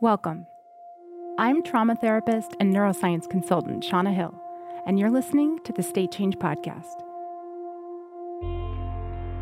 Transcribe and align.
Welcome. 0.00 0.46
I'm 1.38 1.62
trauma 1.62 1.94
therapist 1.94 2.56
and 2.58 2.74
neuroscience 2.74 3.30
consultant 3.30 3.84
Shauna 3.84 4.14
Hill, 4.14 4.34
and 4.86 4.98
you're 4.98 5.10
listening 5.10 5.60
to 5.60 5.72
the 5.72 5.82
State 5.82 6.10
Change 6.10 6.36
Podcast. 6.36 7.00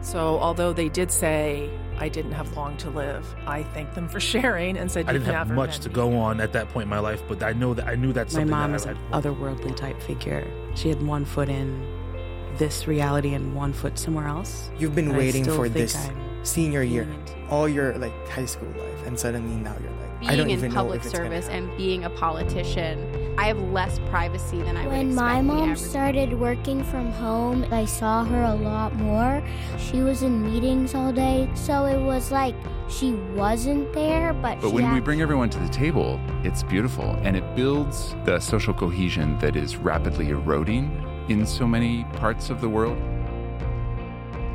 So, 0.02 0.38
although 0.40 0.72
they 0.72 0.88
did 0.88 1.10
say 1.10 1.70
I 1.98 2.08
didn't 2.08 2.32
have 2.32 2.54
long 2.56 2.76
to 2.78 2.90
live, 2.90 3.34
I 3.46 3.62
thanked 3.62 3.94
them 3.94 4.08
for 4.08 4.20
sharing 4.32 4.76
and 4.76 4.90
said 4.90 5.08
I 5.08 5.14
didn't 5.14 5.34
have 5.34 5.50
much 5.50 5.80
to 5.80 5.88
go 5.88 6.16
on 6.18 6.40
at 6.40 6.52
that 6.52 6.68
point 6.68 6.84
in 6.84 6.90
my 6.90 6.98
life, 6.98 7.22
but 7.28 7.42
I 7.42 7.52
know 7.54 7.72
that 7.74 7.86
I 7.86 7.94
knew 7.94 8.12
that's 8.12 8.34
My 8.34 8.44
mom 8.44 8.72
that 8.72 8.76
is 8.76 8.86
I 8.86 8.90
an 8.90 8.98
otherworldly 9.12 9.74
type 9.74 10.00
figure. 10.02 10.46
She 10.74 10.90
had 10.90 11.02
one 11.02 11.24
foot 11.24 11.48
in 11.48 11.82
this 12.58 12.86
reality 12.86 13.32
and 13.32 13.54
one 13.54 13.72
foot 13.72 13.98
somewhere 13.98 14.28
else. 14.28 14.70
You've 14.78 14.94
been 14.94 15.16
waiting 15.16 15.44
for 15.44 15.68
this 15.68 15.96
I'm 15.96 16.44
senior 16.44 16.82
year, 16.82 17.04
leaning 17.06 17.48
all 17.48 17.68
your 17.68 17.94
like 17.96 18.28
high 18.28 18.44
school 18.44 18.68
life, 18.68 19.06
and 19.06 19.18
suddenly 19.18 19.56
now 19.56 19.74
you're 19.80 19.90
like, 19.90 19.98
I 19.98 20.06
don't 20.06 20.11
being 20.28 20.50
in 20.50 20.72
public 20.72 21.00
if 21.00 21.06
it's 21.06 21.12
gonna 21.18 21.24
service 21.24 21.48
and 21.48 21.76
being 21.76 22.04
a 22.04 22.10
politician, 22.10 23.34
I 23.38 23.46
have 23.46 23.60
less 23.70 23.98
privacy 24.10 24.60
than 24.62 24.76
I 24.76 24.82
would 24.86 24.92
When 24.92 25.14
my 25.14 25.40
mom 25.40 25.62
average- 25.70 25.78
started 25.78 26.38
working 26.38 26.84
from 26.84 27.10
home, 27.12 27.64
I 27.70 27.84
saw 27.84 28.24
her 28.24 28.42
a 28.42 28.54
lot 28.54 28.94
more. 28.96 29.42
She 29.78 30.00
was 30.00 30.22
in 30.22 30.44
meetings 30.44 30.94
all 30.94 31.12
day, 31.12 31.48
so 31.54 31.86
it 31.86 31.98
was 32.00 32.30
like 32.30 32.54
she 32.88 33.12
wasn't 33.34 33.92
there, 33.92 34.32
but 34.34 34.60
But 34.60 34.68
she 34.68 34.74
when 34.74 34.92
we 34.92 35.00
bring 35.00 35.22
everyone 35.22 35.48
to 35.50 35.58
the 35.58 35.68
table, 35.68 36.20
it's 36.44 36.62
beautiful 36.62 37.16
and 37.22 37.36
it 37.36 37.56
builds 37.56 38.14
the 38.24 38.38
social 38.38 38.74
cohesion 38.74 39.38
that 39.38 39.56
is 39.56 39.76
rapidly 39.76 40.28
eroding 40.28 40.90
in 41.28 41.46
so 41.46 41.66
many 41.66 42.04
parts 42.16 42.50
of 42.50 42.60
the 42.60 42.68
world. 42.68 42.98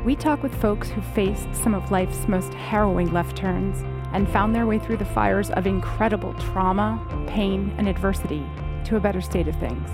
We 0.04 0.14
talk 0.14 0.42
with 0.42 0.54
folks 0.54 0.88
who 0.88 1.00
faced 1.02 1.52
some 1.54 1.74
of 1.74 1.90
life's 1.90 2.28
most 2.28 2.54
harrowing 2.54 3.12
left 3.12 3.36
turns 3.36 3.84
and 4.12 4.28
found 4.28 4.54
their 4.54 4.66
way 4.66 4.78
through 4.78 4.96
the 4.96 5.04
fires 5.04 5.50
of 5.50 5.66
incredible 5.66 6.34
trauma, 6.34 7.00
pain, 7.26 7.74
and 7.78 7.88
adversity 7.88 8.44
to 8.84 8.96
a 8.96 9.00
better 9.00 9.20
state 9.20 9.48
of 9.48 9.56
things. 9.56 9.88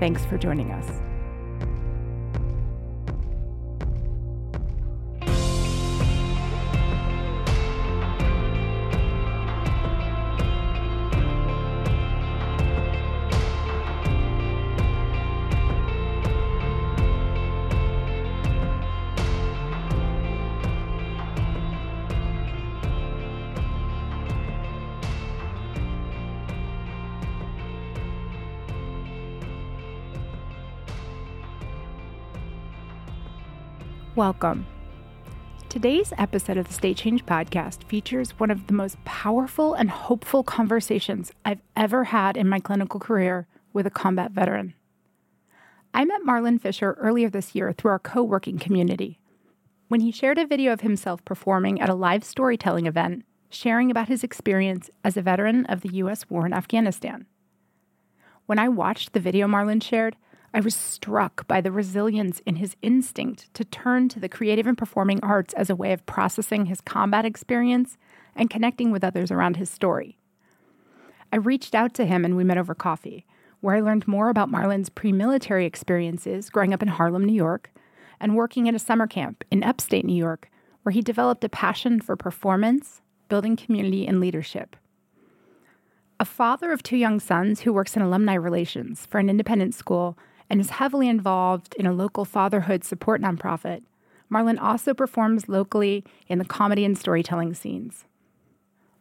Thanks 0.00 0.24
for 0.24 0.36
joining 0.36 0.72
us. 0.72 1.05
Welcome. 34.16 34.64
Today's 35.68 36.10
episode 36.16 36.56
of 36.56 36.66
the 36.66 36.72
State 36.72 36.96
Change 36.96 37.26
Podcast 37.26 37.84
features 37.84 38.30
one 38.38 38.50
of 38.50 38.66
the 38.66 38.72
most 38.72 38.96
powerful 39.04 39.74
and 39.74 39.90
hopeful 39.90 40.42
conversations 40.42 41.32
I've 41.44 41.60
ever 41.76 42.04
had 42.04 42.38
in 42.38 42.48
my 42.48 42.58
clinical 42.58 42.98
career 42.98 43.46
with 43.74 43.86
a 43.86 43.90
combat 43.90 44.30
veteran. 44.30 44.72
I 45.92 46.06
met 46.06 46.22
Marlon 46.26 46.58
Fisher 46.58 46.96
earlier 46.98 47.28
this 47.28 47.54
year 47.54 47.74
through 47.74 47.90
our 47.90 47.98
co 47.98 48.22
working 48.22 48.58
community 48.58 49.20
when 49.88 50.00
he 50.00 50.10
shared 50.10 50.38
a 50.38 50.46
video 50.46 50.72
of 50.72 50.80
himself 50.80 51.22
performing 51.26 51.78
at 51.82 51.90
a 51.90 51.94
live 51.94 52.24
storytelling 52.24 52.86
event, 52.86 53.22
sharing 53.50 53.90
about 53.90 54.08
his 54.08 54.24
experience 54.24 54.88
as 55.04 55.18
a 55.18 55.22
veteran 55.22 55.66
of 55.66 55.82
the 55.82 55.92
U.S. 55.96 56.30
war 56.30 56.46
in 56.46 56.54
Afghanistan. 56.54 57.26
When 58.46 58.58
I 58.58 58.70
watched 58.70 59.12
the 59.12 59.20
video 59.20 59.46
Marlon 59.46 59.82
shared, 59.82 60.16
I 60.56 60.60
was 60.60 60.74
struck 60.74 61.46
by 61.46 61.60
the 61.60 61.70
resilience 61.70 62.40
in 62.46 62.56
his 62.56 62.76
instinct 62.80 63.52
to 63.52 63.62
turn 63.62 64.08
to 64.08 64.18
the 64.18 64.26
creative 64.26 64.66
and 64.66 64.78
performing 64.78 65.20
arts 65.22 65.52
as 65.52 65.68
a 65.68 65.76
way 65.76 65.92
of 65.92 66.06
processing 66.06 66.64
his 66.64 66.80
combat 66.80 67.26
experience 67.26 67.98
and 68.34 68.48
connecting 68.48 68.90
with 68.90 69.04
others 69.04 69.30
around 69.30 69.56
his 69.56 69.68
story. 69.68 70.16
I 71.30 71.36
reached 71.36 71.74
out 71.74 71.92
to 71.96 72.06
him 72.06 72.24
and 72.24 72.38
we 72.38 72.42
met 72.42 72.56
over 72.56 72.74
coffee, 72.74 73.26
where 73.60 73.76
I 73.76 73.80
learned 73.80 74.08
more 74.08 74.30
about 74.30 74.48
Marlon's 74.48 74.88
pre 74.88 75.12
military 75.12 75.66
experiences 75.66 76.48
growing 76.48 76.72
up 76.72 76.80
in 76.80 76.88
Harlem, 76.88 77.26
New 77.26 77.34
York, 77.34 77.70
and 78.18 78.34
working 78.34 78.66
at 78.66 78.74
a 78.74 78.78
summer 78.78 79.06
camp 79.06 79.44
in 79.50 79.62
upstate 79.62 80.06
New 80.06 80.16
York, 80.16 80.48
where 80.84 80.94
he 80.94 81.02
developed 81.02 81.44
a 81.44 81.50
passion 81.50 82.00
for 82.00 82.16
performance, 82.16 83.02
building 83.28 83.56
community, 83.56 84.06
and 84.06 84.20
leadership. 84.20 84.74
A 86.18 86.24
father 86.24 86.72
of 86.72 86.82
two 86.82 86.96
young 86.96 87.20
sons 87.20 87.60
who 87.60 87.74
works 87.74 87.94
in 87.94 88.00
alumni 88.00 88.32
relations 88.32 89.04
for 89.04 89.18
an 89.18 89.28
independent 89.28 89.74
school 89.74 90.16
and 90.48 90.60
is 90.60 90.70
heavily 90.70 91.08
involved 91.08 91.74
in 91.78 91.86
a 91.86 91.92
local 91.92 92.24
fatherhood 92.24 92.84
support 92.84 93.20
nonprofit, 93.20 93.82
Marlon 94.30 94.60
also 94.60 94.94
performs 94.94 95.48
locally 95.48 96.04
in 96.28 96.38
the 96.38 96.44
comedy 96.44 96.84
and 96.84 96.98
storytelling 96.98 97.54
scenes. 97.54 98.04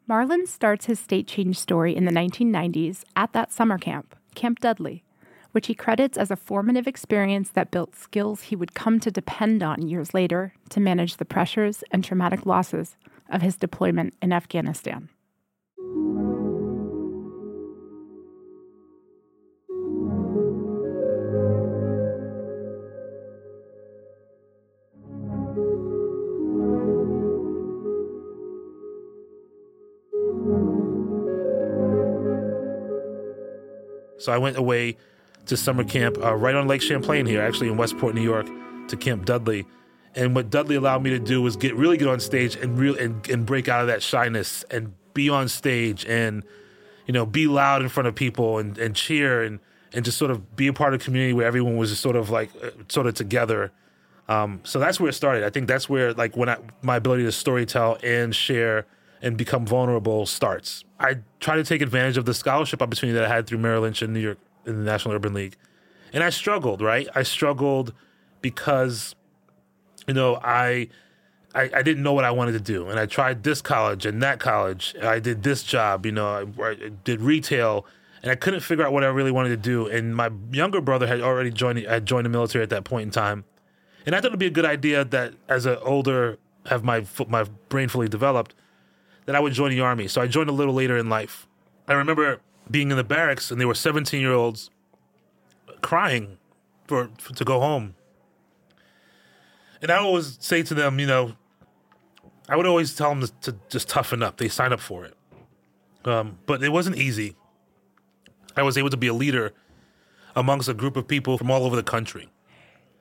Marlon 0.08 0.48
starts 0.48 0.86
his 0.86 1.00
state 1.00 1.28
change 1.28 1.58
story 1.58 1.96
in 1.96 2.06
the 2.06 2.12
1990s 2.12 3.04
at 3.16 3.34
that 3.34 3.52
summer 3.52 3.78
camp, 3.78 4.16
Camp 4.36 4.60
Dudley, 4.60 5.04
which 5.52 5.68
he 5.68 5.74
credits 5.74 6.18
as 6.18 6.30
a 6.30 6.36
formative 6.36 6.86
experience 6.86 7.50
that 7.50 7.72
built 7.72 7.96
skills 7.96 8.44
he 8.44 8.56
would 8.56 8.76
come 8.76 9.00
to 9.00 9.10
depend 9.10 9.64
on 9.64 9.88
years 9.88 10.14
later 10.14 10.54
to 10.70 10.80
manage 10.80 11.18
the 11.18 11.26
pressures 11.26 11.84
and 11.92 12.04
traumatic 12.04 12.46
losses 12.46 12.98
of 13.30 13.42
his 13.42 13.58
deployment 13.58 14.14
in 14.22 14.32
Afghanistan. 14.32 15.10
So 34.26 34.32
I 34.32 34.40
went 34.40 34.58
away 34.58 34.98
to 35.46 35.56
summer 35.56 35.84
camp 35.84 36.18
uh, 36.18 36.34
right 36.34 36.56
on 36.56 36.68
Lake 36.68 36.82
Champlain 36.82 37.28
here, 37.28 37.44
actually 37.44 37.68
in 37.68 37.78
Westport, 37.78 38.16
New 38.16 38.24
York, 38.24 38.48
to 38.88 38.98
Camp 38.98 39.26
Dudley. 39.26 39.68
And 40.16 40.34
what 40.34 40.50
Dudley 40.50 40.76
allowed 40.76 41.04
me 41.04 41.12
to 41.12 41.20
do 41.20 41.44
was 41.44 41.56
get 41.56 41.76
really 41.76 41.98
get 41.98 42.08
on 42.08 42.20
stage 42.20 42.56
and 42.56 42.78
real 42.78 42.98
and, 42.98 43.28
and 43.30 43.46
break 43.46 43.70
out 43.70 43.82
of 43.82 43.88
that 43.88 44.02
shyness 44.02 44.64
and 44.72 44.96
be 45.14 45.30
on 45.30 45.48
stage 45.48 46.06
and 46.06 46.44
you 47.06 47.14
know 47.14 47.26
be 47.26 47.46
loud 47.48 47.84
in 47.84 47.90
front 47.90 48.08
of 48.08 48.16
people 48.16 48.58
and, 48.58 48.78
and 48.80 48.96
cheer 48.96 49.44
and 49.44 49.60
and 49.94 50.04
just 50.04 50.18
sort 50.18 50.32
of 50.32 50.56
be 50.56 50.68
a 50.68 50.74
part 50.74 50.94
of 50.96 51.02
a 51.02 51.04
community 51.04 51.34
where 51.34 51.46
everyone 51.46 51.78
was 51.78 51.92
just 51.92 52.02
sort 52.02 52.16
of 52.16 52.32
like 52.32 52.50
uh, 52.64 52.72
sort 52.90 53.06
of 53.06 53.14
together. 53.14 53.72
Um, 54.28 54.62
so 54.64 54.80
that's 54.80 55.00
where 55.00 55.10
it 55.10 55.14
started. 55.14 55.44
I 55.44 55.52
think 55.52 55.68
that's 55.68 55.88
where 55.88 56.14
like 56.14 56.36
when 56.36 56.50
I, 56.50 56.58
my 56.82 56.96
ability 56.96 57.24
to 57.24 57.30
storytell 57.30 58.04
and 58.04 58.36
share 58.36 58.88
and 59.26 59.36
become 59.36 59.66
vulnerable 59.66 60.28
starts. 60.28 60.86
I 61.00 61.18
try 61.40 61.56
to 61.56 61.64
take 61.64 61.82
advantage 61.82 62.16
of 62.16 62.26
the 62.26 62.34
scholarship 62.34 62.80
opportunity 62.80 63.18
that 63.18 63.26
I 63.26 63.36
had 63.36 63.48
through 63.48 63.58
Merrill 63.58 63.82
Lynch 63.82 64.04
in 64.04 64.14
New 64.14 64.20
York 64.20 64.38
in 64.68 64.78
the 64.78 64.84
National 64.84 65.16
Urban 65.16 65.34
League, 65.34 65.58
and 66.14 66.24
I 66.24 66.30
struggled. 66.30 66.80
Right, 66.82 67.08
I 67.16 67.24
struggled 67.24 67.94
because 68.42 69.16
you 70.08 70.14
know 70.14 70.40
I. 70.42 70.88
I, 71.54 71.70
I 71.74 71.84
didn't 71.84 72.04
know 72.04 72.12
what 72.12 72.26
I 72.26 72.32
wanted 72.32 72.52
to 72.52 72.60
do, 72.60 72.90
and 72.90 73.00
I 73.00 73.06
tried 73.06 73.44
this 73.44 73.62
college 73.62 74.06
and 74.06 74.22
that 74.22 74.42
college. 74.42 74.94
I 75.02 75.20
did 75.20 75.42
this 75.44 75.64
job, 75.64 76.06
you 76.06 76.12
know. 76.12 76.52
I, 76.60 76.64
I 76.68 76.90
did 77.06 77.22
retail, 77.22 77.86
and 78.22 78.30
I 78.30 78.36
couldn't 78.36 78.60
figure 78.60 78.86
out 78.86 78.92
what 78.92 79.06
I 79.06 79.08
really 79.08 79.32
wanted 79.32 79.50
to 79.50 79.58
do. 79.58 79.88
And 79.88 80.14
my 80.14 80.32
younger 80.52 80.82
brother 80.82 81.08
had 81.08 81.22
already 81.22 81.52
joined. 81.52 81.80
Had 81.80 82.06
joined 82.06 82.26
the 82.26 82.30
military 82.30 82.62
at 82.62 82.70
that 82.72 82.84
point 82.84 83.04
in 83.04 83.12
time, 83.12 83.46
and 84.06 84.14
I 84.14 84.20
thought 84.20 84.28
it'd 84.28 84.40
be 84.40 84.48
a 84.48 84.50
good 84.50 84.66
idea 84.66 85.06
that 85.06 85.34
as 85.48 85.66
an 85.66 85.78
older, 85.82 86.40
have 86.66 86.84
my 86.84 87.06
my 87.30 87.46
brain 87.70 87.88
fully 87.88 88.10
developed, 88.10 88.54
that 89.26 89.36
I 89.36 89.40
would 89.40 89.54
join 89.54 89.72
the 89.72 89.82
army. 89.82 90.08
So 90.08 90.22
I 90.22 90.28
joined 90.28 90.50
a 90.50 90.54
little 90.54 90.74
later 90.74 90.98
in 90.98 91.10
life. 91.10 91.48
I 91.88 91.94
remember 91.94 92.40
being 92.70 92.92
in 92.92 92.98
the 92.98 93.04
barracks, 93.04 93.52
and 93.52 93.60
they 93.60 93.66
were 93.66 93.76
17 93.76 94.20
year 94.20 94.34
olds 94.34 94.70
crying 95.82 96.38
for, 96.88 97.10
for 97.18 97.34
to 97.34 97.44
go 97.44 97.60
home. 97.60 97.96
And 99.82 99.92
I 99.92 99.98
always 99.98 100.38
say 100.40 100.64
to 100.64 100.74
them, 100.74 101.00
you 101.00 101.06
know, 101.06 101.34
I 102.48 102.56
would 102.56 102.66
always 102.66 102.96
tell 102.96 103.10
them 103.10 103.22
to, 103.22 103.52
to 103.52 103.60
just 103.70 103.90
toughen 103.90 104.24
up. 104.24 104.38
They 104.38 104.48
sign 104.48 104.72
up 104.72 104.80
for 104.80 105.06
it, 105.06 105.16
um, 106.06 106.40
but 106.46 106.64
it 106.64 106.70
wasn't 106.70 106.98
easy. 106.98 107.36
I 108.56 108.64
was 108.64 108.78
able 108.78 108.90
to 108.90 108.98
be 108.98 109.08
a 109.08 109.14
leader 109.14 109.52
amongst 110.36 110.70
a 110.70 110.74
group 110.74 110.96
of 110.96 111.08
people 111.08 111.38
from 111.38 111.52
all 111.52 111.66
over 111.66 111.76
the 111.76 111.84
country. 111.84 112.30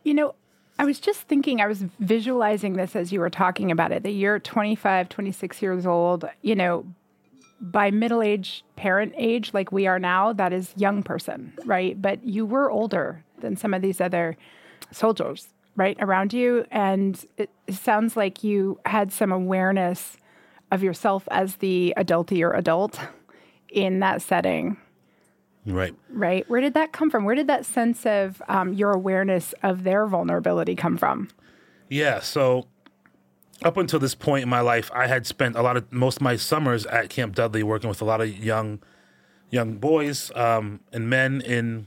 You 0.02 0.14
know, 0.14 0.34
I 0.78 0.84
was 0.84 0.98
just 0.98 1.22
thinking, 1.22 1.60
I 1.60 1.66
was 1.66 1.84
visualizing 2.00 2.74
this 2.74 2.96
as 2.96 3.12
you 3.12 3.20
were 3.20 3.30
talking 3.30 3.70
about 3.70 3.92
it. 3.92 4.02
That 4.02 4.10
you're 4.10 4.38
25, 4.40 5.08
26 5.08 5.62
years 5.62 5.86
old, 5.86 6.24
you 6.42 6.54
know, 6.54 6.84
by 7.60 7.90
middle 7.90 8.22
age, 8.22 8.64
parent 8.76 9.14
age, 9.16 9.54
like 9.54 9.72
we 9.72 9.86
are 9.86 9.98
now, 9.98 10.32
that 10.32 10.52
is 10.52 10.74
young 10.76 11.02
person, 11.02 11.52
right? 11.64 12.00
But 12.00 12.24
you 12.24 12.44
were 12.44 12.70
older 12.70 13.24
than 13.40 13.56
some 13.56 13.72
of 13.72 13.82
these 13.82 14.00
other 14.00 14.36
soldiers, 14.90 15.48
right, 15.76 15.96
around 16.00 16.32
you. 16.32 16.66
And 16.70 17.24
it, 17.36 17.50
sounds 17.70 18.14
like 18.14 18.44
you 18.44 18.78
had 18.84 19.10
some 19.10 19.32
awareness 19.32 20.18
of 20.70 20.82
yourself 20.82 21.26
as 21.30 21.56
the 21.56 21.94
adultier 21.96 22.54
adult 22.54 23.00
in 23.70 24.00
that 24.00 24.20
setting, 24.20 24.76
Right. 25.66 25.94
right? 26.10 26.48
Where 26.48 26.60
did 26.60 26.74
that 26.74 26.92
come 26.92 27.10
from? 27.10 27.24
Where 27.24 27.34
did 27.34 27.46
that 27.46 27.64
sense 27.64 28.04
of 28.04 28.42
um, 28.48 28.74
your 28.74 28.92
awareness 28.92 29.54
of 29.62 29.82
their 29.82 30.06
vulnerability 30.06 30.74
come 30.74 30.96
from? 30.96 31.28
Yeah. 31.88 32.20
So 32.20 32.66
up 33.62 33.76
until 33.76 33.98
this 33.98 34.14
point 34.14 34.42
in 34.42 34.48
my 34.48 34.60
life, 34.60 34.90
I 34.94 35.06
had 35.06 35.26
spent 35.26 35.56
a 35.56 35.62
lot 35.62 35.76
of 35.76 35.90
most 35.92 36.16
of 36.16 36.22
my 36.22 36.36
summers 36.36 36.84
at 36.86 37.08
Camp 37.08 37.34
Dudley 37.34 37.62
working 37.62 37.88
with 37.88 38.02
a 38.02 38.04
lot 38.04 38.20
of 38.20 38.36
young 38.36 38.80
young 39.50 39.76
boys 39.76 40.32
um, 40.34 40.80
and 40.92 41.08
men 41.08 41.40
in 41.40 41.86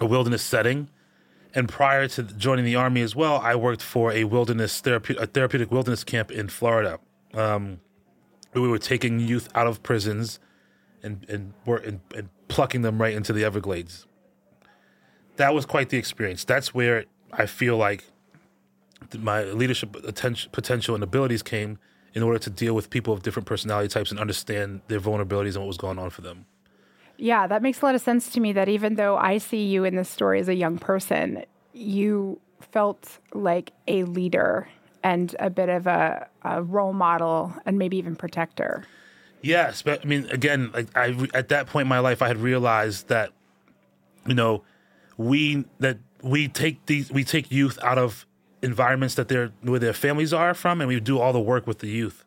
a 0.00 0.06
wilderness 0.06 0.42
setting. 0.42 0.88
And 1.54 1.68
prior 1.68 2.06
to 2.08 2.22
joining 2.22 2.64
the 2.64 2.76
army 2.76 3.00
as 3.00 3.16
well, 3.16 3.38
I 3.38 3.56
worked 3.56 3.82
for 3.82 4.12
a 4.12 4.24
wilderness 4.24 4.80
therapeutic, 4.80 5.22
a 5.22 5.26
therapeutic 5.26 5.70
wilderness 5.70 6.04
camp 6.04 6.30
in 6.30 6.48
Florida. 6.48 7.00
Um, 7.34 7.80
we 8.54 8.68
were 8.68 8.78
taking 8.78 9.20
youth 9.20 9.48
out 9.54 9.66
of 9.66 9.82
prisons 9.82 10.38
and 11.02 11.26
and, 11.28 11.52
were, 11.64 11.78
and 11.78 12.00
and 12.14 12.28
plucking 12.48 12.82
them 12.82 13.00
right 13.00 13.14
into 13.14 13.32
the 13.32 13.44
Everglades. 13.44 14.06
That 15.36 15.54
was 15.54 15.66
quite 15.66 15.90
the 15.90 15.98
experience. 15.98 16.44
That's 16.44 16.72
where 16.72 17.04
I 17.32 17.46
feel 17.46 17.76
like 17.76 18.04
my 19.18 19.44
leadership 19.44 19.92
potential 20.52 20.94
and 20.94 21.04
abilities 21.04 21.42
came 21.42 21.78
in 22.14 22.22
order 22.22 22.38
to 22.38 22.50
deal 22.50 22.74
with 22.74 22.88
people 22.88 23.12
of 23.12 23.22
different 23.22 23.46
personality 23.46 23.88
types 23.88 24.10
and 24.10 24.18
understand 24.18 24.80
their 24.88 25.00
vulnerabilities 25.00 25.54
and 25.54 25.58
what 25.58 25.66
was 25.66 25.76
going 25.76 25.98
on 25.98 26.08
for 26.08 26.22
them. 26.22 26.46
Yeah, 27.18 27.46
that 27.46 27.62
makes 27.62 27.82
a 27.82 27.84
lot 27.84 27.94
of 27.94 28.00
sense 28.00 28.30
to 28.30 28.40
me 28.40 28.52
that 28.52 28.68
even 28.68 28.94
though 28.94 29.16
I 29.16 29.38
see 29.38 29.64
you 29.64 29.84
in 29.84 29.96
this 29.96 30.08
story 30.08 30.40
as 30.40 30.48
a 30.48 30.54
young 30.54 30.78
person, 30.78 31.44
you 31.72 32.40
felt 32.60 33.18
like 33.34 33.72
a 33.86 34.04
leader 34.04 34.68
and 35.02 35.36
a 35.38 35.50
bit 35.50 35.68
of 35.68 35.86
a, 35.86 36.26
a 36.42 36.62
role 36.62 36.92
model 36.92 37.54
and 37.64 37.78
maybe 37.78 37.96
even 37.96 38.16
protector. 38.16 38.84
Yes, 39.46 39.82
but 39.82 40.02
I 40.04 40.08
mean, 40.08 40.26
again, 40.30 40.70
like 40.74 40.88
I 40.96 41.28
at 41.34 41.48
that 41.48 41.66
point 41.68 41.84
in 41.84 41.88
my 41.88 41.98
life, 42.00 42.20
I 42.22 42.28
had 42.28 42.38
realized 42.38 43.08
that, 43.08 43.30
you 44.26 44.34
know, 44.34 44.62
we 45.16 45.64
that 45.78 45.98
we 46.22 46.48
take 46.48 46.84
these 46.86 47.10
we 47.10 47.24
take 47.24 47.50
youth 47.50 47.78
out 47.82 47.98
of 47.98 48.26
environments 48.62 49.14
that 49.14 49.28
they're 49.28 49.52
where 49.62 49.78
their 49.78 49.92
families 49.92 50.32
are 50.32 50.54
from, 50.54 50.80
and 50.80 50.88
we 50.88 50.98
do 51.00 51.18
all 51.18 51.32
the 51.32 51.40
work 51.40 51.66
with 51.66 51.78
the 51.78 51.88
youth, 51.88 52.24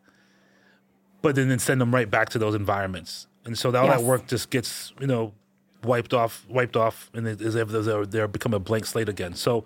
but 1.22 1.34
then 1.34 1.48
then 1.48 1.58
send 1.58 1.80
them 1.80 1.94
right 1.94 2.10
back 2.10 2.30
to 2.30 2.38
those 2.38 2.54
environments, 2.54 3.26
and 3.44 3.58
so 3.58 3.68
all 3.74 3.84
Yes. 3.86 4.00
that 4.00 4.06
work 4.06 4.26
just 4.26 4.50
gets 4.50 4.92
you 5.00 5.06
know 5.06 5.32
wiped 5.84 6.12
off, 6.14 6.46
wiped 6.48 6.76
off, 6.76 7.10
and 7.14 7.26
it- 7.26 7.40
as 7.40 7.54
if 7.54 7.68
they're, 7.68 8.04
they're 8.06 8.28
become 8.28 8.52
a 8.54 8.58
blank 8.58 8.86
slate 8.86 9.08
again. 9.08 9.34
So. 9.34 9.64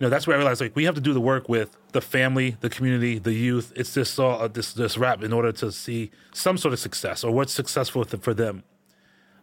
You 0.00 0.06
know, 0.06 0.10
that's 0.10 0.26
where 0.26 0.34
I 0.34 0.38
realized 0.38 0.62
like 0.62 0.74
we 0.74 0.84
have 0.84 0.94
to 0.94 1.00
do 1.00 1.12
the 1.12 1.20
work 1.20 1.48
with 1.48 1.76
the 1.92 2.00
family, 2.00 2.56
the 2.60 2.70
community, 2.70 3.18
the 3.18 3.34
youth. 3.34 3.70
It's 3.76 3.92
just 3.92 4.18
all 4.18 4.40
uh, 4.40 4.48
this 4.48 4.72
this 4.72 4.96
wrap 4.96 5.22
in 5.22 5.30
order 5.30 5.52
to 5.52 5.70
see 5.70 6.10
some 6.32 6.56
sort 6.56 6.72
of 6.72 6.80
success 6.80 7.22
or 7.22 7.32
what's 7.32 7.52
successful 7.52 8.04
for 8.04 8.16
for 8.16 8.32
them. 8.32 8.62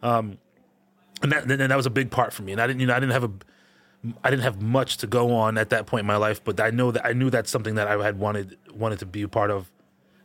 Um, 0.02 0.40
and 1.22 1.32
that 1.32 1.44
and 1.50 1.60
that 1.60 1.76
was 1.76 1.86
a 1.86 1.92
big 1.92 2.10
part 2.10 2.34
for 2.34 2.42
me. 2.42 2.54
And 2.54 2.60
I 2.60 2.66
didn't 2.66 2.80
you 2.80 2.88
know 2.88 2.96
I 2.96 3.00
didn't 3.00 3.14
have 3.14 3.24
a 3.24 3.32
I 4.24 4.32
didn't 4.32 4.44
have 4.44 4.60
much 4.60 4.98
to 4.98 5.08
go 5.08 5.36
on 5.36 5.60
at 5.60 5.70
that 5.70 5.86
point 5.86 6.02
in 6.02 6.08
my 6.08 6.18
life, 6.18 6.44
but 6.44 6.60
I 6.60 6.72
know 6.72 6.90
that 6.90 7.06
I 7.06 7.14
knew 7.14 7.30
that's 7.30 7.52
something 7.52 7.76
that 7.76 7.88
I 7.88 8.04
had 8.04 8.18
wanted 8.18 8.58
wanted 8.74 8.98
to 9.00 9.06
be 9.06 9.22
a 9.22 9.28
part 9.28 9.52
of 9.52 9.72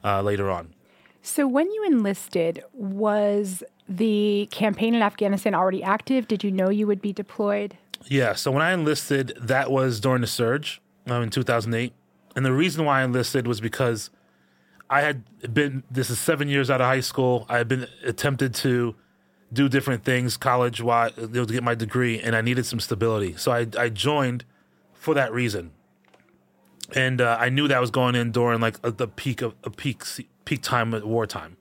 uh, 0.03 0.23
later 0.23 0.51
on. 0.51 0.75
So, 1.23 1.47
when 1.47 1.71
you 1.71 1.85
enlisted, 1.85 2.65
was 2.73 3.63
the 3.89 4.49
campaign 4.51 4.95
in 4.95 5.03
Afghanistan 5.03 5.55
already 5.55 5.83
active? 5.83 6.27
Did 6.27 6.43
you 6.43 6.51
know 6.51 6.69
you 6.69 6.87
would 6.87 7.01
be 7.01 7.13
deployed? 7.13 7.77
Yeah, 8.09 8.35
so 8.35 8.51
when 8.51 8.63
I 8.63 8.73
enlisted, 8.73 9.37
that 9.41 9.71
was 9.71 10.01
during 10.01 10.21
the 10.21 10.27
surge 10.27 10.81
um, 11.07 11.23
in 11.23 11.31
2008. 11.31 11.93
And 12.35 12.45
the 12.45 12.53
reason 12.53 12.85
why 12.85 13.01
I 13.01 13.05
enlisted 13.05 13.47
was 13.47 13.61
because 13.61 14.11
I 14.89 15.01
had 15.03 15.55
been, 15.55 15.83
this 15.91 16.11
is 16.11 16.19
seven 16.19 16.49
years 16.49 16.71
out 16.71 16.81
of 16.81 16.87
high 16.87 17.01
school. 17.01 17.47
I 17.49 17.59
had 17.59 17.69
been 17.69 17.87
attempted 18.05 18.55
to 18.57 18.95
do 19.53 19.69
different 19.69 20.05
things 20.05 20.37
college 20.37 20.81
wise 20.81 21.13
to 21.15 21.47
get 21.47 21.63
my 21.63 21.75
degree, 21.75 22.21
and 22.21 22.35
I 22.35 22.41
needed 22.41 22.67
some 22.67 22.81
stability. 22.81 23.37
So 23.37 23.53
I, 23.53 23.67
I 23.79 23.89
joined 23.89 24.45
for 24.95 25.15
that 25.15 25.33
reason. 25.33 25.73
And 26.95 27.21
uh, 27.21 27.37
I 27.39 27.49
knew 27.49 27.69
that 27.69 27.77
I 27.77 27.81
was 27.81 27.91
going 27.91 28.15
in 28.15 28.33
during 28.33 28.61
like 28.61 28.79
a, 28.83 28.91
the 28.91 29.09
peak 29.09 29.43
of 29.43 29.55
a 29.65 29.71
peak 29.71 30.05
peak 30.45 30.63
time 30.63 30.93
wartime. 31.05 31.57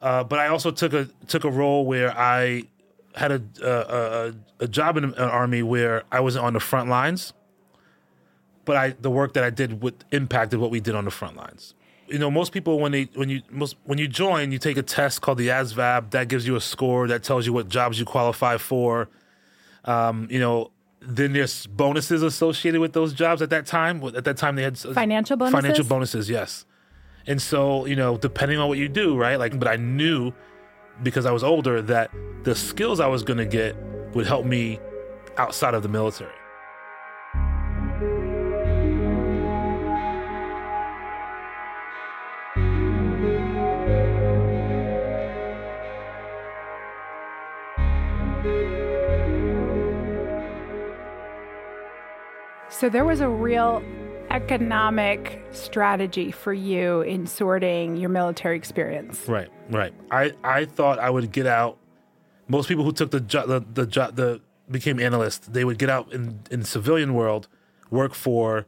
Uh, 0.00 0.22
but 0.22 0.38
I 0.38 0.48
also 0.48 0.70
took 0.70 0.92
a 0.92 1.08
took 1.26 1.44
a 1.44 1.50
role 1.50 1.86
where 1.86 2.16
I 2.16 2.64
had 3.16 3.32
a 3.32 3.42
a, 3.62 3.70
a, 3.70 4.64
a 4.64 4.68
job 4.68 4.96
in 4.96 5.04
an 5.04 5.14
army 5.14 5.62
where 5.62 6.04
I 6.12 6.20
wasn't 6.20 6.44
on 6.44 6.52
the 6.52 6.60
front 6.60 6.88
lines, 6.88 7.32
but 8.64 8.76
I 8.76 8.90
the 8.90 9.10
work 9.10 9.34
that 9.34 9.44
I 9.44 9.50
did 9.50 9.82
would 9.82 10.04
impacted 10.12 10.60
what 10.60 10.70
we 10.70 10.80
did 10.80 10.94
on 10.94 11.04
the 11.04 11.10
front 11.10 11.36
lines. 11.36 11.74
You 12.08 12.18
know, 12.18 12.30
most 12.30 12.52
people 12.52 12.78
when 12.78 12.92
they 12.92 13.08
when 13.14 13.28
you 13.28 13.42
most 13.50 13.76
when 13.84 13.98
you 13.98 14.06
join, 14.06 14.52
you 14.52 14.58
take 14.58 14.76
a 14.76 14.82
test 14.82 15.22
called 15.22 15.38
the 15.38 15.48
ASVAB 15.48 16.10
that 16.10 16.28
gives 16.28 16.46
you 16.46 16.54
a 16.56 16.60
score 16.60 17.08
that 17.08 17.24
tells 17.24 17.46
you 17.46 17.52
what 17.52 17.68
jobs 17.68 17.98
you 17.98 18.04
qualify 18.04 18.58
for. 18.58 19.08
Um, 19.84 20.28
you 20.30 20.40
know, 20.40 20.70
then 21.00 21.32
there's 21.32 21.66
bonuses 21.66 22.22
associated 22.22 22.80
with 22.80 22.92
those 22.92 23.12
jobs 23.12 23.42
at 23.42 23.50
that 23.50 23.66
time. 23.66 24.02
At 24.02 24.24
that 24.24 24.36
time, 24.36 24.56
they 24.56 24.62
had 24.62 24.78
Financial 24.78 25.36
bonuses? 25.36 25.60
Financial 25.60 25.84
bonuses, 25.84 26.30
yes. 26.30 26.64
And 27.26 27.42
so, 27.42 27.86
you 27.86 27.96
know, 27.96 28.16
depending 28.16 28.58
on 28.58 28.68
what 28.68 28.78
you 28.78 28.88
do, 28.88 29.16
right? 29.16 29.36
Like, 29.38 29.58
but 29.58 29.68
I 29.68 29.76
knew 29.76 30.32
because 31.02 31.26
I 31.26 31.30
was 31.30 31.44
older 31.44 31.82
that 31.82 32.10
the 32.44 32.54
skills 32.54 33.00
I 33.00 33.06
was 33.06 33.22
going 33.22 33.38
to 33.38 33.46
get 33.46 33.76
would 34.14 34.26
help 34.26 34.46
me 34.46 34.80
outside 35.36 35.74
of 35.74 35.82
the 35.82 35.88
military. 35.88 36.32
So, 52.68 52.90
there 52.90 53.06
was 53.06 53.20
a 53.20 53.28
real 53.28 53.82
economic 54.30 55.44
strategy 55.50 56.30
for 56.30 56.52
you 56.52 57.00
in 57.02 57.26
sorting 57.26 57.96
your 57.96 58.10
military 58.10 58.56
experience. 58.56 59.26
Right, 59.28 59.48
right. 59.70 59.94
I, 60.10 60.32
I 60.44 60.64
thought 60.64 60.98
I 60.98 61.10
would 61.10 61.32
get 61.32 61.46
out. 61.46 61.78
Most 62.48 62.68
people 62.68 62.84
who 62.84 62.92
took 62.92 63.10
the 63.10 63.20
job, 63.20 63.48
the, 63.48 63.64
the 63.74 63.86
job, 63.86 64.16
the 64.16 64.40
became 64.70 65.00
analysts, 65.00 65.46
they 65.46 65.64
would 65.64 65.78
get 65.78 65.90
out 65.90 66.12
in 66.12 66.40
in 66.50 66.64
civilian 66.64 67.14
world, 67.14 67.48
work 67.90 68.14
for, 68.14 68.66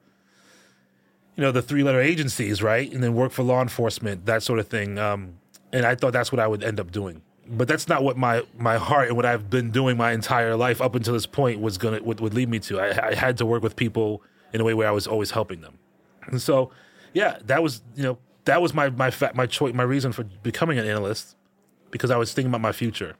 you 1.37 1.43
know, 1.43 1.53
the 1.53 1.63
three 1.63 1.83
letter 1.83 2.01
agencies, 2.01 2.63
right, 2.63 2.93
and 2.93 3.03
then 3.03 3.15
work 3.15 3.33
for 3.33 3.43
law 3.43 3.63
enforcement, 3.63 4.27
that 4.27 4.43
sort 4.43 4.59
of 4.59 4.69
thing. 4.69 4.99
Um, 4.99 5.35
and 5.73 5.85
I 5.85 5.95
thought 5.95 6.13
that's 6.13 6.33
what 6.33 6.41
I 6.41 6.47
would 6.47 6.63
end 6.63 6.81
up 6.81 6.91
doing. 6.91 7.23
But 7.47 7.67
that's 7.69 7.89
not 7.89 8.03
what 8.03 8.17
my 8.17 8.43
my 8.57 8.77
heart 8.77 9.09
and 9.09 9.17
what 9.17 9.27
I've 9.27 9.49
been 9.49 9.71
doing 9.71 9.97
my 9.97 10.13
entire 10.13 10.55
life 10.57 10.81
up 10.81 10.95
until 10.95 11.15
this 11.15 11.27
point 11.27 11.61
was 11.61 11.79
gonna 11.79 12.03
would, 12.03 12.21
would 12.21 12.35
lead 12.35 12.49
me 12.49 12.59
to. 12.61 12.81
I, 12.81 13.09
I 13.09 13.15
had 13.15 13.39
to 13.39 13.47
work 13.47 13.63
with 13.63 13.75
people 13.75 14.23
in 14.53 14.61
a 14.61 14.65
way 14.65 14.75
where 14.75 14.89
I 14.89 14.91
was 14.91 15.07
always 15.07 15.31
helping 15.33 15.61
them. 15.61 15.79
And 16.27 16.41
so, 16.41 16.71
yeah, 17.15 17.39
that 17.45 17.63
was 17.63 17.83
you 17.95 18.03
know 18.03 18.19
that 18.45 18.63
was 18.63 18.75
my 18.75 18.91
my 18.91 19.11
fa- 19.11 19.33
my 19.35 19.47
choice 19.47 19.75
my 19.75 19.83
reason 19.83 20.13
for 20.13 20.25
becoming 20.43 20.79
an 20.79 20.87
analyst 20.87 21.37
because 21.91 22.11
I 22.11 22.17
was 22.17 22.33
thinking 22.33 22.51
about 22.51 22.61
my 22.61 22.73
future, 22.73 23.17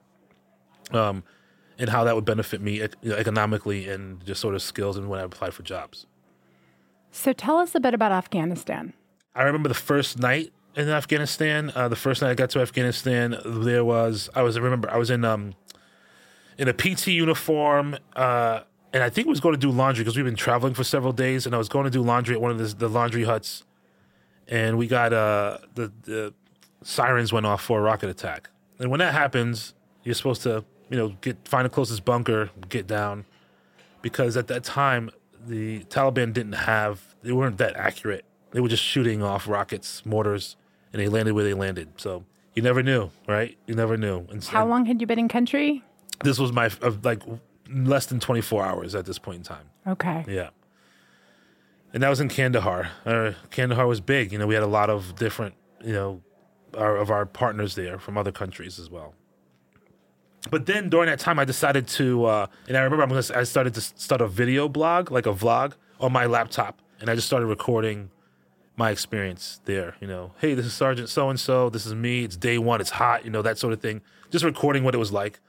um, 0.93 1.23
and 1.79 1.91
how 1.91 2.05
that 2.05 2.15
would 2.15 2.25
benefit 2.25 2.61
me 2.61 2.81
you 2.81 2.89
know, 3.03 3.17
economically 3.17 3.89
and 3.89 4.25
just 4.27 4.41
sort 4.41 4.55
of 4.55 4.63
skills 4.63 4.97
and 4.97 5.09
when 5.09 5.21
I 5.21 5.23
applied 5.23 5.55
for 5.55 5.63
jobs. 5.63 6.07
So, 7.11 7.33
tell 7.33 7.57
us 7.59 7.75
a 7.75 7.81
bit 7.81 7.95
about 7.95 8.13
Afghanistan. 8.13 8.93
I 9.35 9.43
remember 9.45 9.69
the 9.69 9.75
first 9.75 10.19
night 10.19 10.53
in 10.77 10.89
Afghanistan. 10.89 11.73
Uh, 11.75 11.89
the 11.89 11.97
first 11.97 12.23
night 12.23 12.31
I 12.31 12.35
got 12.35 12.51
to 12.51 12.61
Afghanistan, 12.61 13.37
there 13.45 13.85
was 13.85 14.29
I 14.35 14.43
was 14.43 14.57
I 14.57 14.61
remember 14.61 14.91
I 14.91 14.97
was 14.97 15.11
in 15.11 15.25
um 15.25 15.55
in 16.59 16.69
a 16.69 16.73
PT 16.73 17.09
uniform. 17.09 17.97
Uh, 18.15 18.61
and 18.93 19.03
I 19.03 19.11
think 19.11 19.27
was 19.29 19.41
going 19.41 19.55
to 19.55 19.61
do 19.61 19.71
laundry 19.71 20.03
because 20.05 20.17
we've 20.17 20.25
been 20.25 20.35
traveling 20.37 20.75
for 20.75 20.85
several 20.85 21.13
days, 21.13 21.47
and 21.47 21.55
I 21.55 21.59
was 21.59 21.69
going 21.69 21.85
to 21.85 21.91
do 21.91 22.03
laundry 22.03 22.35
at 22.35 22.41
one 22.41 22.51
of 22.51 22.59
the, 22.59 22.65
the 22.77 22.89
laundry 22.89 23.25
huts, 23.25 23.65
and 24.47 24.79
we 24.79 24.87
got 24.87 25.13
uh 25.13 25.59
the, 25.75 25.93
the 26.05 26.35
sirens 26.83 27.33
went 27.33 27.47
off 27.47 27.63
for 27.63 27.79
a 27.79 27.83
rocket 27.83 28.09
attack. 28.11 28.51
And 28.79 28.91
when 28.91 29.01
that 29.01 29.13
happens, 29.13 29.75
you're 30.05 30.15
supposed 30.15 30.43
to 30.43 30.65
you 30.91 30.97
know 30.97 31.09
get 31.21 31.37
find 31.47 31.65
the 31.65 31.71
closest 31.71 32.05
bunker, 32.05 32.51
get 32.69 32.87
down, 32.87 33.25
because 34.03 34.37
at 34.37 34.47
that 34.49 34.65
time 34.65 35.11
the 35.47 35.81
Taliban 35.85 36.33
didn't 36.33 36.53
have 36.55 37.15
they 37.23 37.33
weren't 37.33 37.59
that 37.59 37.77
accurate. 37.77 38.25
They 38.53 38.61
were 38.61 38.69
just 38.69 38.83
shooting 38.83 39.23
off 39.23 39.47
rockets, 39.47 40.05
mortars, 40.07 40.57
and 40.93 41.03
they 41.03 41.09
landed 41.09 41.35
where 41.35 41.45
they 41.45 41.53
landed. 41.55 41.89
So 41.97 42.25
you 42.55 42.63
never 42.63 42.83
knew, 42.83 43.11
right? 43.27 43.57
You 43.67 43.75
never 43.75 43.97
knew. 43.99 44.27
And 44.31 44.43
so- 44.43 44.53
How 44.53 44.67
long 44.67 44.87
had 44.87 45.01
you 45.01 45.07
been 45.07 45.19
in 45.19 45.29
country? 45.29 45.83
This 46.25 46.39
was 46.39 46.51
my 46.53 46.71
like 47.05 47.23
less 47.71 48.07
than 48.07 48.21
24 48.21 48.65
hours 48.65 48.95
at 48.95 49.05
this 49.05 49.19
point 49.19 49.39
in 49.39 49.43
time. 49.43 49.71
Okay. 49.87 50.25
Yeah. 50.29 50.51
And 51.93 52.03
that 52.03 52.09
was 52.09 52.21
in 52.21 52.29
Kandahar. 52.29 52.91
Uh, 53.05 53.33
Kandahar 53.51 53.87
was 53.87 54.01
big. 54.01 54.33
You 54.33 54.39
know, 54.39 54.47
we 54.47 54.55
had 54.55 54.63
a 54.63 54.69
lot 54.69 54.91
of 54.91 55.17
different, 55.17 55.55
you 55.83 55.93
know, 55.93 56.23
our, 56.77 56.97
of 56.97 57.11
our 57.11 57.25
partners 57.25 57.75
there 57.75 57.99
from 57.99 58.19
other 58.19 58.33
countries 58.33 58.79
as 58.79 58.91
well. 58.91 59.15
But 60.51 60.67
then 60.67 60.89
during 60.89 61.09
that 61.09 61.19
time, 61.19 61.39
I 61.39 61.45
decided 61.45 61.89
to, 61.89 62.25
uh, 62.25 62.47
and 62.69 62.77
I 62.77 62.83
remember 62.83 63.03
I'm 63.03 63.09
gonna, 63.09 63.39
I 63.39 63.45
started 63.45 63.75
to 63.75 63.81
start 63.81 64.21
a 64.21 64.29
video 64.29 64.69
blog, 64.69 65.11
like 65.11 65.27
a 65.27 65.33
vlog, 65.33 65.75
on 66.01 66.13
my 66.13 66.27
laptop, 66.27 66.81
and 67.01 67.11
I 67.11 67.15
just 67.15 67.27
started 67.27 67.47
recording 67.47 68.11
my 68.77 68.91
experience 68.91 69.61
there. 69.65 69.97
You 70.01 70.07
know, 70.07 70.33
hey, 70.41 70.55
this 70.55 70.65
is 70.65 70.73
Sergeant 70.73 71.09
so 71.09 71.29
and 71.29 71.41
so. 71.41 71.69
This 71.71 71.87
is 71.87 71.95
me. 71.95 72.25
It's 72.25 72.37
day 72.37 72.59
one. 72.59 72.81
It's 72.81 72.91
hot. 72.91 73.25
You 73.25 73.31
know, 73.31 73.43
that 73.43 73.59
sort 73.59 73.73
of 73.73 73.81
thing. 73.81 74.01
Just 74.31 74.45
recording 74.45 74.85
what 74.85 74.95
it 74.95 74.99
was 74.99 75.13
like. 75.13 75.41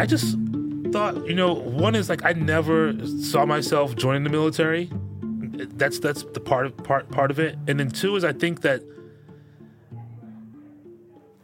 I 0.00 0.06
just 0.06 0.38
thought, 0.92 1.26
you 1.26 1.34
know, 1.34 1.52
one 1.52 1.94
is 1.94 2.08
like 2.08 2.24
I 2.24 2.32
never 2.32 2.94
saw 3.20 3.44
myself 3.44 3.94
joining 3.96 4.24
the 4.24 4.30
military. 4.30 4.90
That's 4.92 5.98
that's 5.98 6.22
the 6.22 6.40
part 6.40 6.64
of 6.64 6.74
part 6.78 7.10
part 7.10 7.30
of 7.30 7.38
it, 7.38 7.58
and 7.68 7.78
then 7.78 7.90
two 7.90 8.16
is 8.16 8.24
I 8.24 8.32
think 8.32 8.62
that 8.62 8.82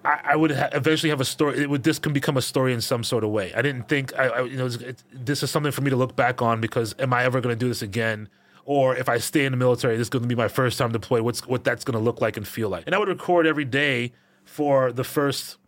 I, 0.07 0.21
I 0.31 0.37
would 0.37 0.53
ha- 0.53 0.71
eventually 0.73 1.11
have 1.11 1.21
a 1.21 1.25
story. 1.27 1.59
It 1.59 1.69
would 1.69 1.83
this 1.83 1.99
can 1.99 2.15
become 2.15 2.39
a 2.39 2.43
story 2.43 2.73
in 2.73 2.81
some 2.81 3.05
sort 3.05 3.25
of 3.25 3.31
way. 3.31 3.53
I 3.55 3.61
didn't 3.61 3.91
think 3.91 4.19
I, 4.19 4.29
I 4.29 4.43
you 4.45 4.57
know 4.57 4.71
this 5.13 5.43
is 5.43 5.51
something 5.51 5.71
for 5.71 5.83
me 5.83 5.91
to 5.91 5.97
look 5.97 6.17
back 6.17 6.41
on 6.41 6.63
because 6.63 6.95
am 6.99 7.13
I 7.13 7.25
ever 7.25 7.43
going 7.43 7.55
to 7.55 7.63
do 7.63 7.69
this 7.69 7.83
again? 7.83 8.31
Or 8.65 8.97
if 8.97 9.07
I 9.07 9.19
stay 9.19 9.45
in 9.45 9.53
the 9.53 9.59
military, 9.59 9.99
this 9.99 10.07
is 10.07 10.11
going 10.11 10.23
to 10.23 10.29
be 10.29 10.35
my 10.35 10.49
first 10.49 10.79
time 10.79 10.93
deployed. 10.93 11.21
What's 11.21 11.47
what 11.47 11.63
that's 11.63 11.85
going 11.85 11.99
to 11.99 12.03
look 12.03 12.23
like 12.23 12.39
and 12.39 12.49
feel 12.49 12.71
like? 12.71 12.85
And 12.87 12.95
I 12.95 12.99
would 12.99 13.09
record 13.09 13.47
every 13.47 13.67
day 13.67 14.15
for 14.45 14.93
the 14.93 15.05
first 15.05 15.59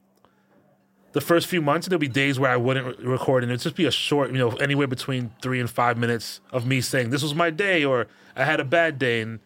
the 1.13 1.21
first 1.21 1.47
few 1.47 1.63
months, 1.63 1.89
there'll 1.89 1.99
be 1.99 2.09
days 2.09 2.39
where 2.39 2.51
I 2.51 2.57
wouldn't 2.57 2.99
re- 2.99 3.05
record, 3.07 3.43
and 3.43 3.51
it'd 3.51 3.63
just 3.63 3.77
be 3.77 3.87
a 3.87 3.91
short, 3.91 4.31
you 4.31 4.39
know, 4.39 4.51
anywhere 4.57 4.87
between 4.87 5.33
three 5.41 5.59
and 5.59 5.69
five 5.69 5.97
minutes 5.97 6.41
of 6.53 6.67
me 6.67 6.81
saying, 6.81 7.11
This 7.11 7.23
was 7.23 7.35
my 7.35 7.51
day, 7.51 7.85
or 7.85 8.07
I 8.37 8.45
had 8.45 8.61
a 8.61 8.65
bad 8.65 8.99
day. 8.99 9.23
And 9.23 9.41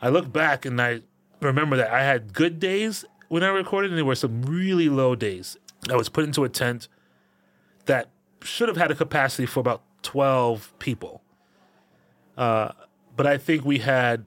I 0.00 0.08
look 0.08 0.32
back 0.32 0.64
and 0.64 0.80
I 0.80 1.02
remember 1.40 1.76
that 1.76 1.90
I 1.90 2.02
had 2.02 2.32
good 2.32 2.58
days 2.58 3.04
when 3.28 3.42
I 3.42 3.48
recorded, 3.48 3.90
and 3.90 3.98
there 3.98 4.04
were 4.04 4.14
some 4.14 4.42
really 4.42 4.88
low 4.88 5.14
days. 5.14 5.56
I 5.90 5.96
was 5.96 6.08
put 6.08 6.24
into 6.24 6.44
a 6.44 6.48
tent 6.48 6.88
that 7.86 8.08
should 8.42 8.68
have 8.68 8.76
had 8.76 8.90
a 8.90 8.94
capacity 8.94 9.46
for 9.46 9.60
about 9.60 9.82
12 10.02 10.72
people. 10.78 11.22
Uh, 12.36 12.72
but 13.16 13.26
I 13.26 13.36
think 13.36 13.64
we 13.64 13.78
had 13.78 14.24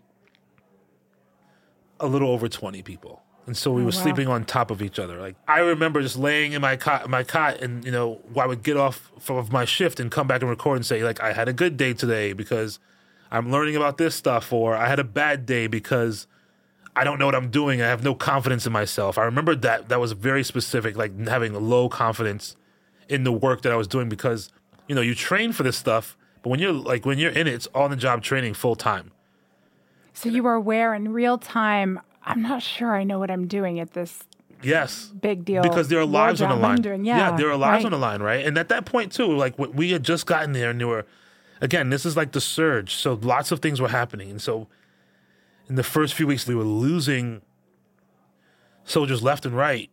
a 2.00 2.08
little 2.08 2.30
over 2.30 2.48
20 2.48 2.84
people. 2.84 3.23
And 3.46 3.58
so 3.58 3.72
we 3.72 3.82
Oh, 3.82 3.86
were 3.86 3.92
wow. 3.92 4.04
sleeping 4.04 4.28
on 4.28 4.46
top 4.46 4.72
of 4.72 4.82
each 4.82 5.00
other. 5.00 5.20
Like 5.20 5.36
I 5.48 5.60
remember 5.60 6.02
just 6.02 6.18
laying 6.18 6.54
in 6.54 6.62
my 6.62 6.78
cot, 6.78 7.10
my 7.10 7.24
cot, 7.24 7.60
and 7.62 7.84
you 7.84 7.92
know, 7.92 8.22
I 8.38 8.46
would 8.46 8.64
get 8.64 8.78
off 8.78 9.12
of 9.30 9.52
my 9.52 9.66
shift 9.66 10.00
and 10.00 10.10
come 10.10 10.28
back 10.28 10.42
and 10.42 10.50
record 10.50 10.78
and 10.78 10.86
say 10.86 11.04
like 11.04 11.22
I 11.22 11.34
had 11.34 11.48
a 11.50 11.54
good 11.54 11.76
day 11.76 11.94
today 11.94 12.32
because 12.34 12.80
I'm 13.32 13.52
learning 13.52 13.76
about 13.76 13.98
this 13.98 14.16
stuff, 14.16 14.54
or 14.54 14.76
I 14.78 14.88
had 14.88 15.00
a 15.00 15.04
bad 15.04 15.46
day 15.46 15.68
because 15.68 16.28
I 16.96 17.04
don't 17.04 17.20
know 17.20 17.26
what 17.26 17.36
I'm 17.36 17.50
doing. 17.50 17.82
I 17.82 17.88
have 17.88 18.04
no 18.04 18.14
confidence 18.16 18.66
in 18.66 18.72
myself. 18.72 19.18
I 19.18 19.24
remember 19.24 19.56
that 19.56 19.90
that 19.90 20.00
was 20.00 20.12
very 20.14 20.44
specific, 20.44 20.96
like 20.96 21.28
having 21.28 21.54
low 21.54 21.90
confidence 21.90 22.56
in 23.10 23.24
the 23.26 23.32
work 23.34 23.64
that 23.64 23.74
I 23.74 23.76
was 23.76 23.88
doing 23.88 24.08
because 24.08 24.52
you 24.88 24.96
know 24.96 25.02
you 25.02 25.16
train 25.16 25.52
for 25.52 25.64
this 25.64 25.76
stuff, 25.76 26.16
but 26.44 26.50
when 26.50 26.60
you're 26.62 26.72
like 26.72 27.06
when 27.06 27.18
you're 27.20 27.32
in 27.32 27.48
it, 27.48 27.54
it's 27.56 27.68
on 27.76 27.90
the 27.90 27.98
job 27.98 28.24
training 28.24 28.54
full 28.54 28.76
time. 28.78 29.12
So 30.14 30.30
you 30.30 30.46
are 30.46 30.54
aware 30.54 30.94
in 30.94 31.12
real 31.12 31.38
time. 31.38 32.00
I'm 32.26 32.42
not 32.42 32.62
sure 32.62 32.96
I 32.96 33.04
know 33.04 33.20
what 33.20 33.30
I'm 33.30 33.48
doing 33.48 33.80
at 33.80 33.94
this 33.94 34.20
Yes, 34.62 35.12
big 35.20 35.44
deal. 35.44 35.62
because 35.62 35.90
there 35.90 36.00
are 36.00 36.06
lives 36.06 36.42
on 36.42 36.50
the 36.50 36.56
line. 36.56 36.82
doing. 36.82 37.04
Yeah, 37.04 37.36
there 37.36 37.50
are 37.52 37.58
lives 37.58 37.84
right. 37.84 37.86
on 37.86 37.92
the 37.92 37.98
line, 37.98 38.22
right? 38.22 38.46
And 38.46 38.58
at 38.58 38.70
that 38.70 38.86
point 38.86 39.12
too, 39.12 39.36
like 39.36 39.58
we 39.58 39.92
had 39.92 40.04
just 40.04 40.26
gotten 40.26 40.54
there, 40.54 40.70
and 40.70 40.80
there 40.80 40.88
were, 40.88 41.06
again, 41.60 41.90
this 41.90 42.06
is 42.06 42.16
like 42.16 42.32
the 42.32 42.42
surge. 42.42 42.96
So 42.96 43.14
lots 43.22 43.52
of 43.52 43.60
things 43.60 43.82
were 43.82 43.90
happening, 43.90 44.30
and 44.30 44.42
so 44.42 44.68
in 45.68 45.76
the 45.76 45.84
first 45.84 46.14
few 46.14 46.28
weeks, 46.28 46.48
we 46.48 46.56
were 46.56 46.64
losing 46.64 47.42
soldiers 48.86 49.22
left 49.22 49.46
and 49.46 49.56
right 49.56 49.90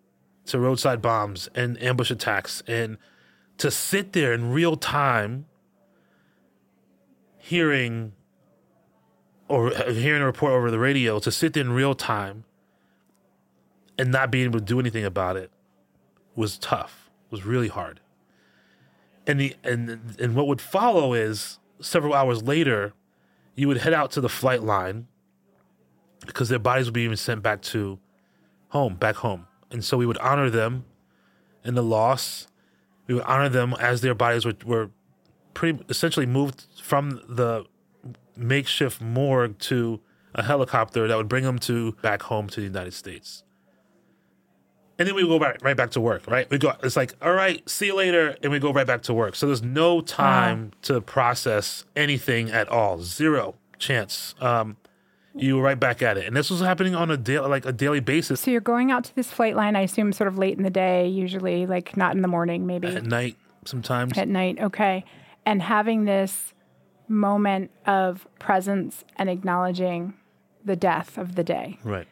to 0.46 0.58
roadside 0.58 1.02
bombs 1.02 1.48
and 1.54 1.80
ambush 1.82 2.10
attacks, 2.10 2.62
and 2.68 2.96
to 3.58 3.70
sit 3.70 4.12
there 4.12 4.32
in 4.32 4.52
real 4.52 4.76
time, 4.76 5.46
hearing 7.38 8.12
or 9.50 9.74
uh, 9.74 9.92
hearing 9.92 10.22
a 10.22 10.26
report 10.26 10.52
over 10.52 10.70
the 10.70 10.78
radio, 10.78 11.18
to 11.18 11.30
sit 11.30 11.56
in 11.56 11.72
real 11.72 11.94
time 11.94 12.44
and 13.98 14.10
not 14.10 14.30
being 14.30 14.44
able 14.44 14.60
to 14.60 14.64
do 14.64 14.78
anything 14.78 15.04
about 15.04 15.36
it 15.36 15.50
was 16.34 16.56
tough. 16.56 17.10
Was 17.30 17.44
really 17.44 17.68
hard. 17.68 18.00
And 19.26 19.38
the 19.38 19.54
and 19.62 20.16
and 20.18 20.34
what 20.34 20.46
would 20.46 20.60
follow 20.60 21.12
is 21.12 21.58
several 21.80 22.14
hours 22.14 22.42
later, 22.42 22.92
you 23.54 23.68
would 23.68 23.78
head 23.78 23.92
out 23.92 24.10
to 24.12 24.20
the 24.20 24.28
flight 24.28 24.62
line 24.62 25.06
because 26.26 26.48
their 26.48 26.58
bodies 26.58 26.86
would 26.86 26.94
be 26.94 27.02
even 27.02 27.16
sent 27.16 27.42
back 27.42 27.60
to 27.62 27.98
home, 28.68 28.94
back 28.94 29.16
home. 29.16 29.46
And 29.70 29.84
so 29.84 29.96
we 29.96 30.06
would 30.06 30.18
honor 30.18 30.50
them 30.50 30.84
in 31.64 31.74
the 31.74 31.82
loss. 31.82 32.48
We 33.06 33.14
would 33.14 33.24
honor 33.24 33.48
them 33.48 33.74
as 33.80 34.00
their 34.00 34.14
bodies 34.14 34.44
were, 34.44 34.54
were 34.64 34.90
pretty 35.54 35.84
essentially 35.88 36.26
moved 36.26 36.66
from 36.82 37.20
the 37.28 37.64
makeshift 38.36 39.00
morgue 39.00 39.58
to 39.60 40.00
a 40.34 40.42
helicopter 40.42 41.08
that 41.08 41.16
would 41.16 41.28
bring 41.28 41.44
them 41.44 41.58
to 41.58 41.92
back 42.02 42.22
home 42.22 42.48
to 42.48 42.60
the 42.60 42.66
United 42.66 42.94
States. 42.94 43.42
And 44.98 45.08
then 45.08 45.14
we 45.14 45.22
go 45.22 45.38
back 45.38 45.58
right 45.62 45.76
back 45.76 45.92
to 45.92 46.00
work, 46.00 46.26
right? 46.26 46.48
We 46.50 46.58
go 46.58 46.74
it's 46.82 46.94
like, 46.94 47.14
all 47.22 47.32
right, 47.32 47.66
see 47.68 47.86
you 47.86 47.96
later, 47.96 48.36
and 48.42 48.52
we 48.52 48.58
go 48.58 48.70
right 48.70 48.86
back 48.86 49.02
to 49.04 49.14
work. 49.14 49.34
So 49.34 49.46
there's 49.46 49.62
no 49.62 50.02
time 50.02 50.72
to 50.82 51.00
process 51.00 51.84
anything 51.96 52.50
at 52.50 52.68
all. 52.68 53.02
Zero 53.02 53.54
chance. 53.78 54.34
Um, 54.40 54.76
you 55.34 55.56
were 55.56 55.62
right 55.62 55.78
back 55.78 56.02
at 56.02 56.18
it. 56.18 56.26
And 56.26 56.36
this 56.36 56.50
was 56.50 56.60
happening 56.60 56.94
on 56.94 57.10
a 57.10 57.16
daily 57.16 57.48
like 57.48 57.64
a 57.64 57.72
daily 57.72 58.00
basis 58.00 58.40
So 58.40 58.50
you're 58.50 58.60
going 58.60 58.90
out 58.90 59.04
to 59.04 59.16
this 59.16 59.30
flight 59.30 59.56
line, 59.56 59.76
I 59.76 59.82
assume, 59.82 60.12
sort 60.12 60.28
of 60.28 60.38
late 60.38 60.56
in 60.58 60.64
the 60.64 60.70
day, 60.70 61.08
usually, 61.08 61.66
like 61.66 61.96
not 61.96 62.14
in 62.14 62.22
the 62.22 62.28
morning, 62.28 62.66
maybe 62.66 62.88
at 62.88 63.04
night 63.04 63.36
sometimes. 63.64 64.18
at 64.18 64.28
night. 64.28 64.58
Okay. 64.60 65.04
And 65.46 65.62
having 65.62 66.04
this 66.04 66.52
moment 67.10 67.70
of 67.86 68.26
presence 68.38 69.04
and 69.16 69.28
acknowledging 69.28 70.14
the 70.64 70.76
death 70.76 71.18
of 71.18 71.34
the 71.34 71.44
day. 71.44 71.78
right. 71.84 72.06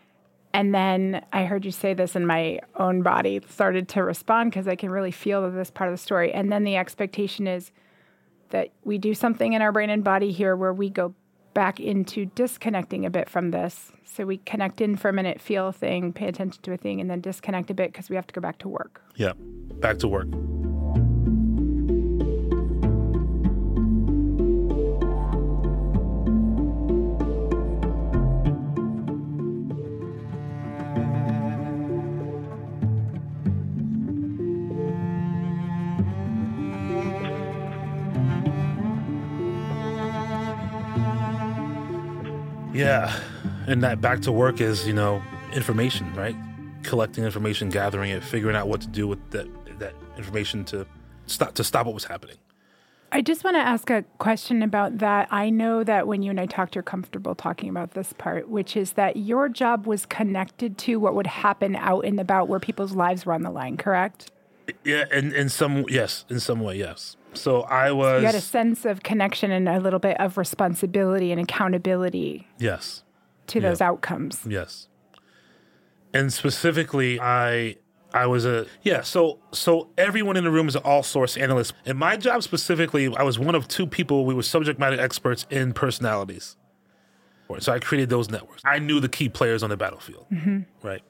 And 0.55 0.75
then 0.75 1.25
I 1.33 1.45
heard 1.45 1.67
you 1.67 1.71
say 1.71 1.93
this, 1.93 2.17
and 2.17 2.27
my 2.27 2.61
own 2.77 3.03
body 3.03 3.41
started 3.49 3.87
to 3.91 4.03
respond 4.03 4.51
because 4.51 4.67
I 4.67 4.77
can 4.77 4.91
really 4.91 5.11
feel 5.11 5.49
this 5.51 5.71
part 5.71 5.89
of 5.91 5.95
the 5.95 6.03
story. 6.03 6.33
And 6.33 6.51
then 6.51 6.65
the 6.65 6.77
expectation 6.77 7.47
is 7.47 7.71
that 8.49 8.71
we 8.83 8.97
do 8.97 9.13
something 9.13 9.53
in 9.53 9.61
our 9.61 9.73
brain 9.73 9.91
and 9.91 10.03
body 10.03 10.33
here 10.33 10.57
where 10.57 10.73
we 10.73 10.89
go 10.89 11.15
back 11.53 11.79
into 11.81 12.27
disconnecting 12.35 13.05
a 13.05 13.11
bit 13.11 13.29
from 13.29 13.51
this. 13.51 13.93
So 14.05 14.25
we 14.25 14.39
connect 14.39 14.81
in 14.81 14.97
for 14.97 15.11
a 15.11 15.13
minute, 15.13 15.41
feel 15.41 15.69
a 15.69 15.73
thing, 15.73 16.15
pay 16.15 16.29
attention 16.29 16.63
to 16.63 16.73
a 16.73 16.77
thing, 16.79 17.01
and 17.01 17.11
then 17.11 17.21
disconnect 17.21 17.71
a 17.71 17.75
bit 17.75 17.93
because 17.93 18.09
we 18.09 18.17
have 18.17 18.27
to 18.27 18.35
go 18.35 18.41
back 18.41 18.59
to 18.59 18.69
work. 18.69 19.03
Yeah. 19.17 19.35
Back 19.81 19.99
to 19.99 20.09
work. 20.09 20.58
Yeah. 42.99 43.21
And 43.67 43.83
that 43.83 44.01
back 44.01 44.21
to 44.23 44.33
work 44.33 44.61
is, 44.61 44.87
you 44.87 44.93
know, 44.93 45.23
information, 45.53 46.13
right? 46.15 46.37
Collecting 46.83 47.25
information, 47.25 47.69
gathering 47.69 48.11
it, 48.11 48.25
figuring 48.25 48.57
out 48.57 48.69
what 48.69 48.81
to 48.83 48.89
do 48.89 49.07
with 49.07 49.31
that 49.31 49.47
that 49.79 49.95
information 50.17 50.65
to 50.67 50.87
stop 51.27 51.55
to 51.55 51.65
stop 51.65 51.87
what 51.87 51.95
was 51.95 52.05
happening. 52.05 52.37
I 53.11 53.23
just 53.23 53.43
want 53.43 53.57
to 53.57 53.61
ask 53.61 53.89
a 53.89 54.05
question 54.19 54.63
about 54.63 54.99
that. 54.99 55.29
I 55.31 55.49
know 55.49 55.83
that 55.83 56.07
when 56.07 56.23
you 56.23 56.31
and 56.31 56.39
I 56.39 56.45
talked, 56.45 56.75
you're 56.75 56.83
comfortable 56.83 57.35
talking 57.35 57.71
about 57.71 57.93
this 57.93 58.13
part, 58.13 58.51
which 58.51 58.77
is 58.77 58.93
that 58.93 59.17
your 59.17 59.49
job 59.49 59.87
was 59.87 60.05
connected 60.05 60.77
to 60.79 60.97
what 60.97 61.15
would 61.15 61.27
happen 61.27 61.75
out 61.75 62.05
and 62.05 62.21
about 62.21 62.49
where 62.49 62.61
people's 62.61 62.93
lives 62.93 63.25
were 63.25 63.33
on 63.33 63.43
the 63.43 63.51
line, 63.51 63.79
correct? 63.79 64.31
Yeah, 64.85 65.05
in 65.13 65.33
in 65.33 65.49
some 65.49 65.85
yes, 65.89 66.25
in 66.29 66.41
some 66.41 66.61
way, 66.61 66.77
yes. 66.77 67.17
So 67.35 67.63
I 67.63 67.93
was 67.93 68.23
You 68.23 68.27
had 68.27 68.35
a 68.35 68.41
sense 68.41 68.85
of 68.85 69.03
connection 69.03 69.51
and 69.51 69.69
a 69.69 69.79
little 69.79 69.99
bit 69.99 70.19
of 70.21 70.39
responsibility 70.39 71.31
and 71.31 71.41
accountability 71.41 72.47
yes, 72.59 73.03
to 73.49 73.61
those 73.61 73.81
outcomes. 73.81 74.41
yes. 74.47 74.89
And 76.13 76.33
specifically, 76.33 77.21
I 77.21 77.77
I 78.15 78.27
was 78.27 78.47
a 78.47 78.67
yeah. 78.83 79.03
So 79.03 79.39
so 79.53 79.91
everyone 79.99 80.37
in 80.37 80.45
the 80.45 80.51
room 80.51 80.69
is 80.69 80.75
an 80.75 80.83
all 80.85 81.03
source 81.03 81.37
analyst, 81.37 81.75
and 81.85 81.99
my 81.99 82.17
job 82.17 82.43
specifically, 82.43 83.15
I 83.15 83.23
was 83.23 83.39
one 83.39 83.55
of 83.55 83.69
two 83.69 83.87
people. 83.87 84.25
We 84.25 84.35
were 84.35 84.43
subject 84.43 84.79
matter 84.79 84.99
experts 84.99 85.47
in 85.51 85.73
personalities. 85.73 86.57
So 87.61 87.73
I 87.73 87.79
created 87.79 88.11
those 88.11 88.29
networks. 88.29 88.63
I 88.65 88.79
knew 88.79 89.01
the 89.01 89.09
key 89.09 89.31
players 89.31 89.63
on 89.63 89.71
the 89.71 89.77
battlefield, 89.77 90.27
mm-hmm. 90.31 90.87
right? 90.87 91.03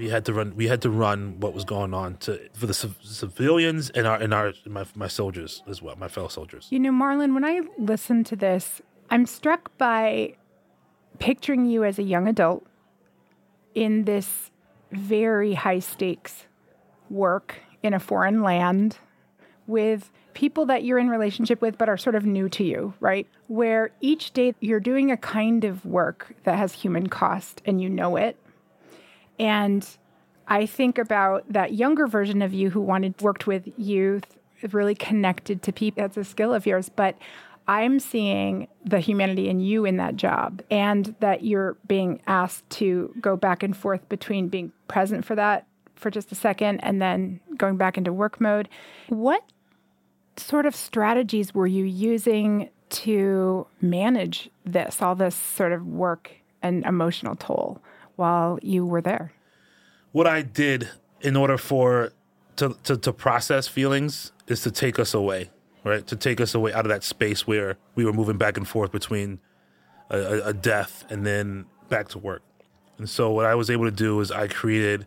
We 0.00 0.08
had 0.08 0.24
to 0.24 0.32
run. 0.32 0.56
We 0.56 0.66
had 0.68 0.80
to 0.80 0.88
run 0.88 1.40
what 1.40 1.52
was 1.52 1.66
going 1.66 1.92
on 1.92 2.16
to 2.24 2.40
for 2.54 2.66
the 2.66 2.72
civ- 2.72 2.96
civilians 3.02 3.90
and 3.90 4.06
our 4.06 4.16
and 4.16 4.32
our 4.32 4.54
my 4.64 4.86
my 4.94 5.08
soldiers 5.08 5.62
as 5.68 5.82
well, 5.82 5.94
my 5.96 6.08
fellow 6.08 6.28
soldiers. 6.28 6.68
You 6.70 6.78
know, 6.78 6.90
Marlon, 6.90 7.34
when 7.34 7.44
I 7.44 7.60
listen 7.76 8.24
to 8.24 8.34
this, 8.34 8.80
I'm 9.10 9.26
struck 9.26 9.76
by 9.76 10.36
picturing 11.18 11.66
you 11.66 11.84
as 11.84 11.98
a 11.98 12.02
young 12.02 12.28
adult 12.28 12.66
in 13.74 14.04
this 14.06 14.50
very 14.90 15.52
high 15.52 15.80
stakes 15.80 16.46
work 17.10 17.56
in 17.82 17.92
a 17.92 18.00
foreign 18.00 18.42
land 18.42 18.96
with 19.66 20.10
people 20.32 20.64
that 20.64 20.82
you're 20.82 20.98
in 20.98 21.10
relationship 21.10 21.60
with 21.60 21.76
but 21.76 21.90
are 21.90 21.98
sort 21.98 22.14
of 22.14 22.24
new 22.24 22.48
to 22.48 22.64
you, 22.64 22.94
right? 23.00 23.26
Where 23.48 23.90
each 24.00 24.32
day 24.32 24.54
you're 24.60 24.80
doing 24.80 25.10
a 25.10 25.18
kind 25.18 25.62
of 25.64 25.84
work 25.84 26.34
that 26.44 26.56
has 26.56 26.72
human 26.72 27.08
cost 27.08 27.60
and 27.66 27.82
you 27.82 27.90
know 27.90 28.16
it. 28.16 28.38
And 29.40 29.88
I 30.46 30.66
think 30.66 30.98
about 30.98 31.50
that 31.50 31.72
younger 31.72 32.06
version 32.06 32.42
of 32.42 32.52
you 32.52 32.68
who 32.70 32.80
wanted 32.80 33.20
worked 33.22 33.46
with 33.46 33.66
youth, 33.78 34.36
really 34.70 34.94
connected 34.94 35.62
to 35.62 35.72
people. 35.72 36.02
That's 36.02 36.18
a 36.18 36.24
skill 36.24 36.52
of 36.52 36.66
yours, 36.66 36.90
but 36.90 37.16
I'm 37.66 38.00
seeing 38.00 38.68
the 38.84 39.00
humanity 39.00 39.48
in 39.48 39.60
you 39.60 39.86
in 39.86 39.96
that 39.96 40.16
job 40.16 40.62
and 40.70 41.14
that 41.20 41.42
you're 41.42 41.78
being 41.88 42.20
asked 42.26 42.68
to 42.70 43.14
go 43.18 43.34
back 43.34 43.62
and 43.62 43.74
forth 43.74 44.06
between 44.10 44.48
being 44.48 44.72
present 44.88 45.24
for 45.24 45.34
that 45.36 45.66
for 45.94 46.10
just 46.10 46.32
a 46.32 46.34
second 46.34 46.80
and 46.80 47.00
then 47.00 47.40
going 47.56 47.78
back 47.78 47.96
into 47.96 48.12
work 48.12 48.40
mode. 48.40 48.68
What 49.08 49.44
sort 50.36 50.66
of 50.66 50.76
strategies 50.76 51.54
were 51.54 51.66
you 51.66 51.84
using 51.84 52.68
to 52.90 53.66
manage 53.80 54.50
this, 54.66 55.00
all 55.00 55.14
this 55.14 55.34
sort 55.34 55.72
of 55.72 55.86
work 55.86 56.32
and 56.60 56.84
emotional 56.84 57.36
toll 57.36 57.80
while 58.20 58.58
you 58.62 58.86
were 58.86 59.00
there? 59.00 59.32
What 60.12 60.26
I 60.26 60.42
did 60.42 60.88
in 61.20 61.36
order 61.36 61.58
for 61.58 62.12
to, 62.56 62.76
to, 62.84 62.96
to 62.98 63.12
process 63.12 63.66
feelings 63.66 64.32
is 64.46 64.62
to 64.62 64.70
take 64.70 64.98
us 64.98 65.14
away, 65.14 65.50
right? 65.82 66.06
To 66.06 66.16
take 66.16 66.40
us 66.40 66.54
away 66.54 66.72
out 66.72 66.84
of 66.84 66.90
that 66.90 67.02
space 67.02 67.46
where 67.46 67.78
we 67.94 68.04
were 68.04 68.12
moving 68.12 68.36
back 68.36 68.56
and 68.56 68.68
forth 68.68 68.92
between 68.92 69.40
a, 70.10 70.42
a, 70.44 70.52
death 70.52 71.04
and 71.08 71.24
then 71.24 71.64
back 71.88 72.08
to 72.08 72.18
work. 72.18 72.42
And 72.98 73.08
so 73.08 73.30
what 73.30 73.46
I 73.46 73.54
was 73.54 73.70
able 73.70 73.86
to 73.86 73.90
do 73.90 74.20
is 74.20 74.30
I 74.30 74.46
created 74.48 75.06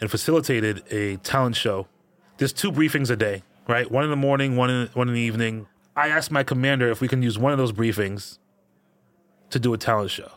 and 0.00 0.10
facilitated 0.10 0.82
a 0.90 1.16
talent 1.18 1.56
show. 1.56 1.88
There's 2.36 2.52
two 2.52 2.70
briefings 2.70 3.10
a 3.10 3.16
day, 3.16 3.42
right? 3.66 3.90
One 3.90 4.04
in 4.04 4.10
the 4.10 4.16
morning, 4.16 4.56
one 4.56 4.70
in 4.70 4.88
one 4.88 5.08
in 5.08 5.14
the 5.14 5.20
evening. 5.20 5.66
I 5.96 6.08
asked 6.08 6.30
my 6.30 6.42
commander 6.42 6.90
if 6.90 7.00
we 7.00 7.08
can 7.08 7.22
use 7.22 7.38
one 7.38 7.52
of 7.52 7.58
those 7.58 7.72
briefings 7.72 8.38
to 9.50 9.58
do 9.58 9.72
a 9.72 9.78
talent 9.78 10.10
show. 10.10 10.30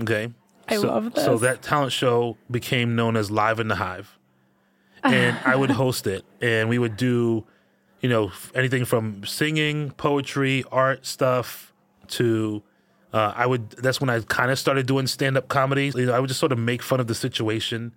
Okay. 0.00 0.32
I 0.68 0.76
so, 0.76 0.88
love 0.88 1.14
this. 1.14 1.24
So 1.24 1.38
that 1.38 1.62
talent 1.62 1.92
show 1.92 2.36
became 2.50 2.96
known 2.96 3.16
as 3.16 3.30
Live 3.30 3.60
in 3.60 3.68
the 3.68 3.76
Hive, 3.76 4.18
and 5.02 5.36
I 5.44 5.56
would 5.56 5.70
host 5.82 6.06
it, 6.06 6.24
and 6.40 6.68
we 6.68 6.78
would 6.78 6.96
do, 6.96 7.44
you 8.00 8.08
know, 8.08 8.32
anything 8.54 8.84
from 8.84 9.24
singing, 9.24 9.90
poetry, 9.92 10.64
art 10.70 11.06
stuff 11.06 11.72
to. 12.08 12.62
Uh, 13.12 13.32
I 13.36 13.46
would. 13.46 13.70
That's 13.70 14.00
when 14.00 14.10
I 14.10 14.20
kind 14.20 14.50
of 14.50 14.58
started 14.58 14.86
doing 14.86 15.06
stand 15.06 15.36
up 15.36 15.48
comedy. 15.48 15.92
You 15.94 16.06
know, 16.06 16.14
I 16.14 16.20
would 16.20 16.28
just 16.28 16.40
sort 16.40 16.52
of 16.52 16.58
make 16.58 16.82
fun 16.82 17.00
of 17.00 17.06
the 17.06 17.14
situation. 17.14 17.92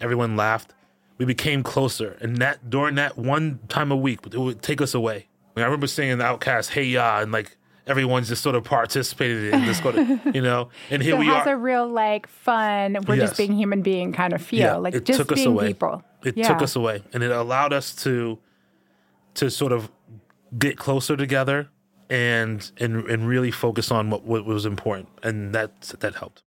Everyone 0.00 0.36
laughed. 0.36 0.74
We 1.18 1.24
became 1.24 1.62
closer, 1.62 2.16
and 2.20 2.38
that 2.38 2.70
during 2.70 2.94
that 2.96 3.18
one 3.18 3.60
time 3.68 3.92
a 3.92 3.96
week, 3.96 4.20
it 4.26 4.38
would 4.38 4.62
take 4.62 4.80
us 4.80 4.94
away. 4.94 5.28
I 5.56 5.62
remember 5.62 5.86
singing 5.86 6.18
the 6.18 6.24
OutKast, 6.24 6.70
"Hey 6.70 6.84
Ya," 6.84 7.20
and 7.20 7.30
like 7.30 7.56
everyone's 7.86 8.28
just 8.28 8.42
sort 8.42 8.54
of 8.56 8.64
participated 8.64 9.52
in 9.54 9.66
this, 9.66 9.78
sort 9.78 9.96
of, 9.96 10.08
you 10.34 10.40
know. 10.42 10.68
And 10.90 11.02
here 11.02 11.12
so 11.14 11.18
we 11.18 11.28
it 11.28 11.34
has 11.34 11.46
are. 11.46 11.54
a 11.54 11.56
real 11.56 11.86
like 11.88 12.26
fun, 12.26 12.96
we're 13.06 13.16
Yes. 13.16 13.28
just 13.30 13.36
being 13.38 13.52
human 13.52 13.82
being 13.82 14.12
kind 14.12 14.32
of 14.32 14.40
feel, 14.42 14.58
Yeah, 14.60 14.76
like 14.76 14.94
it 14.94 15.04
just 15.04 15.18
took 15.18 15.32
us 15.32 15.36
being 15.36 15.48
away. 15.48 15.68
people. 15.68 16.02
It 16.24 16.36
Yeah. 16.36 16.48
took 16.48 16.62
us 16.62 16.74
away, 16.76 17.02
and 17.12 17.22
it 17.22 17.30
allowed 17.30 17.72
us 17.72 17.94
to 18.04 18.38
to 19.34 19.50
sort 19.50 19.72
of 19.72 19.90
get 20.58 20.76
closer 20.78 21.16
together 21.16 21.68
and 22.08 22.70
and 22.78 23.04
and 23.10 23.26
really 23.28 23.50
focus 23.50 23.90
on 23.90 24.08
what, 24.10 24.24
what 24.24 24.44
was 24.44 24.64
important, 24.64 25.08
and 25.22 25.54
that 25.54 25.80
that 26.00 26.14
helped. 26.14 26.42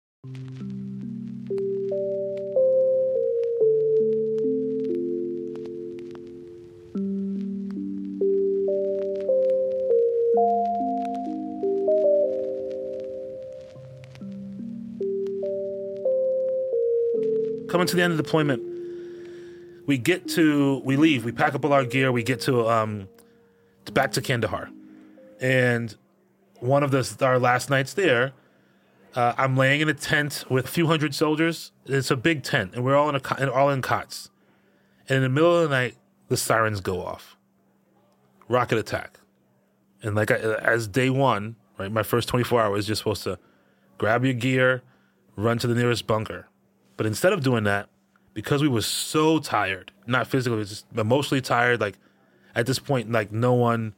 Coming 17.78 17.88
to 17.90 17.96
the 17.96 18.02
end 18.02 18.14
of 18.14 18.18
deployment, 18.18 18.64
we 19.86 20.00
get 20.00 20.28
to 20.30 20.82
we 20.84 20.98
leave, 20.98 21.24
we 21.24 21.32
pack 21.32 21.54
up 21.54 21.64
all 21.64 21.74
our 21.74 21.86
gear, 21.86 22.12
we 22.12 22.24
get 22.24 22.42
to 22.42 22.68
um 22.68 23.08
back 23.94 24.14
to 24.14 24.22
Kandahar, 24.24 24.72
and 25.40 25.96
one 26.60 26.82
of 26.82 26.90
the 26.90 27.18
our 27.22 27.38
last 27.38 27.70
nights 27.70 27.94
there, 27.94 28.34
uh, 29.14 29.36
I'm 29.38 29.56
laying 29.56 29.82
in 29.82 29.90
a 29.90 29.94
tent 29.94 30.44
with 30.50 30.66
a 30.66 30.68
few 30.68 30.88
hundred 30.88 31.14
soldiers. 31.14 31.72
It's 31.86 32.10
a 32.10 32.16
big 32.16 32.42
tent, 32.42 32.72
and 32.74 32.84
we're 32.84 32.96
all 32.96 33.10
in 33.10 33.16
a 33.16 33.52
all 33.52 33.70
in 33.70 33.84
cots. 33.84 34.32
And 35.08 35.18
in 35.18 35.22
the 35.22 35.30
middle 35.30 35.56
of 35.56 35.70
the 35.70 35.76
night, 35.76 35.98
the 36.30 36.38
sirens 36.38 36.82
go 36.82 37.06
off. 37.06 37.38
Rocket 38.50 38.80
attack, 38.80 39.20
and 40.02 40.16
like 40.16 40.32
I, 40.32 40.38
as 40.38 40.88
day 40.88 41.12
one, 41.12 41.58
right, 41.78 41.92
my 41.92 42.02
first 42.02 42.28
24 42.28 42.60
hours, 42.60 42.90
you're 42.90 42.96
supposed 42.96 43.22
to 43.26 43.38
grab 44.00 44.26
your 44.26 44.34
gear, 44.34 44.82
run 45.36 45.60
to 45.60 45.68
the 45.68 45.76
nearest 45.76 46.08
bunker. 46.08 46.48
But 46.98 47.06
instead 47.06 47.32
of 47.32 47.44
doing 47.44 47.64
that, 47.64 47.90
because 48.34 48.62
we 48.62 48.68
were 48.68 48.82
so 48.82 49.40
tired, 49.40 49.92
not 50.06 50.28
physically, 50.28 50.64
just 50.66 50.86
emotionally 50.96 51.42
tired, 51.42 51.80
like 51.80 51.98
at 52.56 52.66
this 52.66 52.80
point, 52.80 53.12
like 53.12 53.32
no 53.32 53.54
one, 53.54 53.94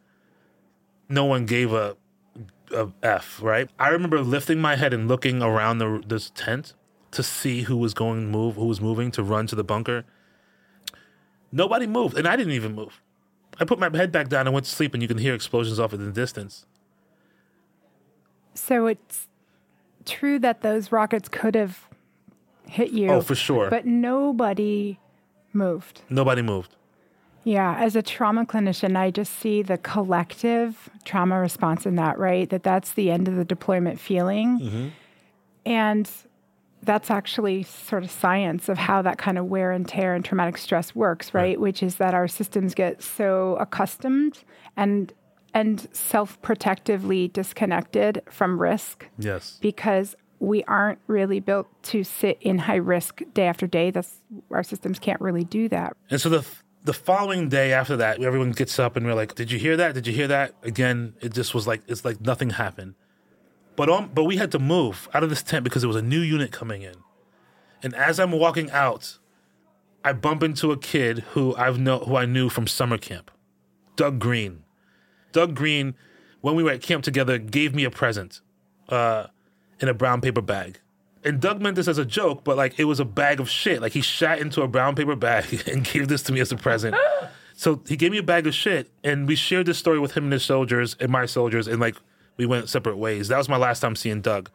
no 1.08 1.26
one 1.26 1.46
gave 1.46 1.74
a, 1.74 1.96
a 2.76 2.90
f. 3.02 3.42
Right? 3.42 3.70
I 3.80 3.90
remember 3.90 4.22
lifting 4.22 4.60
my 4.60 4.76
head 4.76 4.94
and 4.94 5.08
looking 5.08 5.42
around 5.42 5.80
the 5.80 6.04
this 6.06 6.32
tent 6.36 6.74
to 7.12 7.24
see 7.24 7.64
who 7.64 7.78
was 7.78 7.94
going 7.94 8.22
to 8.22 8.28
move, 8.28 8.56
who 8.56 8.66
was 8.66 8.80
moving 8.80 9.12
to 9.12 9.24
run 9.24 9.48
to 9.48 9.56
the 9.56 9.64
bunker. 9.64 10.06
Nobody 11.52 11.88
moved, 11.88 12.18
and 12.18 12.28
I 12.28 12.36
didn't 12.36 12.54
even 12.54 12.76
move. 12.76 13.02
I 13.60 13.66
put 13.66 13.80
my 13.80 13.90
head 13.96 14.12
back 14.12 14.30
down 14.30 14.46
and 14.46 14.54
went 14.54 14.66
to 14.68 14.72
sleep, 14.72 14.94
and 14.94 15.02
you 15.02 15.08
can 15.08 15.18
hear 15.18 15.34
explosions 15.34 15.80
off 15.80 15.94
in 15.94 16.06
the 16.06 16.12
distance. 16.12 16.66
So 18.54 18.88
it's 18.88 19.28
true 20.06 20.40
that 20.40 20.62
those 20.62 20.92
rockets 20.92 21.28
could 21.28 21.56
have 21.56 21.89
hit 22.70 22.92
you. 22.92 23.10
Oh, 23.10 23.22
for 23.22 23.36
sure. 23.36 23.70
But 23.70 23.86
nobody 23.86 25.00
moved. 25.54 26.02
Nobody 26.10 26.42
moved. 26.42 26.76
Yeah, 27.44 27.76
as 27.80 27.96
a 27.96 28.02
trauma 28.02 28.46
clinician, 28.46 28.96
I 28.98 29.12
just 29.12 29.34
see 29.40 29.62
the 29.62 29.78
collective 29.78 30.90
trauma 31.06 31.40
response 31.40 31.86
in 31.86 31.96
that, 31.96 32.20
right? 32.20 32.50
That 32.50 32.64
that's 32.64 32.94
the 32.94 33.10
end 33.10 33.28
of 33.28 33.36
the 33.38 33.46
deployment 33.46 34.00
feeling. 34.00 34.60
Mm-hmm. 34.60 34.88
And 35.66 36.10
that's 36.84 37.10
actually 37.10 37.64
sort 37.64 38.04
of 38.04 38.12
science 38.12 38.70
of 38.70 38.78
how 38.78 39.02
that 39.02 39.18
kind 39.18 39.38
of 39.38 39.46
wear 39.46 39.72
and 39.72 39.88
tear 39.88 40.14
and 40.14 40.24
traumatic 40.24 40.58
stress 40.58 40.94
works, 40.96 41.34
right? 41.34 41.60
Which 41.60 41.82
is 41.84 41.96
that 41.96 42.14
our 42.14 42.28
systems 42.28 42.74
get 42.74 43.02
so 43.02 43.56
accustomed 43.60 44.44
and 44.78 45.12
and 45.52 45.88
self-protectively 45.92 47.30
disconnected 47.30 48.22
from 48.30 48.62
risk 48.62 49.08
Yes. 49.18 49.58
because 49.60 50.16
we 50.40 50.64
aren't 50.64 51.00
really 51.08 51.40
built 51.40 51.68
to 51.84 52.04
sit 52.04 52.38
in 52.42 52.58
high 52.58 52.76
risk 52.76 53.22
day 53.34 53.48
after 53.48 53.68
day. 53.68 53.92
That's 53.92 54.22
our 54.52 54.64
systems 54.64 55.00
can't 55.00 55.20
really 55.22 55.44
do 55.44 55.70
that. 55.70 55.96
And 56.10 56.20
so 56.20 56.30
the 56.30 56.46
the 56.84 56.94
following 56.94 57.50
day 57.50 57.74
after 57.74 57.98
that, 57.98 58.22
everyone 58.22 58.52
gets 58.52 58.80
up 58.80 58.96
and 58.96 59.06
we're 59.06 59.14
like, 59.14 59.36
"Did 59.36 59.52
you 59.52 59.60
hear 59.60 59.76
that? 59.78 59.94
Did 59.94 60.08
you 60.08 60.14
hear 60.14 60.28
that?" 60.28 60.56
Again, 60.64 61.14
it 61.22 61.34
just 61.34 61.54
was 61.54 61.68
like 61.68 61.82
it's 61.88 62.06
like 62.06 62.22
nothing 62.22 62.52
happened. 62.52 62.96
But 63.76 63.90
on, 63.90 64.12
but 64.14 64.26
we 64.26 64.38
had 64.38 64.52
to 64.52 64.60
move 64.60 65.08
out 65.14 65.24
of 65.24 65.30
this 65.30 65.44
tent 65.44 65.64
because 65.64 65.82
there 65.82 65.88
was 65.88 65.96
a 65.96 66.02
new 66.02 66.20
unit 66.20 66.52
coming 66.52 66.82
in. 66.82 66.96
And 67.82 67.96
as 67.96 68.20
I'm 68.20 68.32
walking 68.32 68.70
out, 68.72 69.20
I 70.04 70.14
bump 70.14 70.44
into 70.44 70.72
a 70.72 70.78
kid 70.78 71.20
who 71.32 71.56
I've 71.56 71.80
know 71.80 72.00
who 72.00 72.16
I 72.16 72.26
knew 72.26 72.50
from 72.50 72.68
summer 72.68 72.98
camp, 72.98 73.32
Doug 73.96 74.20
Green. 74.20 74.64
Doug 75.32 75.56
Green, 75.56 75.96
when 76.42 76.56
we 76.56 76.64
were 76.64 76.72
at 76.72 76.82
camp 76.82 77.04
together, 77.04 77.38
gave 77.38 77.76
me 77.76 77.84
a 77.84 77.92
present 77.92 78.42
uh, 78.90 79.28
in 79.80 79.88
a 79.88 79.94
brown 79.94 80.22
paper 80.22 80.42
bag. 80.42 80.80
And 81.24 81.42
Doug 81.42 81.62
meant 81.62 81.76
this 81.76 81.88
as 81.88 81.98
a 81.98 82.06
joke, 82.06 82.44
but 82.44 82.56
like 82.56 82.80
it 82.80 82.86
was 82.86 83.00
a 83.00 83.06
bag 83.06 83.40
of 83.40 83.50
shit. 83.50 83.82
Like 83.82 83.92
he 83.92 84.02
shat 84.02 84.40
into 84.40 84.62
a 84.62 84.68
brown 84.68 84.96
paper 84.96 85.16
bag 85.16 85.64
and 85.68 85.84
gave 85.84 86.08
this 86.08 86.24
to 86.24 86.34
me 86.34 86.40
as 86.40 86.52
a 86.52 86.56
present. 86.56 86.96
so 87.56 87.82
he 87.88 87.98
gave 87.98 88.12
me 88.12 88.18
a 88.18 88.24
bag 88.24 88.48
of 88.48 88.54
shit, 88.54 88.92
and 89.04 89.28
we 89.28 89.36
shared 89.36 89.66
this 89.66 89.78
story 89.78 90.00
with 90.00 90.16
him 90.16 90.26
and 90.26 90.34
his 90.34 90.46
soldiers 90.46 90.96
and 91.00 91.12
my 91.12 91.26
soldiers, 91.26 91.68
and 91.68 91.80
like 91.80 91.96
we 92.38 92.46
went 92.46 92.70
separate 92.70 92.98
ways. 92.98 93.28
That 93.28 93.38
was 93.38 93.50
my 93.50 93.58
last 93.58 93.82
time 93.82 93.96
seeing 93.96 94.22
Doug. 94.22 94.50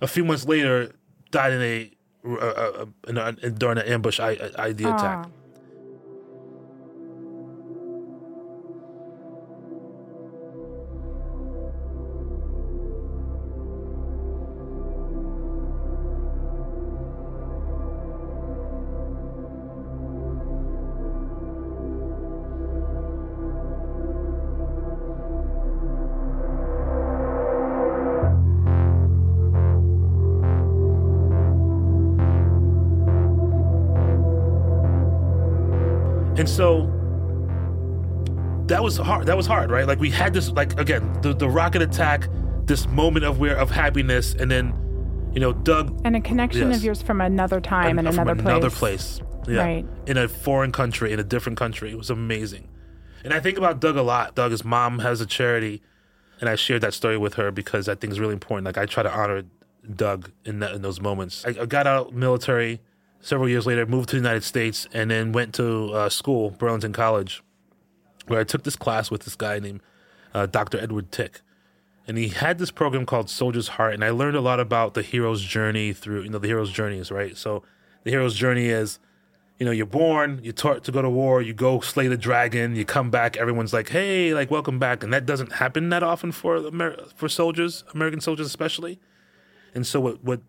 A 0.00 0.06
few 0.06 0.24
months 0.24 0.46
later, 0.46 0.92
died 1.30 1.52
in 1.52 1.62
a, 1.62 1.90
uh, 2.26 2.36
uh, 2.36 2.86
in 3.08 3.18
a 3.18 3.32
during 3.50 3.78
an 3.78 3.86
ambush 3.86 4.20
I, 4.20 4.36
IED 4.36 4.80
attack. 4.80 5.28
And 36.46 36.54
so 36.54 36.82
that 38.68 38.80
was 38.80 38.96
hard. 38.98 39.26
That 39.26 39.36
was 39.36 39.48
hard, 39.48 39.68
right? 39.68 39.84
Like 39.84 39.98
we 39.98 40.10
had 40.10 40.32
this, 40.32 40.48
like 40.52 40.78
again, 40.78 41.12
the, 41.20 41.34
the 41.34 41.48
rocket 41.48 41.82
attack, 41.82 42.28
this 42.66 42.86
moment 42.86 43.24
of 43.24 43.40
where 43.40 43.56
of 43.56 43.68
happiness, 43.72 44.32
and 44.34 44.48
then, 44.48 44.72
you 45.32 45.40
know, 45.40 45.52
Doug 45.52 46.00
And 46.04 46.14
a 46.14 46.20
connection 46.20 46.68
Yes. 46.68 46.78
of 46.78 46.84
yours 46.84 47.02
from 47.02 47.20
another 47.20 47.60
time 47.60 47.98
and, 47.98 48.06
another 48.06 48.36
place. 48.36 48.46
another 48.46 48.70
place, 48.70 49.20
yeah, 49.48 49.60
Right. 49.60 49.86
in 50.06 50.16
a 50.16 50.28
foreign 50.28 50.70
country, 50.70 51.12
in 51.12 51.18
a 51.18 51.24
different 51.24 51.58
country. 51.58 51.90
It 51.90 51.98
was 51.98 52.10
amazing, 52.10 52.68
and 53.24 53.34
I 53.34 53.40
think 53.40 53.58
about 53.58 53.80
Doug 53.80 53.96
a 53.96 54.02
lot. 54.02 54.36
Doug, 54.36 54.52
his 54.52 54.64
mom 54.64 55.00
has 55.00 55.20
a 55.20 55.26
charity, 55.26 55.82
and 56.40 56.48
I 56.48 56.54
shared 56.54 56.82
that 56.82 56.94
story 56.94 57.18
with 57.18 57.34
her 57.34 57.50
because 57.50 57.88
I 57.88 57.96
think 57.96 58.12
it's 58.12 58.20
really 58.20 58.34
important. 58.34 58.66
Like 58.66 58.78
I 58.78 58.86
try 58.86 59.02
to 59.02 59.12
honor 59.12 59.42
Doug 59.96 60.30
in 60.44 60.60
that 60.60 60.74
in 60.76 60.82
those 60.82 61.00
moments. 61.00 61.44
I, 61.44 61.62
I 61.62 61.66
got 61.66 61.88
out 61.88 62.14
military 62.14 62.80
several 63.26 63.48
years 63.48 63.66
later, 63.66 63.84
moved 63.86 64.08
to 64.10 64.16
the 64.16 64.20
United 64.22 64.44
States, 64.44 64.86
and 64.92 65.10
then 65.10 65.32
went 65.32 65.52
to 65.54 65.92
uh, 65.92 66.08
school, 66.08 66.50
Burlington 66.50 66.92
College, 66.92 67.42
where 68.28 68.38
I 68.38 68.44
took 68.44 68.62
this 68.62 68.76
class 68.76 69.10
with 69.10 69.24
this 69.24 69.34
guy 69.34 69.58
named 69.58 69.80
uh, 70.32 70.46
Dr. 70.46 70.78
Edward 70.78 71.10
Tick. 71.10 71.40
And 72.06 72.16
he 72.16 72.28
had 72.28 72.58
this 72.58 72.70
program 72.70 73.04
called 73.04 73.28
Soldier's 73.28 73.66
Heart, 73.68 73.94
and 73.94 74.04
I 74.04 74.10
learned 74.10 74.36
a 74.36 74.40
lot 74.40 74.60
about 74.60 74.94
the 74.94 75.02
hero's 75.02 75.42
journey 75.42 75.92
through, 75.92 76.22
you 76.22 76.28
know, 76.28 76.38
the 76.38 76.46
hero's 76.46 76.70
journeys, 76.70 77.10
right? 77.10 77.36
So 77.36 77.64
the 78.04 78.12
hero's 78.12 78.36
journey 78.36 78.66
is, 78.66 79.00
you 79.58 79.66
know, 79.66 79.72
you're 79.72 79.86
born, 79.86 80.38
you're 80.44 80.52
taught 80.52 80.84
to 80.84 80.92
go 80.92 81.02
to 81.02 81.10
war, 81.10 81.42
you 81.42 81.52
go 81.52 81.80
slay 81.80 82.06
the 82.06 82.16
dragon, 82.16 82.76
you 82.76 82.84
come 82.84 83.10
back, 83.10 83.36
everyone's 83.36 83.72
like, 83.72 83.88
hey, 83.88 84.34
like, 84.34 84.52
welcome 84.52 84.78
back. 84.78 85.02
And 85.02 85.12
that 85.12 85.26
doesn't 85.26 85.54
happen 85.54 85.88
that 85.88 86.04
often 86.04 86.30
for, 86.30 86.68
Amer- 86.68 87.06
for 87.16 87.28
soldiers, 87.28 87.82
American 87.92 88.20
soldiers 88.20 88.46
especially. 88.46 89.00
And 89.74 89.84
so 89.84 89.98
what, 89.98 90.22
what 90.22 90.40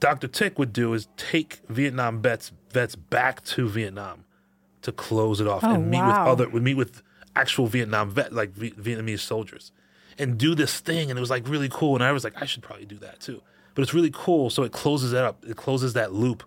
Dr. 0.00 0.28
Tick 0.28 0.58
would 0.58 0.72
do 0.72 0.94
is 0.94 1.08
take 1.16 1.60
Vietnam 1.68 2.22
vets, 2.22 2.52
vets 2.70 2.94
back 2.94 3.44
to 3.44 3.68
Vietnam 3.68 4.24
to 4.82 4.92
close 4.92 5.40
it 5.40 5.48
off 5.48 5.64
Oh, 5.64 5.74
and 5.74 5.90
meet 5.90 5.98
wow. 5.98 6.24
with 6.24 6.32
other, 6.32 6.48
would 6.48 6.62
meet 6.62 6.76
with 6.76 7.02
actual 7.34 7.66
Vietnam 7.66 8.10
vet, 8.10 8.32
like 8.32 8.50
v- 8.50 8.72
Vietnamese 8.72 9.20
soldiers 9.20 9.72
and 10.18 10.38
do 10.38 10.54
this 10.54 10.80
thing. 10.80 11.10
And 11.10 11.18
it 11.18 11.20
was 11.20 11.30
like 11.30 11.48
really 11.48 11.68
cool. 11.68 11.94
And 11.94 12.04
I 12.04 12.12
was 12.12 12.24
like, 12.24 12.40
I 12.40 12.44
should 12.44 12.62
probably 12.62 12.86
do 12.86 12.98
that 12.98 13.20
too. 13.20 13.42
But 13.74 13.82
it's 13.82 13.94
really 13.94 14.10
cool. 14.12 14.50
So 14.50 14.64
it 14.64 14.72
closes 14.72 15.12
it 15.12 15.20
up. 15.20 15.44
It 15.46 15.56
closes 15.56 15.92
that 15.92 16.12
loop 16.12 16.42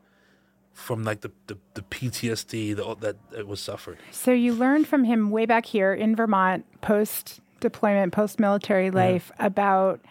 from 0.74 1.04
like 1.04 1.22
the, 1.22 1.32
the, 1.48 1.58
the 1.74 1.82
PTSD 1.82 2.76
that, 2.76 3.02
that 3.02 3.16
it 3.38 3.48
was 3.48 3.62
suffered. 3.62 3.98
So 4.12 4.32
you 4.32 4.54
learned 4.54 4.88
from 4.88 5.04
him 5.04 5.32
way 5.32 5.46
back 5.46 5.66
here 5.66 5.94
in 5.94 6.16
Vermont, 6.16 6.66
post 6.82 7.40
deployment, 7.60 8.14
post 8.14 8.40
military 8.40 8.88
mm-hmm. 8.88 8.98
life, 8.98 9.32
about 9.40 10.02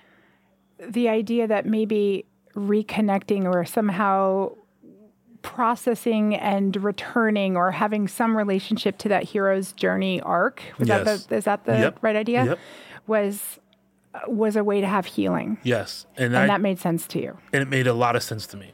the 0.78 1.08
idea 1.08 1.46
that 1.46 1.66
maybe 1.66 2.24
reconnecting 2.54 3.44
or 3.44 3.64
somehow 3.64 4.52
processing 5.42 6.34
and 6.34 6.76
returning 6.82 7.56
or 7.56 7.70
having 7.70 8.06
some 8.08 8.36
relationship 8.36 8.98
to 8.98 9.08
that 9.08 9.22
hero's 9.24 9.72
journey 9.72 10.20
arc 10.20 10.62
was 10.78 10.88
Yes. 10.88 11.04
that 11.04 11.28
the, 11.28 11.36
is 11.36 11.44
that 11.44 11.64
the 11.64 11.78
Yep. 11.78 11.98
right 12.02 12.16
idea 12.16 12.44
Yep. 12.44 12.58
was 13.06 13.58
was 14.26 14.56
a 14.56 14.64
way 14.64 14.80
to 14.80 14.86
have 14.86 15.06
healing 15.06 15.56
Yes. 15.62 16.04
And, 16.16 16.26
and 16.34 16.36
I, 16.36 16.46
that 16.48 16.60
made 16.60 16.78
sense 16.78 17.06
to 17.08 17.22
you 17.22 17.38
and 17.52 17.62
it 17.62 17.68
made 17.68 17.86
a 17.86 17.94
lot 17.94 18.16
of 18.16 18.22
sense 18.22 18.46
to 18.48 18.56
me 18.56 18.72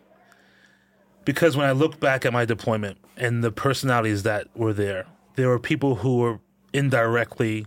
because 1.25 1.57
when 1.57 1.67
I 1.67 1.73
look 1.73 2.01
back 2.01 2.25
at 2.25 2.33
my 2.33 2.45
deployment 2.45 2.99
and 3.17 3.45
the 3.45 3.53
personalities 3.53 4.23
that 4.25 4.47
were 4.57 4.73
there, 4.73 5.07
there 5.35 5.49
were 5.49 5.59
people 5.59 5.97
who 5.97 6.19
were 6.19 6.39
indirectly 6.73 7.67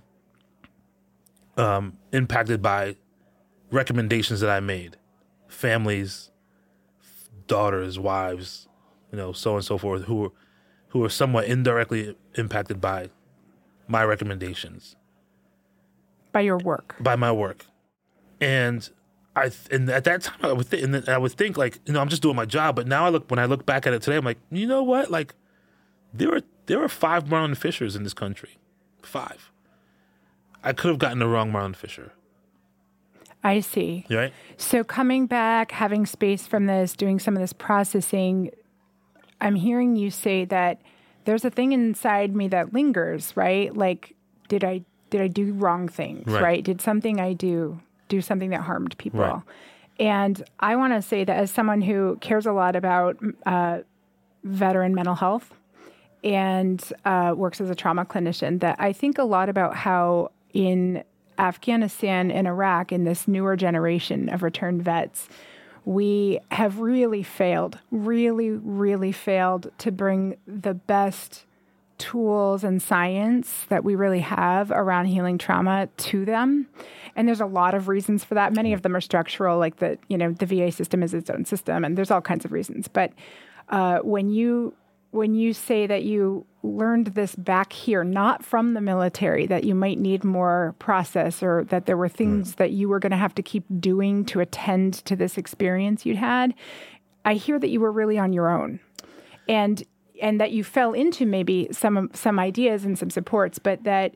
um, 1.58 1.98
impacted 2.13 2.62
by 2.62 2.95
recommendations 3.72 4.39
that 4.39 4.50
I 4.50 4.60
made, 4.62 4.95
families, 5.49 6.31
daughters, 7.47 7.99
wives, 7.99 8.67
you 9.12 9.17
know, 9.17 9.33
so 9.33 9.51
on 9.51 9.55
and 9.57 9.65
so 9.65 9.77
forth, 9.77 10.03
who 10.03 10.15
were 10.15 10.31
who 10.89 10.99
were 10.99 11.09
somewhat 11.09 11.45
indirectly 11.45 12.15
impacted 12.35 12.81
by 12.81 13.09
my 13.88 14.03
recommendations. 14.03 14.95
By 16.31 16.41
your 16.41 16.57
work. 16.57 16.95
By 16.99 17.15
my 17.15 17.31
work, 17.31 17.65
and 18.39 18.88
I 19.35 19.49
th- 19.49 19.67
and 19.71 19.89
at 19.89 20.03
that 20.05 20.21
time 20.21 20.39
I 20.43 20.53
would 20.53 20.69
th- 20.69 20.83
and 20.83 21.09
I 21.09 21.17
would 21.17 21.31
think 21.33 21.57
like 21.57 21.79
you 21.85 21.93
know 21.93 22.01
I'm 22.01 22.09
just 22.09 22.21
doing 22.21 22.35
my 22.35 22.45
job, 22.45 22.75
but 22.75 22.88
now 22.88 23.05
I 23.05 23.09
look 23.09 23.29
when 23.29 23.39
I 23.39 23.45
look 23.45 23.65
back 23.65 23.88
at 23.88 23.93
it 23.93 24.01
today, 24.01 24.17
I'm 24.17 24.25
like 24.25 24.39
you 24.51 24.67
know 24.67 24.83
what? 24.83 25.09
Like 25.09 25.33
there 26.13 26.29
were 26.29 26.41
there 26.67 26.79
were 26.79 26.89
five 26.89 27.25
Marlon 27.25 27.57
Fishers 27.57 27.95
in 27.95 28.03
this 28.03 28.13
country, 28.13 28.57
five. 29.01 29.51
I 30.63 30.73
could 30.73 30.89
have 30.89 30.99
gotten 30.99 31.19
the 31.19 31.27
wrong 31.27 31.51
Marlon 31.51 31.75
Fisher, 31.75 32.12
i 33.43 33.60
see 33.60 34.06
right? 34.10 34.34
So 34.58 34.84
coming 34.84 35.25
back, 35.28 35.71
having 35.71 36.06
space 36.06 36.45
from 36.45 36.65
this, 36.65 36.93
doing 36.93 37.17
some 37.19 37.36
of 37.36 37.41
this 37.41 37.54
processing, 37.54 38.52
I'm 39.39 39.56
hearing 39.56 39.95
you 39.95 40.12
say 40.12 40.43
that 40.45 40.82
there's 41.25 41.45
a 41.45 41.49
thing 41.49 41.71
inside 41.71 42.36
me 42.36 42.47
that 42.49 42.73
lingers, 42.73 43.36
right? 43.38 43.75
Like, 43.75 44.15
did 44.49 44.63
I 44.65 44.82
did 45.10 45.21
I 45.21 45.28
do 45.28 45.54
wrong 45.54 45.88
things, 45.88 46.28
Right. 46.28 46.41
right? 46.43 46.63
Did 46.63 46.82
something 46.82 47.19
I 47.21 47.34
do 47.34 47.80
do 48.10 48.19
something 48.21 48.49
that 48.49 48.62
harmed 48.62 48.97
people? 48.97 49.21
Right. 49.21 49.41
And 49.99 50.43
I 50.60 50.75
want 50.75 50.93
to 50.93 51.02
say 51.02 51.23
that 51.23 51.36
as 51.38 51.52
someone 51.52 51.82
who 51.82 52.17
cares 52.21 52.45
a 52.45 52.52
lot 52.52 52.75
about 52.75 53.17
uh, 53.45 53.80
veteran 54.43 54.93
mental 54.93 55.15
health 55.15 55.54
and 56.23 56.84
uh, 57.06 57.34
works 57.36 57.62
as 57.62 57.69
a 57.69 57.75
trauma 57.75 58.06
clinician, 58.06 58.60
that 58.60 58.75
I 58.80 58.91
think 58.93 59.17
a 59.17 59.23
lot 59.23 59.47
about 59.49 59.75
how 59.75 60.32
in 60.54 61.04
Afghanistan 61.39 62.30
and 62.32 62.47
Iraq, 62.47 62.91
in 62.91 63.06
this 63.06 63.28
newer 63.28 63.56
generation 63.56 64.30
of 64.30 64.43
returned 64.43 64.84
vets, 64.84 65.30
we 65.86 66.39
have 66.52 66.80
really 66.80 67.23
failed, 67.23 67.80
really, 67.89 68.52
really 68.52 69.12
failed 69.12 69.71
to 69.80 69.91
bring 69.91 70.38
the 70.45 70.73
best 70.73 71.45
tools 71.97 72.63
and 72.63 72.82
science 72.82 73.65
that 73.69 73.84
we 73.84 73.95
really 73.95 74.21
have 74.21 74.71
around 74.71 75.06
healing 75.06 75.38
trauma 75.38 75.88
to 75.97 76.25
them. 76.25 76.67
And 77.15 77.28
there's 77.28 77.41
a 77.41 77.45
lot 77.45 77.73
of 77.73 77.88
reasons 77.88 78.23
for 78.23 78.36
that. 78.36 78.54
Many 78.54 78.73
of 78.73 78.82
them 78.82 78.95
are 78.95 79.02
structural, 79.02 79.58
like 79.58 79.78
the, 79.78 79.97
you 80.08 80.17
know, 80.17 80.32
the 80.32 80.45
VA 80.45 80.71
system 80.71 81.04
is 81.04 81.13
its 81.13 81.30
own 81.30 81.45
system, 81.45 81.84
and 81.84 81.97
there's 81.97 82.12
all 82.12 82.21
kinds 82.21 82.45
of 82.45 82.52
reasons. 82.52 82.88
But 82.88 83.12
uh, 83.69 83.99
when 83.99 84.30
you 84.30 84.73
when 85.12 85.34
you 85.34 85.54
say 85.54 85.88
that 85.88 86.04
you 86.04 86.45
learned 86.62 87.08
this 87.08 87.36
back 87.36 87.74
here, 87.74 88.04
not 88.04 88.43
from 88.43 88.74
the 88.74 88.82
military, 88.82 89.48
that 89.48 89.63
you 89.63 89.74
might 89.74 89.98
need 89.98 90.24
more 90.24 90.76
process 90.78 91.41
or 91.41 91.63
that 91.65 91.86
there 91.86 91.98
were 91.98 92.10
things 92.10 92.56
that 92.56 92.72
you 92.72 92.88
were 92.89 93.00
going 93.00 93.12
to 93.12 93.17
have 93.17 93.34
to 93.36 93.41
keep 93.41 93.63
doing 93.80 94.24
to 94.26 94.39
attend 94.39 94.93
to 95.06 95.15
this 95.15 95.38
experience 95.38 96.06
you'd 96.06 96.17
had, 96.17 96.54
I 97.26 97.36
hear 97.36 97.58
that 97.60 97.69
you 97.69 97.80
were 97.80 97.91
really 97.91 98.17
on 98.17 98.34
your 98.34 98.50
own. 98.50 98.80
And 99.48 99.84
and 100.22 100.39
that 100.41 100.52
you 100.52 100.65
fell 100.65 100.93
into 100.93 101.26
maybe 101.26 101.69
some 101.72 102.10
some 102.13 102.39
ideas 102.39 102.84
and 102.86 103.00
some 103.00 103.10
supports, 103.10 103.58
but 103.58 103.84
that 103.86 104.15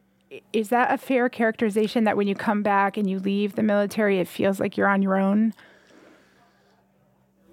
is 0.51 0.69
that 0.69 0.91
a 0.91 0.97
fair 0.97 1.29
characterization 1.29 2.03
that 2.03 2.17
when 2.17 2.27
you 2.27 2.35
come 2.35 2.61
back 2.61 2.97
and 2.97 3.09
you 3.09 3.19
leave 3.19 3.55
the 3.55 3.63
military, 3.63 4.19
it 4.19 4.27
feels 4.27 4.59
like 4.59 4.77
you're 4.77 4.87
on 4.87 5.01
your 5.01 5.15
own? 5.15 5.53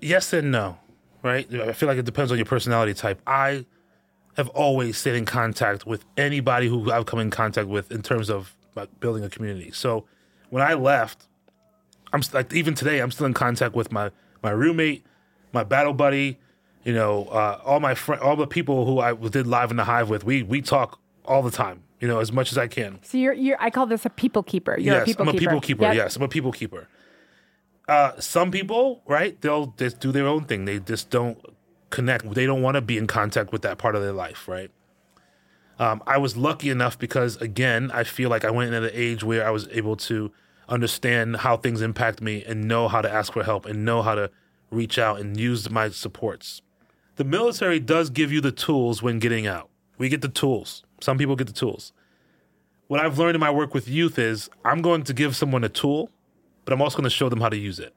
Yes 0.00 0.32
and 0.32 0.50
no, 0.50 0.78
right? 1.22 1.52
I 1.54 1.72
feel 1.72 1.88
like 1.88 1.98
it 1.98 2.04
depends 2.04 2.32
on 2.32 2.38
your 2.38 2.46
personality 2.46 2.94
type. 2.94 3.20
I 3.26 3.66
have 4.36 4.48
always 4.50 4.96
stayed 4.96 5.16
in 5.16 5.24
contact 5.24 5.86
with 5.86 6.04
anybody 6.16 6.68
who 6.68 6.90
I've 6.90 7.06
come 7.06 7.18
in 7.18 7.30
contact 7.30 7.68
with 7.68 7.90
in 7.90 8.02
terms 8.02 8.30
of 8.30 8.54
like 8.74 9.00
building 9.00 9.24
a 9.24 9.28
community. 9.30 9.70
So 9.72 10.06
when 10.50 10.62
I 10.62 10.74
left, 10.74 11.26
I'm 12.12 12.22
st- 12.22 12.34
like 12.34 12.52
even 12.52 12.74
today 12.74 13.00
I'm 13.00 13.10
still 13.10 13.26
in 13.26 13.34
contact 13.34 13.74
with 13.74 13.92
my 13.92 14.10
my 14.42 14.50
roommate, 14.50 15.04
my 15.52 15.64
battle 15.64 15.92
buddy, 15.92 16.38
you 16.84 16.94
know, 16.94 17.26
uh, 17.26 17.60
all 17.64 17.80
my 17.80 17.94
friend, 17.94 18.22
all 18.22 18.36
the 18.36 18.46
people 18.46 18.86
who 18.86 19.00
I 19.00 19.14
did 19.14 19.46
live 19.46 19.70
in 19.70 19.76
the 19.76 19.84
hive 19.84 20.08
with. 20.08 20.24
We 20.24 20.42
we 20.42 20.62
talk 20.62 21.00
all 21.24 21.42
the 21.42 21.50
time, 21.50 21.82
you 22.00 22.08
know, 22.08 22.20
as 22.20 22.32
much 22.32 22.52
as 22.52 22.58
I 22.58 22.66
can. 22.66 22.98
So 23.02 23.18
you're 23.18 23.32
you're 23.34 23.56
I 23.60 23.70
call 23.70 23.86
this 23.86 24.06
a 24.06 24.10
people 24.10 24.42
keeper. 24.42 24.76
You're 24.78 24.94
yes, 24.94 25.02
a 25.02 25.06
people 25.06 25.22
I'm 25.22 25.28
a 25.28 25.32
keeper. 25.32 25.40
people 25.40 25.60
keeper. 25.60 25.82
Yep. 25.84 25.94
Yes, 25.94 26.16
I'm 26.16 26.22
a 26.22 26.28
people 26.28 26.52
keeper. 26.52 26.88
Uh, 27.90 28.12
some 28.20 28.52
people, 28.52 29.02
right? 29.04 29.40
They'll 29.40 29.74
just 29.76 29.98
do 29.98 30.12
their 30.12 30.28
own 30.28 30.44
thing. 30.44 30.64
They 30.64 30.78
just 30.78 31.10
don't 31.10 31.36
connect. 31.90 32.30
They 32.34 32.46
don't 32.46 32.62
want 32.62 32.76
to 32.76 32.80
be 32.80 32.96
in 32.96 33.08
contact 33.08 33.50
with 33.50 33.62
that 33.62 33.78
part 33.78 33.96
of 33.96 34.02
their 34.02 34.12
life, 34.12 34.46
right? 34.46 34.70
Um, 35.80 36.00
I 36.06 36.16
was 36.18 36.36
lucky 36.36 36.70
enough 36.70 36.96
because, 36.96 37.36
again, 37.38 37.90
I 37.92 38.04
feel 38.04 38.30
like 38.30 38.44
I 38.44 38.50
went 38.52 38.68
in 38.68 38.74
at 38.74 38.84
an 38.84 38.90
age 38.94 39.24
where 39.24 39.44
I 39.44 39.50
was 39.50 39.66
able 39.72 39.96
to 39.96 40.30
understand 40.68 41.38
how 41.38 41.56
things 41.56 41.82
impact 41.82 42.22
me 42.22 42.44
and 42.44 42.68
know 42.68 42.86
how 42.86 43.02
to 43.02 43.10
ask 43.10 43.32
for 43.32 43.42
help 43.42 43.66
and 43.66 43.84
know 43.84 44.02
how 44.02 44.14
to 44.14 44.30
reach 44.70 44.96
out 44.96 45.18
and 45.18 45.36
use 45.36 45.68
my 45.68 45.88
supports. 45.88 46.62
The 47.16 47.24
military 47.24 47.80
does 47.80 48.08
give 48.08 48.30
you 48.30 48.40
the 48.40 48.52
tools 48.52 49.02
when 49.02 49.18
getting 49.18 49.48
out. 49.48 49.68
We 49.98 50.08
get 50.08 50.22
the 50.22 50.28
tools. 50.28 50.84
Some 51.00 51.18
people 51.18 51.34
get 51.34 51.48
the 51.48 51.52
tools 51.52 51.92
what 52.90 52.98
I've 52.98 53.20
learned 53.20 53.36
in 53.36 53.40
my 53.40 53.52
work 53.52 53.72
with 53.72 53.86
youth 53.86 54.18
is 54.18 54.50
I'm 54.64 54.82
going 54.82 55.04
to 55.04 55.14
give 55.14 55.36
someone 55.36 55.62
a 55.62 55.68
tool, 55.68 56.10
but 56.64 56.72
I'm 56.72 56.82
also 56.82 56.96
going 56.96 57.04
to 57.04 57.10
show 57.10 57.28
them 57.28 57.40
how 57.40 57.48
to 57.48 57.56
use 57.56 57.78
it. 57.78 57.94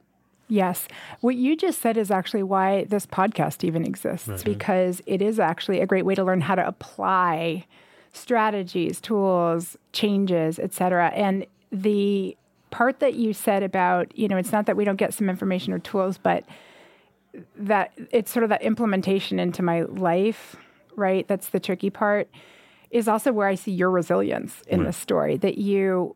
Yes. 0.48 0.86
What 1.20 1.36
you 1.36 1.56
just 1.56 1.80
said 1.80 1.96
is 1.96 2.10
actually 2.10 2.42
why 2.42 2.84
this 2.84 3.06
podcast 3.06 3.64
even 3.64 3.84
exists 3.84 4.28
mm-hmm. 4.28 4.44
because 4.44 5.00
it 5.06 5.22
is 5.22 5.40
actually 5.40 5.80
a 5.80 5.86
great 5.86 6.04
way 6.04 6.14
to 6.14 6.22
learn 6.22 6.42
how 6.42 6.54
to 6.54 6.66
apply 6.66 7.64
strategies, 8.12 9.00
tools, 9.00 9.76
changes, 9.92 10.58
etc. 10.58 11.10
And 11.14 11.46
the 11.72 12.36
part 12.70 13.00
that 13.00 13.14
you 13.14 13.32
said 13.32 13.62
about, 13.62 14.16
you 14.16 14.28
know, 14.28 14.36
it's 14.36 14.52
not 14.52 14.66
that 14.66 14.76
we 14.76 14.84
don't 14.84 14.96
get 14.96 15.14
some 15.14 15.30
information 15.30 15.72
or 15.72 15.78
tools, 15.78 16.18
but 16.18 16.44
that 17.56 17.92
it's 18.12 18.30
sort 18.30 18.44
of 18.44 18.50
that 18.50 18.62
implementation 18.62 19.40
into 19.40 19.62
my 19.62 19.82
life, 19.82 20.56
right? 20.94 21.26
That's 21.26 21.48
the 21.48 21.60
tricky 21.60 21.90
part. 21.90 22.28
is 22.90 23.08
also 23.08 23.32
where 23.32 23.48
I 23.48 23.56
see 23.56 23.72
your 23.72 23.90
resilience 23.90 24.62
in 24.68 24.80
Right. 24.80 24.86
this 24.86 24.96
story 24.96 25.36
that 25.38 25.58
you 25.58 26.14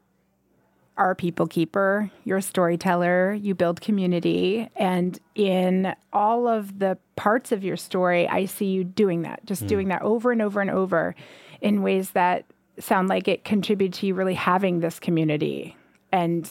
are 0.99 1.13
a 1.13 1.17
people 1.17 1.47
keeper, 1.47 2.11
you're 2.25 2.39
a 2.39 2.43
storyteller, 2.43 3.33
you 3.33 3.55
build 3.55 3.81
community. 3.81 4.69
And 4.77 5.19
in 5.35 5.95
all 6.13 6.47
of 6.49 6.79
the 6.79 6.99
parts 7.17 7.53
of 7.53 7.63
your 7.65 7.77
story, 7.77 8.29
I 8.29 8.45
see 8.47 8.67
you 8.67 8.85
doing 8.85 9.23
that, 9.23 9.45
just 9.47 9.67
doing 9.67 9.89
that 9.89 10.03
over 10.03 10.33
and 10.33 10.43
over 10.43 10.61
and 10.61 10.71
over 10.71 11.15
in 11.61 11.83
ways 11.83 12.11
that 12.11 12.45
sound 12.79 13.09
like 13.09 13.27
it 13.29 13.45
contributed 13.45 13.95
to 14.01 14.07
you 14.07 14.15
really 14.15 14.35
having 14.35 14.81
this 14.81 15.01
community 15.01 15.77
and 16.13 16.51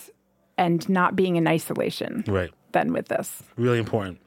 and 0.58 0.90
not 0.90 1.16
being 1.16 1.36
in 1.36 1.48
isolation 1.48 2.24
Right. 2.28 2.50
then 2.72 2.92
with 2.92 3.08
this. 3.10 3.44
really 3.58 3.78
important. 3.78 4.20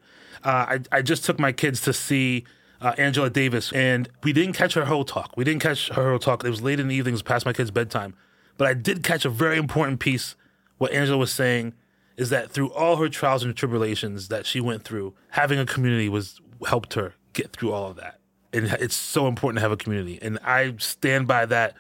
Uh, 0.45 0.79
I, 0.93 0.99
I 0.99 1.03
just 1.03 1.25
took 1.25 1.39
my 1.41 1.51
kids 1.53 1.81
to 1.83 1.93
see 1.93 2.45
uh, 2.81 2.95
Angela 2.97 3.29
Davis, 3.29 3.73
and 3.73 4.09
we 4.23 4.33
didn't 4.33 4.53
catch 4.55 4.75
her 4.75 4.85
whole 4.85 5.05
talk. 5.05 5.37
We 5.37 5.45
didn't 5.45 5.61
catch 5.61 5.89
her 5.91 6.11
whole 6.11 6.19
talk. 6.21 6.45
It 6.45 6.51
was 6.51 6.63
late 6.63 6.79
in 6.81 6.89
the 6.89 6.95
evening, 6.95 7.13
it 7.13 7.17
was 7.17 7.23
past 7.23 7.45
my 7.45 7.53
kids' 7.53 7.71
bedtime. 7.71 8.15
But 8.57 8.69
I 8.69 8.75
did 8.75 9.03
catch 9.03 9.25
a 9.25 9.31
very 9.31 9.59
important 9.59 10.01
piece. 10.01 10.37
What 10.79 10.93
Angela 10.93 11.19
was 11.19 11.33
saying 11.33 11.75
is 12.17 12.31
that 12.31 12.51
through 12.51 12.71
all 12.73 12.97
her 12.97 13.09
trials 13.09 13.45
and 13.45 13.57
tribulations 13.57 14.29
that 14.29 14.47
she 14.47 14.61
went 14.61 14.85
through, 14.85 15.15
having 15.31 15.59
a 15.59 15.67
community 15.67 16.09
was 16.09 16.41
helped 16.67 16.95
her 16.95 17.15
get 17.33 17.53
through 17.53 17.73
all 17.73 17.91
of 17.91 17.97
that. 17.97 18.19
And 18.53 18.67
it's 18.67 18.97
so 18.97 19.27
important 19.29 19.59
to 19.59 19.63
have 19.63 19.71
a 19.71 19.77
community, 19.77 20.19
and 20.21 20.39
I 20.43 20.75
stand 20.79 21.29
by 21.29 21.47
that 21.47 21.75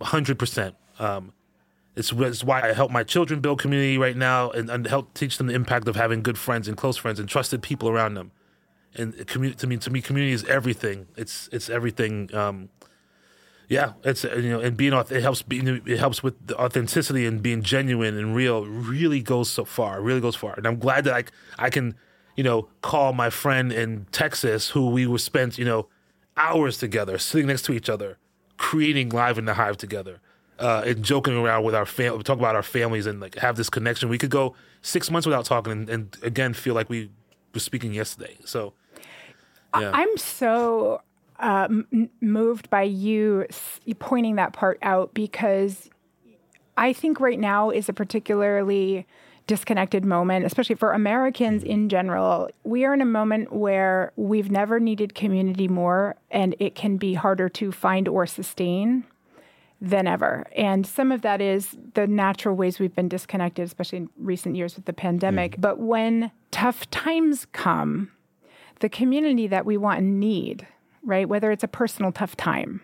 hundred 0.00 0.38
percent. 0.38 0.74
Um, 0.98 1.34
it's, 1.94 2.10
it's 2.10 2.42
why 2.42 2.62
I 2.62 2.72
help 2.72 2.90
my 2.90 3.02
children 3.02 3.40
build 3.40 3.60
community 3.60 3.98
right 3.98 4.16
now 4.16 4.50
and, 4.50 4.70
and 4.70 4.86
help 4.86 5.12
teach 5.12 5.36
them 5.36 5.48
the 5.48 5.54
impact 5.54 5.88
of 5.88 5.96
having 5.96 6.22
good 6.22 6.38
friends 6.38 6.68
and 6.68 6.76
close 6.76 6.96
friends 6.96 7.20
and 7.20 7.28
trusted 7.28 7.62
people 7.62 7.88
around 7.90 8.14
them. 8.14 8.30
And 8.94 9.26
community 9.26 9.58
to 9.58 9.66
me, 9.66 9.76
to 9.76 9.90
me, 9.90 10.00
community 10.00 10.32
is 10.32 10.44
everything. 10.44 11.06
It's 11.16 11.48
it's 11.52 11.68
everything. 11.68 12.34
Um, 12.34 12.70
yeah, 13.70 13.92
it's 14.02 14.24
uh, 14.24 14.34
you 14.34 14.50
know, 14.50 14.58
and 14.58 14.76
being 14.76 14.92
it 14.92 15.22
helps. 15.22 15.42
Being, 15.42 15.80
it 15.86 15.98
helps 16.00 16.24
with 16.24 16.34
the 16.44 16.60
authenticity 16.60 17.24
and 17.24 17.40
being 17.40 17.62
genuine 17.62 18.18
and 18.18 18.34
real. 18.34 18.66
Really 18.66 19.22
goes 19.22 19.48
so 19.48 19.64
far. 19.64 20.00
Really 20.00 20.20
goes 20.20 20.34
far. 20.34 20.54
And 20.56 20.66
I'm 20.66 20.80
glad 20.80 21.04
that 21.04 21.30
i 21.56 21.70
can 21.70 21.94
you 22.36 22.42
know 22.42 22.68
call 22.82 23.12
my 23.12 23.30
friend 23.30 23.72
in 23.72 24.06
Texas 24.10 24.70
who 24.70 24.90
we 24.90 25.06
were 25.06 25.18
spent 25.18 25.56
you 25.56 25.64
know 25.64 25.86
hours 26.36 26.78
together, 26.78 27.16
sitting 27.16 27.46
next 27.46 27.62
to 27.66 27.72
each 27.72 27.88
other, 27.88 28.18
creating 28.56 29.10
live 29.10 29.38
in 29.38 29.44
the 29.44 29.54
hive 29.54 29.76
together 29.76 30.20
uh, 30.58 30.82
and 30.84 31.04
joking 31.04 31.36
around 31.36 31.62
with 31.62 31.76
our 31.76 31.86
family, 31.86 32.24
talk 32.24 32.40
about 32.40 32.56
our 32.56 32.64
families 32.64 33.06
and 33.06 33.20
like 33.20 33.36
have 33.36 33.54
this 33.54 33.70
connection. 33.70 34.08
We 34.08 34.18
could 34.18 34.30
go 34.30 34.56
six 34.82 35.12
months 35.12 35.26
without 35.26 35.44
talking 35.44 35.70
and, 35.72 35.88
and 35.88 36.16
again 36.24 36.54
feel 36.54 36.74
like 36.74 36.90
we 36.90 37.08
were 37.54 37.60
speaking 37.60 37.94
yesterday. 37.94 38.36
So, 38.44 38.72
yeah, 39.78 39.92
I'm 39.94 40.16
so 40.16 41.02
uh, 41.40 41.66
m- 41.68 42.10
moved 42.20 42.70
by 42.70 42.82
you 42.82 43.46
s- 43.48 43.80
pointing 43.98 44.36
that 44.36 44.52
part 44.52 44.78
out 44.82 45.14
because 45.14 45.90
I 46.76 46.92
think 46.92 47.20
right 47.20 47.38
now 47.38 47.70
is 47.70 47.88
a 47.88 47.92
particularly 47.92 49.06
disconnected 49.46 50.04
moment, 50.04 50.46
especially 50.46 50.76
for 50.76 50.92
Americans 50.92 51.64
in 51.64 51.88
general. 51.88 52.48
We 52.62 52.84
are 52.84 52.94
in 52.94 53.00
a 53.00 53.06
moment 53.06 53.52
where 53.52 54.12
we've 54.16 54.50
never 54.50 54.78
needed 54.78 55.14
community 55.14 55.66
more, 55.66 56.14
and 56.30 56.54
it 56.60 56.74
can 56.76 56.96
be 56.98 57.14
harder 57.14 57.48
to 57.48 57.72
find 57.72 58.06
or 58.06 58.26
sustain 58.26 59.04
than 59.80 60.06
ever. 60.06 60.46
And 60.54 60.86
some 60.86 61.10
of 61.10 61.22
that 61.22 61.40
is 61.40 61.76
the 61.94 62.06
natural 62.06 62.54
ways 62.54 62.78
we've 62.78 62.94
been 62.94 63.08
disconnected, 63.08 63.64
especially 63.64 63.98
in 63.98 64.10
recent 64.18 64.54
years 64.54 64.76
with 64.76 64.84
the 64.84 64.92
pandemic. 64.92 65.56
But 65.58 65.78
when 65.80 66.30
tough 66.50 66.88
times 66.90 67.46
come, 67.52 68.12
the 68.80 68.88
community 68.88 69.46
that 69.46 69.66
we 69.66 69.76
want 69.76 69.98
and 69.98 70.20
need, 70.20 70.66
right? 71.04 71.28
Whether 71.28 71.50
it's 71.50 71.64
a 71.64 71.68
personal 71.68 72.12
tough 72.12 72.36
time 72.36 72.80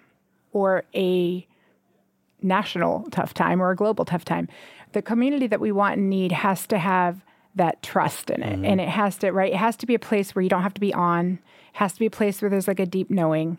or 0.52 0.84
a 0.94 1.46
national 2.42 3.08
tough 3.10 3.34
time 3.34 3.60
or 3.60 3.70
a 3.70 3.76
global 3.76 4.04
tough 4.04 4.24
time, 4.24 4.48
the 4.92 5.02
community 5.02 5.46
that 5.46 5.60
we 5.60 5.72
want 5.72 5.98
and 5.98 6.08
need 6.08 6.32
has 6.32 6.66
to 6.68 6.78
have 6.78 7.24
that 7.54 7.82
trust 7.82 8.30
in 8.30 8.42
it. 8.42 8.56
Mm-hmm. 8.56 8.64
And 8.64 8.80
it 8.80 8.88
has 8.88 9.16
to, 9.18 9.30
right? 9.30 9.52
It 9.52 9.56
has 9.56 9.76
to 9.78 9.86
be 9.86 9.94
a 9.94 9.98
place 9.98 10.34
where 10.34 10.42
you 10.42 10.48
don't 10.48 10.62
have 10.62 10.74
to 10.74 10.80
be 10.80 10.94
on, 10.94 11.32
it 11.74 11.76
has 11.78 11.94
to 11.94 11.98
be 11.98 12.06
a 12.06 12.10
place 12.10 12.40
where 12.40 12.50
there's 12.50 12.68
like 12.68 12.80
a 12.80 12.86
deep 12.86 13.10
knowing. 13.10 13.58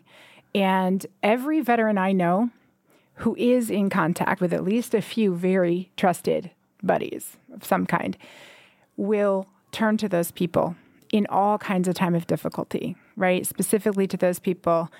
And 0.54 1.04
every 1.22 1.60
veteran 1.60 1.98
I 1.98 2.12
know 2.12 2.50
who 3.16 3.34
is 3.36 3.70
in 3.70 3.90
contact 3.90 4.40
with 4.40 4.52
at 4.52 4.64
least 4.64 4.94
a 4.94 5.02
few 5.02 5.34
very 5.34 5.90
trusted 5.96 6.52
buddies 6.82 7.36
of 7.52 7.64
some 7.64 7.84
kind 7.84 8.16
will 8.96 9.48
turn 9.72 9.96
to 9.98 10.08
those 10.08 10.30
people 10.30 10.76
in 11.12 11.26
all 11.28 11.58
kinds 11.58 11.88
of 11.88 11.94
time 11.94 12.14
of 12.14 12.26
difficulty, 12.26 12.96
right? 13.18 13.46
Specifically 13.46 14.06
to 14.06 14.16
those 14.16 14.38
people. 14.38 14.90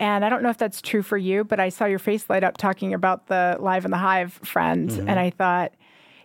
And 0.00 0.24
I 0.24 0.28
don't 0.28 0.42
know 0.42 0.50
if 0.50 0.58
that's 0.58 0.80
true 0.80 1.02
for 1.02 1.16
you, 1.16 1.44
but 1.44 1.58
I 1.58 1.68
saw 1.70 1.84
your 1.84 1.98
face 1.98 2.30
light 2.30 2.44
up 2.44 2.56
talking 2.56 2.94
about 2.94 3.26
the 3.26 3.56
Live 3.58 3.84
in 3.84 3.90
the 3.90 3.98
Hive 3.98 4.32
friend. 4.32 4.90
And 4.90 5.00
mm-hmm. 5.08 5.18
I 5.18 5.30
thought, 5.30 5.72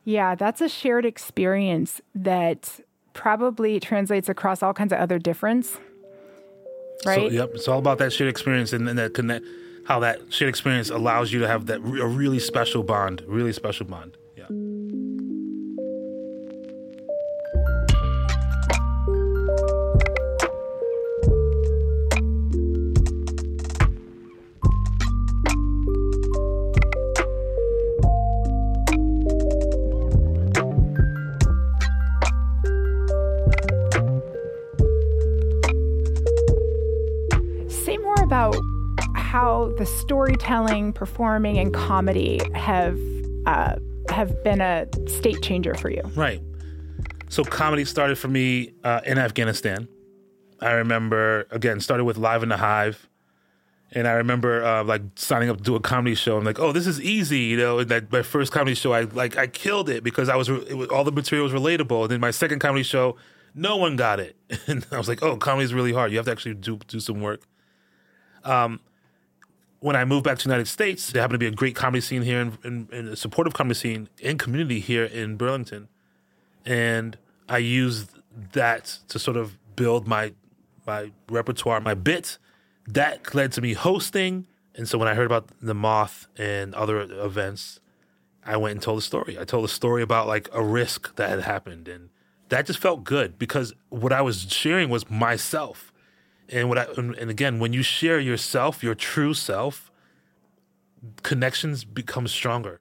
yeah, 0.04 0.36
that's 0.36 0.62
a 0.62 0.70
shared 0.70 1.06
experience 1.06 2.02
that 2.14 2.80
probably 3.14 3.80
translates 3.80 4.30
across 4.30 4.62
all 4.62 4.74
kinds 4.74 4.94
of 4.94 5.00
other 5.00 5.18
difference. 5.18 5.80
Right? 7.06 7.32
So, 7.32 7.36
yep, 7.36 7.52
it's 7.54 7.68
all 7.68 7.80
about 7.80 7.98
that 7.98 8.14
shared 8.14 8.30
experience 8.30 8.74
and, 8.74 8.88
and 8.88 8.98
that 8.98 9.14
connect, 9.14 9.46
how 9.88 10.00
that 10.00 10.32
shared 10.32 10.50
experience 10.50 10.90
allows 10.90 11.34
you 11.34 11.40
to 11.40 11.48
have 11.48 11.66
that 11.66 11.78
a 11.78 12.08
really 12.08 12.40
special 12.40 12.84
bond, 12.84 13.24
really 13.26 13.54
special 13.54 13.86
bond. 13.86 14.18
Yeah. 14.38 14.46
About 38.44 38.62
how 39.16 39.72
the 39.78 39.86
storytelling, 39.86 40.94
performing, 40.94 41.58
and 41.58 41.74
comedy 41.74 42.40
have 42.54 43.00
uh, 43.46 43.76
have 44.10 44.44
been 44.44 44.62
a 44.62 44.88
state 45.08 45.42
changer 45.42 45.74
for 45.76 45.90
you. 45.90 46.02
Right. 46.16 46.42
So 47.30 47.44
comedy 47.44 47.86
started 47.86 48.18
for 48.18 48.28
me 48.28 48.74
uh, 48.84 49.02
in 49.06 49.18
Afghanistan. 49.18 49.88
I 50.60 50.74
remember 50.74 51.48
again 51.52 51.80
started 51.80 52.04
with 52.04 52.18
Live 52.18 52.44
in 52.44 52.50
the 52.50 52.58
Hive, 52.58 53.10
and 53.92 54.08
I 54.08 54.14
remember 54.14 54.64
uh, 54.64 54.84
like 54.84 55.02
signing 55.16 55.50
up 55.50 55.58
to 55.58 55.64
do 55.64 55.76
a 55.76 55.80
comedy 55.80 56.16
show. 56.16 56.38
I'm 56.38 56.44
like, 56.44 56.60
oh, 56.60 56.72
this 56.72 56.88
is 56.88 57.02
easy, 57.02 57.40
you 57.40 57.58
know. 57.58 57.80
And 57.80 57.90
that 57.90 58.12
my 58.12 58.22
first 58.22 58.52
comedy 58.52 58.76
show, 58.76 58.94
I 58.94 59.02
like 59.02 59.38
I 59.38 59.48
killed 59.48 59.90
it 59.90 60.04
because 60.04 60.30
I 60.30 60.36
was, 60.36 60.50
was 60.50 60.90
all 60.90 61.04
the 61.04 61.12
material 61.12 61.50
was 61.50 61.54
relatable. 61.54 62.04
And 62.04 62.12
then 62.12 62.20
my 62.20 62.32
second 62.32 62.60
comedy 62.60 62.84
show, 62.84 63.16
no 63.56 63.78
one 63.78 63.96
got 63.96 64.20
it, 64.20 64.36
and 64.68 64.86
I 64.92 64.98
was 64.98 65.08
like, 65.08 65.24
oh, 65.24 65.38
comedy 65.38 65.66
is 65.66 65.74
really 65.74 65.94
hard. 65.94 66.12
You 66.12 66.18
have 66.18 66.26
to 66.26 66.32
actually 66.32 66.56
do 66.56 66.78
do 66.88 67.00
some 67.00 67.22
work. 67.22 67.42
Um, 68.44 68.80
when 69.80 69.96
I 69.96 70.06
moved 70.06 70.24
back 70.24 70.38
to 70.40 70.48
the 70.48 70.54
United 70.54 70.70
States, 70.70 71.12
there 71.12 71.22
happened 71.22 71.36
to 71.36 71.40
be 71.40 71.48
a 71.48 71.52
great 71.52 71.76
comedy 71.76 72.00
scene 72.02 72.22
here 72.22 72.54
in, 72.64 72.88
a 72.92 73.16
supportive 73.16 73.54
comedy 73.54 73.76
scene 73.76 74.08
and 74.24 74.40
community 74.40 74.80
here 74.80 75.04
in 75.04 75.36
Burlington. 75.36 75.90
And 76.66 77.18
I 77.50 77.58
used 77.58 78.12
that 78.54 79.00
to 79.10 79.20
sort 79.20 79.38
of 79.38 79.58
build 79.76 80.08
my 80.08 80.34
my 80.86 81.12
repertoire, 81.30 81.80
my 81.80 81.94
bits. 81.94 82.40
That 82.88 83.34
led 83.34 83.52
to 83.54 83.62
me 83.62 83.74
hosting. 83.74 84.48
And 84.76 84.88
so 84.88 84.98
when 84.98 85.08
I 85.08 85.14
heard 85.14 85.26
about 85.26 85.50
the 85.62 85.74
Moth 85.74 86.28
and 86.38 86.74
other 86.76 87.02
events, 87.02 87.80
I 88.46 88.58
went 88.58 88.74
and 88.74 88.82
told 88.82 89.00
a 89.00 89.02
story. 89.02 89.40
I 89.40 89.46
told 89.46 89.66
a 89.66 89.70
story 89.70 90.02
about 90.02 90.28
like 90.28 90.50
a 90.52 90.64
risk 90.64 91.16
that 91.16 91.30
had 91.30 91.42
happened. 91.42 91.88
And 91.88 92.10
that 92.50 92.66
just 92.66 92.80
felt 92.80 93.04
good 93.04 93.40
because 93.40 93.74
what 93.90 94.12
I 94.12 94.22
was 94.22 94.52
sharing 94.52 94.90
was 94.90 95.10
myself. 95.10 95.93
And 96.50 96.70
what 96.70 96.78
I 96.78 96.86
and 96.96 97.30
again, 97.30 97.60
when 97.60 97.74
you 97.74 97.82
share 97.82 98.20
yourself, 98.20 98.84
your 98.84 98.96
true 98.96 99.34
self, 99.34 99.92
connections 101.24 101.84
become 101.84 102.28
stronger. 102.28 102.80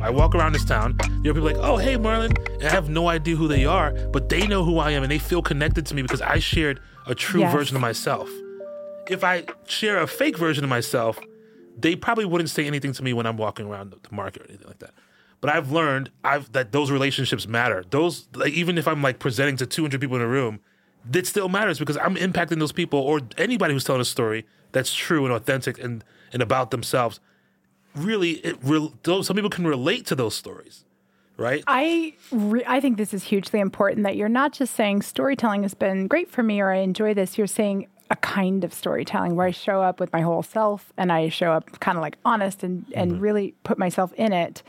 I 0.00 0.10
walk 0.10 0.34
around 0.34 0.52
this 0.52 0.64
town. 0.64 0.98
There 1.22 1.30
are 1.30 1.34
people 1.34 1.42
like, 1.48 1.56
oh, 1.58 1.76
hey, 1.76 1.96
Marlon. 1.96 2.36
And 2.54 2.64
I 2.64 2.70
have 2.70 2.88
no 2.88 3.08
idea 3.08 3.36
who 3.36 3.46
they 3.46 3.64
are, 3.64 3.92
but 4.12 4.28
they 4.28 4.46
know 4.46 4.64
who 4.64 4.78
I 4.78 4.90
am 4.90 5.02
and 5.04 5.10
they 5.12 5.18
feel 5.18 5.40
connected 5.42 5.86
to 5.86 5.94
me 5.94 6.02
because 6.02 6.20
I 6.20 6.38
shared 6.40 6.80
a 7.06 7.14
true 7.14 7.40
Yes. 7.42 7.52
version 7.52 7.76
of 7.76 7.80
myself. 7.82 8.28
If 9.08 9.22
I 9.22 9.44
share 9.66 10.00
a 10.00 10.06
fake 10.06 10.36
version 10.36 10.64
of 10.64 10.70
myself, 10.70 11.18
they 11.78 11.94
probably 11.96 12.24
wouldn't 12.24 12.50
say 12.50 12.66
anything 12.66 12.92
to 12.94 13.02
me 13.04 13.12
when 13.12 13.26
I'm 13.26 13.36
walking 13.36 13.66
around 13.66 13.90
the 13.92 14.14
market 14.14 14.42
or 14.42 14.46
anything 14.48 14.66
like 14.66 14.78
that. 14.80 14.94
But 15.40 15.50
I've 15.50 15.72
learned 15.72 16.10
I've 16.24 16.50
that 16.52 16.70
those 16.72 16.90
relationships 16.90 17.46
matter. 17.48 17.84
Those 17.90 18.28
like 18.34 18.52
even 18.52 18.76
if 18.78 18.86
I'm 18.86 19.02
like 19.02 19.18
presenting 19.18 19.56
to 19.58 19.66
200 19.66 20.00
people 20.00 20.16
in 20.16 20.22
a 20.22 20.26
room, 20.28 20.60
it 21.12 21.26
still 21.26 21.48
matters 21.48 21.78
because 21.80 21.96
I'm 21.96 22.14
impacting 22.16 22.58
those 22.60 22.70
people 22.72 23.00
or 23.00 23.20
anybody 23.38 23.74
who's 23.74 23.82
telling 23.84 24.00
a 24.00 24.04
story 24.04 24.46
that's 24.70 24.94
true 24.94 25.24
and 25.24 25.34
authentic 25.34 25.78
and, 25.82 26.04
and 26.32 26.42
about 26.42 26.70
themselves. 26.70 27.18
Really, 27.96 28.32
it 28.46 28.56
re- 28.62 28.92
those, 29.02 29.26
some 29.26 29.34
people 29.36 29.50
can 29.50 29.66
relate 29.66 30.06
to 30.06 30.14
those 30.14 30.34
stories, 30.36 30.84
right? 31.42 31.62
I 31.66 32.14
re- 32.30 32.64
I 32.66 32.80
think 32.80 32.96
this 32.96 33.12
is 33.12 33.24
hugely 33.24 33.60
important 33.60 34.04
that 34.04 34.16
you're 34.16 34.28
not 34.28 34.52
just 34.52 34.74
saying 34.74 35.02
storytelling 35.02 35.62
has 35.62 35.74
been 35.74 36.06
great 36.06 36.30
for 36.30 36.42
me 36.42 36.60
or 36.60 36.70
I 36.70 36.78
enjoy 36.78 37.14
this. 37.14 37.36
You're 37.36 37.46
saying 37.46 37.88
a 38.10 38.16
kind 38.16 38.62
of 38.64 38.72
storytelling 38.72 39.36
where 39.36 39.46
I 39.46 39.50
show 39.50 39.82
up 39.82 39.98
with 39.98 40.12
my 40.12 40.20
whole 40.20 40.42
self 40.42 40.92
and 40.96 41.10
I 41.10 41.28
show 41.28 41.52
up 41.52 41.80
kind 41.80 41.98
of 41.98 42.02
like 42.02 42.16
honest 42.24 42.62
and 42.62 42.84
and 42.94 43.20
really 43.20 43.54
put 43.64 43.78
myself 43.78 44.12
in 44.14 44.32
it. 44.32 44.62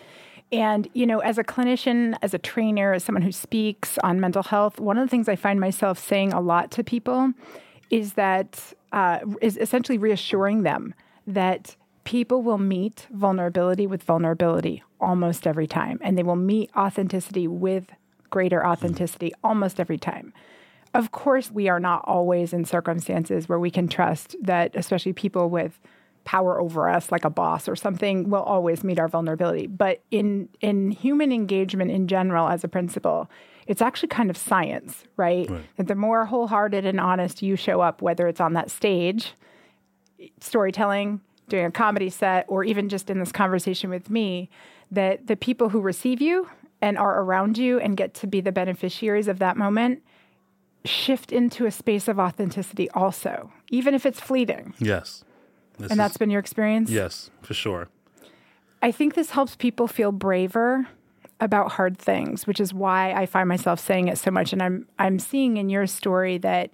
And, 0.54 0.88
you 0.94 1.08
know, 1.08 1.18
as 1.20 1.40
a 1.40 1.44
clinician, 1.44 2.16
as 2.22 2.36
a 2.36 2.38
trainer, 2.38 2.94
as 2.94 3.04
someone 3.04 3.24
who 3.24 3.32
speaks 3.32 3.98
on 4.04 4.20
mental 4.20 4.44
health, 4.44 4.80
one 4.80 5.00
of 5.00 5.04
the 5.04 5.10
things 5.10 5.28
I 5.28 5.36
find 5.36 5.60
myself 5.60 5.98
saying 5.98 6.32
a 6.32 6.40
lot 6.40 6.70
to 6.72 6.84
people 6.84 7.32
is 7.90 8.14
that, 8.14 8.74
uh, 8.92 9.20
is 9.42 9.58
essentially 9.58 9.98
reassuring 9.98 10.62
them 10.62 10.94
that 11.26 11.76
people 12.14 12.44
will 12.44 12.60
meet 12.60 13.08
vulnerability 13.10 13.88
with 13.88 14.04
vulnerability 14.04 14.84
almost 15.02 15.48
every 15.48 15.66
time. 15.66 15.98
And 16.04 16.16
they 16.16 16.22
will 16.22 16.36
meet 16.36 16.70
authenticity 16.78 17.48
with 17.48 17.88
greater 18.30 18.64
authenticity 18.64 19.34
almost 19.44 19.80
every 19.80 19.98
time. 19.98 20.32
Of 20.94 21.10
course, 21.10 21.50
we 21.50 21.70
are 21.70 21.80
not 21.80 22.04
always 22.06 22.54
in 22.54 22.66
circumstances 22.66 23.50
where 23.50 23.58
we 23.58 23.72
can 23.72 23.88
trust 23.88 24.36
that, 24.44 24.76
especially 24.76 25.14
people 25.14 25.50
with 25.50 25.80
power 26.24 26.62
over 26.62 26.88
us 26.88 27.12
like 27.12 27.26
a 27.26 27.32
boss 27.32 27.68
or 27.68 27.76
something 27.76 28.30
will 28.30 28.44
always 28.44 28.84
meet 28.84 28.98
our 28.98 29.10
vulnerability 29.10 29.68
but 29.68 30.02
in 30.10 30.48
in 30.62 30.90
human 30.90 31.34
engagement 31.34 31.92
in 31.92 32.08
general 32.08 32.48
as 32.48 32.64
a 32.64 32.68
principle 32.70 33.30
it's 33.68 33.82
actually 33.82 34.08
kind 34.08 34.30
of 34.30 34.38
science 34.38 35.04
right, 35.18 35.50
right. 35.50 35.66
that 35.76 35.88
the 35.90 35.96
more 35.96 36.26
wholehearted 36.26 36.86
and 36.86 36.98
honest 36.98 37.42
you 37.42 37.58
show 37.58 37.82
up 37.82 38.02
whether 38.02 38.26
it's 38.26 38.40
on 38.40 38.54
that 38.54 38.72
stage 38.72 39.34
storytelling 40.40 41.20
doing 41.50 41.66
a 41.66 41.72
comedy 41.72 42.10
set 42.10 42.46
or 42.48 42.64
even 42.64 42.90
just 42.90 43.10
in 43.10 43.20
this 43.20 43.32
conversation 43.32 43.90
with 43.90 44.10
me 44.10 44.50
that 44.92 45.28
the 45.28 45.36
people 45.36 45.70
who 45.70 45.82
receive 45.82 46.22
you 46.22 46.50
and 46.82 46.98
are 46.98 47.22
around 47.22 47.58
you 47.58 47.80
and 47.80 47.98
get 47.98 48.14
to 48.14 48.28
be 48.28 48.42
the 48.42 48.52
beneficiaries 48.52 49.28
of 49.28 49.40
that 49.40 49.58
moment 49.58 50.02
shift 50.86 51.32
into 51.32 51.66
a 51.66 51.72
space 51.72 52.08
of 52.08 52.20
authenticity 52.20 52.90
also 52.92 53.52
even 53.70 53.94
if 53.94 54.06
it's 54.06 54.20
fleeting 54.20 54.74
yes 54.80 55.24
this 55.78 55.92
and 55.92 56.00
that's 56.00 56.14
is, 56.14 56.18
been 56.18 56.30
your 56.30 56.40
experience? 56.40 56.90
Yes, 56.90 57.30
for 57.42 57.54
sure. 57.54 57.90
I 58.82 58.92
think 58.92 59.16
this 59.16 59.32
helps 59.32 59.56
people 59.56 59.88
feel 59.88 60.12
braver 60.12 60.88
about 61.40 61.74
hard 61.74 61.98
things, 61.98 62.46
which 62.46 62.60
is 62.60 62.74
why 62.74 63.14
I 63.14 63.26
find 63.26 63.50
myself 63.50 63.80
saying 63.80 64.08
it 64.08 64.18
so 64.18 64.32
much. 64.32 64.54
And 64.54 64.62
I'm 64.62 64.88
I'm 65.00 65.20
seeing 65.20 65.58
in 65.58 65.70
your 65.70 65.88
story 65.88 66.38
that 66.40 66.72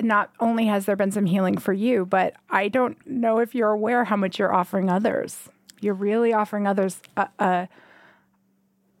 not 0.00 0.30
only 0.40 0.66
has 0.66 0.86
there 0.86 0.96
been 0.96 1.10
some 1.10 1.26
healing 1.26 1.58
for 1.58 1.72
you, 1.72 2.06
but 2.06 2.34
I 2.48 2.68
don't 2.68 3.04
know 3.06 3.38
if 3.38 3.54
you're 3.54 3.70
aware 3.70 4.04
how 4.04 4.16
much 4.16 4.38
you're 4.38 4.52
offering 4.52 4.88
others. 4.88 5.48
You're 5.80 5.94
really 5.94 6.32
offering 6.32 6.66
others 6.66 7.00
a, 7.16 7.28
a, 7.38 7.68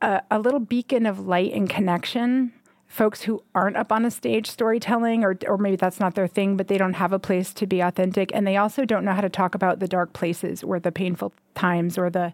a, 0.02 0.22
a 0.30 0.38
little 0.38 0.60
beacon 0.60 1.06
of 1.06 1.20
light 1.20 1.52
and 1.52 1.68
connection. 1.68 2.52
Folks 2.86 3.22
who 3.22 3.42
aren't 3.54 3.76
up 3.76 3.92
on 3.92 4.04
a 4.04 4.10
stage 4.10 4.50
storytelling 4.50 5.22
or 5.22 5.38
or 5.46 5.56
maybe 5.56 5.76
that's 5.76 6.00
not 6.00 6.16
their 6.16 6.26
thing 6.26 6.56
but 6.56 6.66
they 6.66 6.76
don't 6.76 6.94
have 6.94 7.12
a 7.12 7.20
place 7.20 7.54
to 7.54 7.66
be 7.66 7.80
authentic. 7.80 8.32
And 8.34 8.44
they 8.44 8.56
also 8.56 8.84
don't 8.84 9.04
know 9.04 9.12
how 9.12 9.20
to 9.20 9.28
talk 9.28 9.54
about 9.54 9.78
the 9.78 9.86
dark 9.86 10.12
places 10.12 10.64
or 10.64 10.80
the 10.80 10.90
painful 10.90 11.32
times 11.54 11.96
or 11.96 12.10
the 12.10 12.32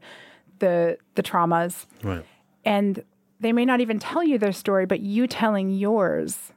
the 0.60 0.96
the 1.14 1.22
traumas. 1.22 1.84
Right. 2.02 2.24
And 2.64 3.04
they 3.38 3.52
may 3.52 3.66
not 3.66 3.82
even 3.82 3.98
tell 3.98 4.24
you 4.24 4.38
their 4.38 4.52
story 4.52 4.86
but 4.86 5.00
you 5.00 5.26
telling 5.26 5.70
yours 5.72 6.52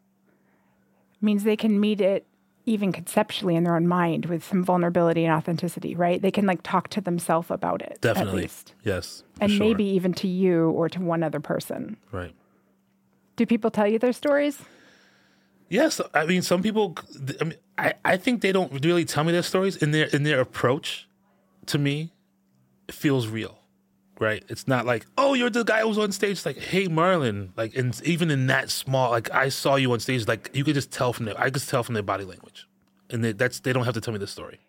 means 1.21 1.43
they 1.43 1.57
can 1.57 1.79
meet 1.79 2.01
it 2.01 2.25
even 2.65 2.91
conceptually 2.91 3.55
in 3.55 3.63
their 3.63 3.75
own 3.75 3.87
mind 3.87 4.27
with 4.27 4.43
some 4.43 4.63
vulnerability 4.63 5.25
and 5.25 5.33
authenticity 5.33 5.95
right 5.95 6.21
they 6.21 6.31
can 6.31 6.45
like 6.45 6.59
talk 6.63 6.87
to 6.89 7.01
themselves 7.01 7.49
about 7.49 7.81
it 7.81 7.97
definitely 8.01 8.49
yes 8.83 9.23
and 9.41 9.51
sure. 9.51 9.67
maybe 9.67 9.83
even 9.83 10.13
to 10.13 10.27
you 10.27 10.69
or 10.71 10.87
to 10.87 11.01
one 11.01 11.23
other 11.23 11.39
person 11.39 11.97
right 12.11 12.35
do 13.39 13.45
people 13.45 13.71
tell 13.71 13.87
you 13.87 13.97
their 13.97 14.11
stories? 14.11 14.59
Yes, 15.69 16.01
I 16.13 16.25
mean 16.25 16.41
some 16.41 16.61
people. 16.61 16.97
I 17.39 17.45
mean, 17.45 17.57
I, 17.77 17.93
I 18.03 18.17
think 18.17 18.41
they 18.41 18.51
don't 18.51 18.83
really 18.83 19.05
tell 19.05 19.23
me 19.23 19.31
their 19.31 19.43
stories 19.43 19.77
in 19.77 19.91
their 19.91 20.07
in 20.07 20.23
their 20.23 20.41
approach 20.41 21.07
to 21.67 21.77
me. 21.77 22.11
It 22.89 22.95
feels 22.95 23.29
real, 23.29 23.58
right? 24.19 24.43
It's 24.49 24.67
not 24.67 24.85
like 24.85 25.05
oh 25.17 25.33
you're 25.33 25.49
the 25.49 25.63
guy 25.63 25.81
who 25.81 25.87
was 25.87 25.97
on 25.97 26.11
stage. 26.11 26.31
It's 26.31 26.45
like 26.45 26.57
hey 26.57 26.87
Marlon, 26.87 27.49
like 27.55 27.75
and 27.75 27.99
even 28.03 28.29
in 28.29 28.47
that 28.47 28.69
small 28.69 29.11
like 29.11 29.31
I 29.31 29.49
saw 29.49 29.75
you 29.75 29.91
on 29.93 29.99
stage. 29.99 30.27
Like 30.27 30.51
you 30.53 30.63
could 30.63 30.75
just 30.75 30.91
tell 30.91 31.13
from 31.13 31.25
their 31.25 31.39
I 31.39 31.49
could 31.49 31.67
tell 31.67 31.83
from 31.83 31.93
their 31.93 32.03
body 32.03 32.25
language, 32.25 32.67
and 33.09 33.23
they, 33.23 33.31
that's 33.31 33.59
they 33.59 33.73
don't 33.73 33.85
have 33.85 33.93
to 33.95 34.01
tell 34.01 34.13
me 34.13 34.19
the 34.19 34.27
story. 34.27 34.59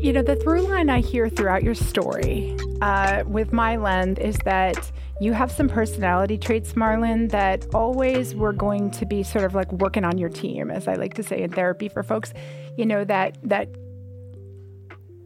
You 0.00 0.14
know, 0.14 0.22
the 0.22 0.36
through 0.36 0.62
line 0.62 0.88
I 0.88 1.00
hear 1.00 1.28
throughout 1.28 1.62
your 1.62 1.74
story 1.74 2.56
uh, 2.80 3.24
with 3.26 3.50
Myland 3.50 4.18
is 4.18 4.38
that 4.46 4.90
you 5.20 5.32
have 5.32 5.50
some 5.50 5.68
personality 5.68 6.38
traits, 6.38 6.74
Marlon, 6.74 7.30
that 7.30 7.66
always 7.74 8.34
were 8.34 8.52
going 8.52 8.90
to 8.92 9.06
be 9.06 9.22
sort 9.22 9.44
of 9.44 9.54
like 9.54 9.70
working 9.72 10.04
on 10.04 10.18
your 10.18 10.28
team, 10.28 10.70
as 10.70 10.86
I 10.86 10.94
like 10.94 11.14
to 11.14 11.22
say 11.22 11.42
in 11.42 11.50
therapy 11.50 11.88
for 11.88 12.02
folks. 12.02 12.32
You 12.76 12.86
know, 12.86 13.04
that 13.04 13.36
that 13.42 13.68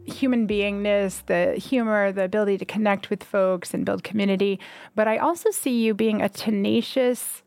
human 0.05 0.47
beingness, 0.47 1.25
the 1.27 1.59
humor, 1.59 2.11
the 2.11 2.25
ability 2.25 2.57
to 2.57 2.65
connect 2.65 3.09
with 3.09 3.23
folks 3.23 3.73
and 3.73 3.85
build 3.85 4.03
community. 4.03 4.59
But 4.95 5.07
I 5.07 5.17
also 5.17 5.51
see 5.51 5.83
you 5.83 5.93
being 5.93 6.21
a 6.21 6.29
tenacious 6.29 7.43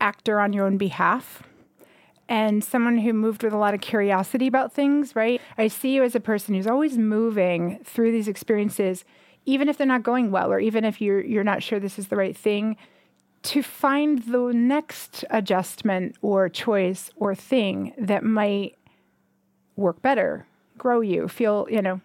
actor 0.00 0.40
on 0.40 0.52
your 0.52 0.66
own 0.66 0.78
behalf 0.78 1.42
and 2.28 2.64
someone 2.64 2.98
who 2.98 3.12
moved 3.12 3.42
with 3.42 3.52
a 3.52 3.58
lot 3.58 3.74
of 3.74 3.80
curiosity 3.80 4.46
about 4.46 4.72
things, 4.72 5.14
right? 5.14 5.40
I 5.58 5.68
see 5.68 5.94
you 5.94 6.02
as 6.02 6.14
a 6.14 6.20
person 6.20 6.54
who's 6.54 6.66
always 6.66 6.98
moving 6.98 7.78
through 7.84 8.12
these 8.12 8.28
experiences, 8.28 9.04
even 9.46 9.68
if 9.68 9.78
they're 9.78 9.86
not 9.86 10.02
going 10.02 10.30
well, 10.30 10.52
or 10.52 10.60
even 10.60 10.84
if 10.84 11.00
you're 11.00 11.24
you're 11.24 11.44
not 11.44 11.62
sure 11.62 11.80
this 11.80 11.98
is 11.98 12.08
the 12.08 12.16
right 12.16 12.36
thing, 12.36 12.76
to 13.44 13.62
find 13.62 14.22
the 14.24 14.52
next 14.52 15.24
adjustment 15.30 16.16
or 16.20 16.48
choice 16.48 17.10
or 17.16 17.34
thing 17.34 17.94
that 17.96 18.24
might 18.24 18.76
work 19.76 20.02
better, 20.02 20.46
grow 20.76 21.00
you, 21.00 21.28
feel, 21.28 21.66
you 21.70 21.80
know, 21.80 22.00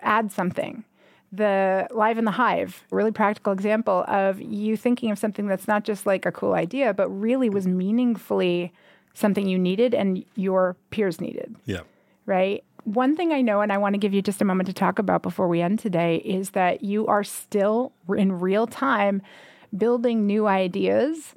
add 0.00 0.30
something. 0.30 0.84
The 1.32 1.88
Live 1.90 2.16
in 2.16 2.24
the 2.24 2.30
Hive, 2.30 2.84
really 2.92 3.10
practical 3.10 3.52
example 3.52 4.04
of 4.06 4.40
you 4.40 4.76
thinking 4.76 5.10
of 5.10 5.18
something 5.18 5.48
that's 5.48 5.66
not 5.66 5.82
just 5.82 6.06
like 6.06 6.26
a 6.26 6.30
cool 6.30 6.54
idea, 6.54 6.94
but 6.94 7.08
really 7.08 7.50
was 7.50 7.66
meaningfully 7.66 8.72
something 9.14 9.48
you 9.48 9.58
needed 9.58 9.94
and 9.94 10.24
your 10.36 10.76
peers 10.90 11.20
needed. 11.20 11.56
Yeah. 11.64 11.80
Right? 12.24 12.62
One 12.84 13.16
thing 13.16 13.32
I 13.32 13.40
know, 13.40 13.60
and 13.60 13.72
I 13.72 13.78
want 13.78 13.94
to 13.94 13.98
give 13.98 14.12
you 14.12 14.22
just 14.22 14.42
a 14.42 14.44
moment 14.44 14.66
to 14.68 14.72
talk 14.72 14.98
about 14.98 15.22
before 15.22 15.48
we 15.48 15.60
end 15.60 15.78
today, 15.78 16.16
is 16.16 16.50
that 16.50 16.84
you 16.84 17.06
are 17.06 17.24
still 17.24 17.92
in 18.14 18.40
real 18.40 18.66
time 18.66 19.22
building 19.76 20.26
new 20.26 20.46
ideas. 20.46 21.34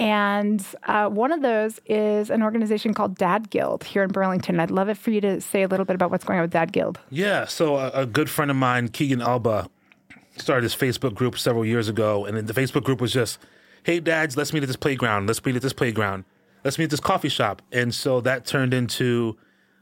And 0.00 0.64
uh, 0.84 1.08
one 1.08 1.32
of 1.32 1.42
those 1.42 1.80
is 1.86 2.30
an 2.30 2.42
organization 2.42 2.94
called 2.94 3.16
Dad 3.16 3.50
Guild 3.50 3.82
here 3.84 4.02
in 4.02 4.10
Burlington. 4.10 4.60
I'd 4.60 4.70
love 4.70 4.88
it 4.88 4.96
for 4.96 5.10
you 5.10 5.20
to 5.22 5.40
say 5.40 5.62
a 5.62 5.68
little 5.68 5.86
bit 5.86 5.94
about 5.94 6.10
what's 6.10 6.24
going 6.24 6.38
on 6.38 6.42
with 6.42 6.52
Dad 6.52 6.72
Guild. 6.72 7.00
Yeah. 7.10 7.46
So, 7.46 7.76
a, 7.76 7.90
a 7.90 8.06
good 8.06 8.30
friend 8.30 8.50
of 8.50 8.56
mine, 8.56 8.88
Keegan 8.88 9.20
Alba, 9.20 9.68
started 10.36 10.64
this 10.64 10.76
Facebook 10.76 11.14
group 11.14 11.38
several 11.38 11.64
years 11.64 11.88
ago. 11.88 12.26
And 12.26 12.46
the 12.46 12.54
Facebook 12.54 12.84
group 12.84 13.00
was 13.00 13.12
just, 13.12 13.40
hey, 13.82 13.98
dads, 13.98 14.36
let's 14.36 14.52
meet 14.52 14.62
at 14.62 14.68
this 14.68 14.76
playground. 14.76 15.26
Let's 15.26 15.44
meet 15.44 15.56
at 15.56 15.62
this 15.62 15.72
playground 15.72 16.24
let's 16.64 16.78
meet 16.78 16.84
at 16.84 16.90
this 16.90 17.00
coffee 17.00 17.28
shop. 17.28 17.62
And 17.72 17.94
so 17.94 18.20
that 18.22 18.44
turned 18.44 18.74
into 18.74 19.36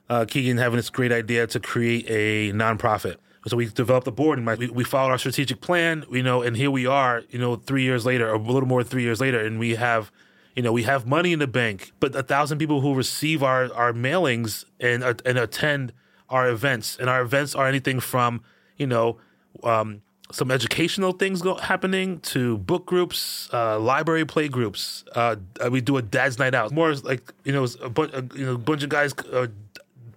uh, 0.09 0.25
Keegan 0.25 0.59
having 0.59 0.77
this 0.77 0.91
great 0.91 1.13
idea 1.13 1.47
to 1.47 1.61
create 1.61 2.07
a 2.09 2.53
nonprofit. 2.53 3.17
So 3.47 3.57
we 3.57 3.67
developed 3.67 4.09
a 4.09 4.11
board 4.11 4.39
and 4.39 4.59
we, 4.59 4.69
we 4.69 4.83
followed 4.83 5.11
our 5.11 5.19
strategic 5.19 5.61
plan, 5.61 6.05
you 6.11 6.23
know, 6.23 6.43
and 6.43 6.57
here 6.57 6.71
we 6.71 6.87
are, 6.87 7.23
you 7.31 7.39
know, 7.39 7.55
three 7.55 7.85
years 7.85 8.05
later, 8.05 8.29
or 8.29 8.35
a 8.35 8.39
little 8.39 8.69
more 8.69 8.83
than 8.83 8.91
three 8.91 9.05
years 9.05 9.21
later, 9.21 9.39
and 9.39 9.61
we 9.61 9.77
have, 9.77 10.11
you 10.57 10.63
know, 10.63 10.73
we 10.73 10.83
have 10.83 11.07
money 11.07 11.33
in 11.33 11.39
the 11.39 11.47
bank, 11.47 11.93
but 12.01 12.15
a 12.17 12.25
thousand 12.25 12.59
people 12.59 12.81
who 12.81 12.93
receive 12.95 13.45
our, 13.45 13.73
our 13.73 13.93
mailings 13.93 14.65
and, 14.81 15.05
uh, 15.05 15.15
and 15.25 15.39
attend 15.39 15.93
our 16.29 16.49
events. 16.49 16.97
And 16.99 17.09
our 17.09 17.23
events 17.23 17.55
are 17.55 17.69
anything 17.69 18.01
from, 18.01 18.43
you 18.79 18.87
know, 18.89 19.19
um, 19.63 20.03
some 20.33 20.51
educational 20.51 21.13
things 21.13 21.41
go, 21.41 21.55
happening 21.55 22.19
to 22.19 22.59
book 22.59 22.87
groups, 22.87 23.49
uh, 23.53 23.79
library 23.79 24.25
play 24.25 24.49
groups. 24.49 25.05
Uh, 25.15 25.37
uh 25.65 25.71
we 25.71 25.81
do 25.81 25.97
a 25.97 26.03
dad's 26.03 26.39
night 26.39 26.55
out. 26.55 26.73
More 26.73 26.95
like 26.95 27.33
you 27.45 27.53
know, 27.53 27.67
a, 27.81 27.89
bu- 27.89 28.11
a 28.13 28.23
you 28.37 28.45
know, 28.45 28.59
bunch 28.59 28.83
of 28.83 28.89
guys, 28.89 29.15
uh, 29.33 29.47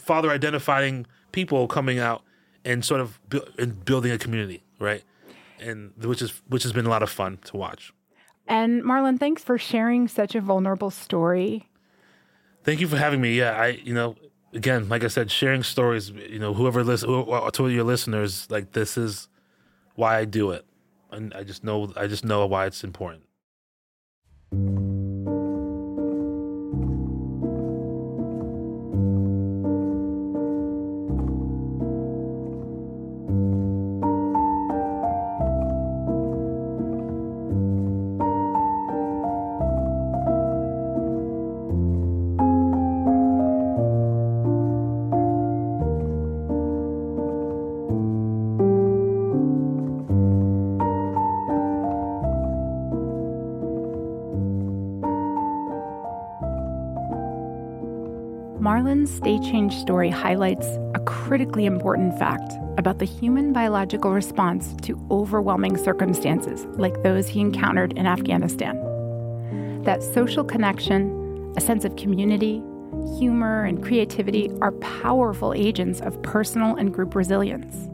father 0.09 0.31
identifying 0.31 1.05
people 1.31 1.67
coming 1.67 1.99
out 1.99 2.23
and 2.65 2.83
sort 2.83 2.99
of 2.99 3.19
bu- 3.29 3.45
and 3.59 3.85
building 3.85 4.11
a 4.11 4.17
community, 4.17 4.63
right? 4.79 5.03
And 5.59 5.93
which 6.03 6.21
is 6.23 6.31
which 6.47 6.63
has 6.63 6.73
been 6.73 6.87
a 6.87 6.89
lot 6.89 7.03
of 7.03 7.11
fun 7.11 7.37
to 7.45 7.57
watch. 7.57 7.93
And 8.47 8.83
Marlon, 8.83 9.19
thanks 9.19 9.43
for 9.43 9.59
sharing 9.59 10.07
such 10.07 10.33
a 10.33 10.41
vulnerable 10.41 10.89
story. 10.89 11.69
Thank 12.63 12.79
you 12.79 12.87
for 12.87 12.97
having 12.97 13.21
me. 13.21 13.37
Yeah, 13.37 13.51
I 13.51 13.67
you 13.89 13.93
know 13.93 14.15
again, 14.51 14.89
like 14.89 15.03
I 15.03 15.09
said, 15.09 15.29
sharing 15.29 15.61
stories. 15.61 16.09
You 16.09 16.39
know, 16.39 16.55
whoever 16.55 16.83
listen, 16.83 17.07
who, 17.07 17.29
uh, 17.31 17.51
to 17.51 17.69
your 17.69 17.83
listeners, 17.83 18.49
like 18.49 18.71
this 18.71 18.97
is 18.97 19.29
why 19.93 20.17
I 20.17 20.25
do 20.25 20.49
it, 20.49 20.65
and 21.11 21.35
I 21.35 21.43
just 21.43 21.63
know, 21.63 21.93
I 21.95 22.07
just 22.07 22.25
know 22.25 22.47
why 22.47 22.65
it's 22.65 22.83
important. 22.83 23.25
Marlon's 58.89 59.15
state 59.15 59.43
change 59.43 59.75
story 59.75 60.09
highlights 60.09 60.65
a 60.95 60.99
critically 61.05 61.67
important 61.67 62.17
fact 62.17 62.53
about 62.79 62.97
the 62.97 63.05
human 63.05 63.53
biological 63.53 64.11
response 64.11 64.75
to 64.81 64.99
overwhelming 65.11 65.77
circumstances 65.77 66.65
like 66.71 67.03
those 67.03 67.27
he 67.27 67.39
encountered 67.39 67.93
in 67.93 68.07
Afghanistan. 68.07 68.81
That 69.83 70.01
social 70.01 70.43
connection, 70.43 71.53
a 71.55 71.61
sense 71.61 71.85
of 71.85 71.97
community, 71.97 72.63
humor, 73.19 73.63
and 73.63 73.83
creativity 73.83 74.49
are 74.59 74.71
powerful 74.71 75.53
agents 75.53 76.01
of 76.01 76.19
personal 76.23 76.75
and 76.75 76.91
group 76.91 77.13
resilience. 77.13 77.88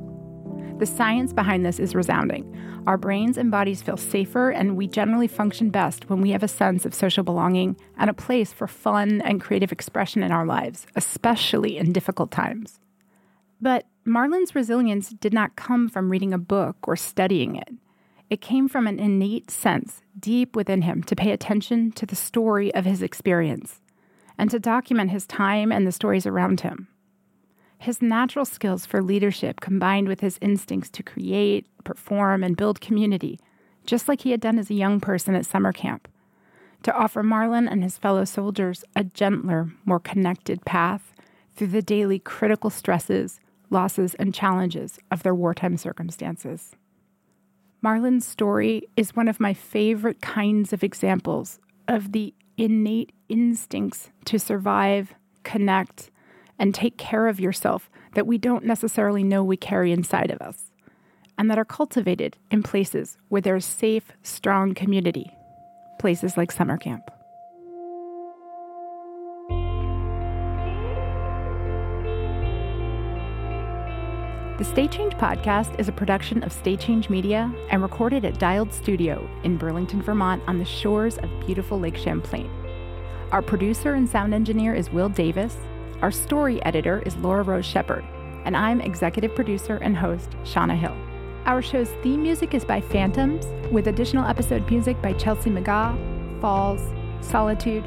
The 0.78 0.86
science 0.86 1.32
behind 1.32 1.66
this 1.66 1.80
is 1.80 1.96
resounding. 1.96 2.54
Our 2.86 2.98
brains 2.98 3.38
and 3.38 3.50
bodies 3.50 3.82
feel 3.82 3.96
safer, 3.96 4.50
and 4.50 4.76
we 4.76 4.88
generally 4.88 5.28
function 5.28 5.70
best 5.70 6.10
when 6.10 6.20
we 6.20 6.32
have 6.32 6.44
a 6.44 6.50
sense 6.50 6.86
of 6.86 6.94
social 6.94 7.24
belonging 7.24 7.78
and 7.98 8.10
a 8.10 8.14
place 8.14 8.52
for 8.52 8.68
fun 8.68 9.22
and 9.22 9.40
creative 9.40 9.72
expression 9.72 10.22
in 10.22 10.34
our 10.34 10.46
lives, 10.46 10.86
especially 10.96 11.78
in 11.78 11.94
difficult 11.94 12.30
times. 12.30 12.82
But 13.62 13.86
Marlon's 14.04 14.54
resilience 14.54 15.12
did 15.12 15.34
not 15.34 15.56
come 15.56 15.88
from 15.88 16.12
reading 16.12 16.34
a 16.34 16.38
book 16.38 16.76
or 16.88 16.98
studying 16.98 17.56
it. 17.56 17.70
It 18.30 18.42
came 18.42 18.68
from 18.68 18.86
an 18.86 19.00
innate 19.00 19.50
sense 19.50 20.02
deep 20.20 20.58
within 20.58 20.82
him 20.82 21.04
to 21.04 21.16
pay 21.16 21.32
attention 21.32 21.94
to 21.94 22.06
the 22.06 22.18
story 22.18 22.74
of 22.76 22.84
his 22.84 23.02
experience 23.02 23.80
and 24.38 24.52
to 24.52 24.60
document 24.60 25.12
his 25.12 25.26
time 25.26 25.72
and 25.72 25.88
the 25.88 25.94
stories 25.94 26.26
around 26.26 26.62
him. 26.62 26.90
His 27.86 28.02
natural 28.02 28.46
skills 28.46 28.84
for 28.84 29.00
leadership 29.00 29.60
combined 29.60 30.08
with 30.08 30.20
his 30.20 30.40
instincts 30.42 30.90
to 30.90 31.04
create, 31.04 31.68
perform, 31.84 32.44
and 32.44 32.58
build 32.58 32.82
community, 32.82 33.40
just 33.86 34.08
like 34.08 34.22
he 34.22 34.32
had 34.32 34.40
done 34.42 34.58
as 34.58 34.72
a 34.72 34.74
young 34.74 35.00
person 35.00 35.36
at 35.36 35.46
summer 35.46 35.72
camp, 35.72 36.08
to 36.82 36.92
offer 36.92 37.22
Marlon 37.22 37.70
and 37.70 37.84
his 37.84 38.00
fellow 38.00 38.26
soldiers 38.26 38.84
a 38.96 39.04
gentler, 39.04 39.70
more 39.86 40.00
connected 40.00 40.66
path 40.66 41.14
through 41.56 41.68
the 41.68 41.84
daily 41.84 42.18
critical 42.18 42.72
stresses, 42.72 43.40
losses, 43.70 44.16
and 44.16 44.34
challenges 44.34 44.98
of 45.12 45.22
their 45.22 45.36
wartime 45.36 45.78
circumstances. 45.78 46.76
Marlon's 47.84 48.26
story 48.26 48.82
is 48.98 49.16
one 49.16 49.28
of 49.28 49.40
my 49.40 49.54
favorite 49.54 50.22
kinds 50.22 50.74
of 50.74 50.84
examples 50.84 51.60
of 51.88 52.14
the 52.14 52.34
innate 52.58 53.12
instincts 53.30 54.10
to 54.26 54.40
survive, 54.40 55.14
connect, 55.44 56.10
and 56.60 56.74
take 56.74 56.98
care 56.98 57.28
of 57.28 57.40
yourself 57.40 57.90
that 58.14 58.28
we 58.28 58.38
don't 58.38 58.66
necessarily 58.66 59.24
know 59.24 59.44
we 59.44 59.58
carry 59.58 59.92
inside 59.92 60.32
of 60.32 60.42
us, 60.42 60.72
and 61.38 61.50
that 61.50 61.58
are 61.58 61.66
cultivated 61.66 62.38
in 62.50 62.64
places 62.64 63.18
where 63.30 63.42
there's 63.42 63.66
safe, 63.66 64.12
strong 64.24 64.74
community, 64.74 65.32
places 66.00 66.38
like 66.38 66.52
summer 66.52 66.78
camp. 66.78 67.10
The 74.58 74.64
State 74.64 74.92
Change 74.92 75.16
podcast 75.16 75.78
is 75.78 75.90
a 75.90 75.92
production 75.92 76.42
of 76.42 76.54
State 76.54 76.80
Change 76.80 77.10
Media 77.10 77.54
and 77.70 77.82
recorded 77.82 78.24
at 78.24 78.40
Dialed 78.40 78.74
Studio 78.74 79.30
in 79.44 79.58
Burlington, 79.58 80.02
Vermont, 80.02 80.42
on 80.48 80.60
the 80.60 80.64
shores 80.64 81.18
of 81.18 81.30
beautiful 81.46 81.78
Lake 81.78 81.98
Champlain. 81.98 82.50
Our 83.34 83.42
producer 83.42 83.96
and 83.96 84.08
sound 84.08 84.34
engineer 84.34 84.74
is 84.74 84.90
Will 84.90 85.10
Davis, 85.10 85.58
our 86.02 86.12
story 86.12 86.64
editor 86.66 87.02
is 87.06 87.16
Laura 87.18 87.44
Rose 87.44 87.66
Shepard, 87.66 88.04
and 88.44 88.56
I'm 88.56 88.82
executive 88.82 89.34
producer 89.34 89.78
and 89.78 89.96
host, 89.96 90.30
Shauna 90.44 90.78
Hill. 90.78 90.96
Our 91.46 91.62
show's 91.62 91.90
theme 92.04 92.22
music 92.22 92.54
is 92.54 92.66
by 92.66 92.82
Phantoms, 92.82 93.46
with 93.72 93.88
additional 93.88 94.26
episode 94.26 94.70
music 94.70 95.02
by 95.02 95.14
Chelsea 95.14 95.50
McGaw, 95.50 96.42
Falls, 96.42 96.82
Solitude, 97.22 97.86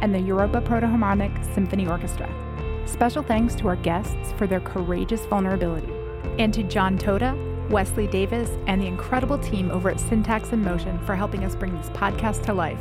and 0.00 0.14
the 0.14 0.20
Europa 0.20 0.60
Protoharmonic 0.60 1.54
Symphony 1.54 1.88
Orchestra. 1.88 2.32
Special 2.86 3.22
thanks 3.22 3.54
to 3.56 3.68
our 3.68 3.76
guests 3.76 4.32
for 4.36 4.46
their 4.46 4.60
courageous 4.60 5.26
vulnerability, 5.26 5.92
and 6.38 6.54
to 6.54 6.62
John 6.62 6.96
Toda, 6.96 7.36
Wesley 7.70 8.06
Davis, 8.06 8.50
and 8.66 8.80
the 8.80 8.86
incredible 8.86 9.38
team 9.38 9.70
over 9.70 9.90
at 9.90 10.00
Syntax 10.00 10.52
and 10.52 10.64
Motion 10.64 10.98
for 11.04 11.16
helping 11.16 11.44
us 11.44 11.56
bring 11.56 11.76
this 11.76 11.90
podcast 11.90 12.44
to 12.44 12.54
life. 12.54 12.80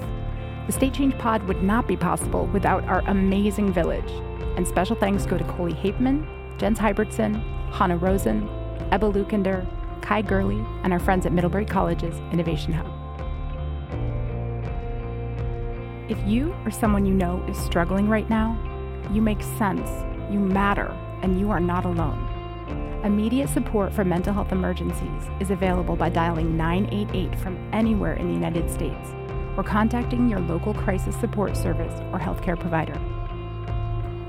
The 0.67 0.71
State 0.73 0.93
Change 0.93 1.17
Pod 1.17 1.43
would 1.47 1.63
not 1.63 1.87
be 1.87 1.97
possible 1.97 2.45
without 2.47 2.83
our 2.85 2.99
amazing 3.07 3.73
village. 3.73 4.11
And 4.57 4.67
special 4.67 4.95
thanks 4.95 5.25
go 5.27 5.37
to 5.37 5.43
Coley 5.43 5.73
Hapeman, 5.73 6.27
Jens 6.57 6.79
Hybertson, 6.79 7.41
Hannah 7.71 7.95
Rosen, 7.95 8.49
Ebba 8.91 9.11
Lukender, 9.11 9.65
Kai 10.01 10.23
Gurley, 10.23 10.65
and 10.83 10.91
our 10.91 10.99
friends 10.99 11.27
at 11.27 11.31
Middlebury 11.31 11.63
College's 11.63 12.17
Innovation 12.31 12.73
Hub. 12.73 12.87
If 16.09 16.17
you 16.25 16.55
or 16.65 16.71
someone 16.71 17.05
you 17.05 17.13
know 17.13 17.45
is 17.47 17.57
struggling 17.57 18.09
right 18.09 18.29
now, 18.29 18.57
you 19.13 19.21
make 19.21 19.43
sense, 19.43 19.89
you 20.31 20.39
matter, 20.39 20.87
and 21.21 21.39
you 21.39 21.51
are 21.51 21.59
not 21.59 21.85
alone. 21.85 22.23
Immediate 23.03 23.49
support 23.49 23.93
for 23.93 24.03
mental 24.03 24.33
health 24.33 24.51
emergencies 24.51 25.29
is 25.39 25.51
available 25.51 25.95
by 25.95 26.09
dialing 26.09 26.57
988 26.57 27.37
from 27.39 27.57
anywhere 27.71 28.13
in 28.13 28.27
the 28.27 28.33
United 28.33 28.71
States 28.71 29.13
or 29.55 29.63
contacting 29.63 30.27
your 30.27 30.39
local 30.39 30.73
crisis 30.73 31.15
support 31.19 31.55
service 31.55 31.93
or 32.11 32.19
healthcare 32.19 32.59
provider. 32.59 32.99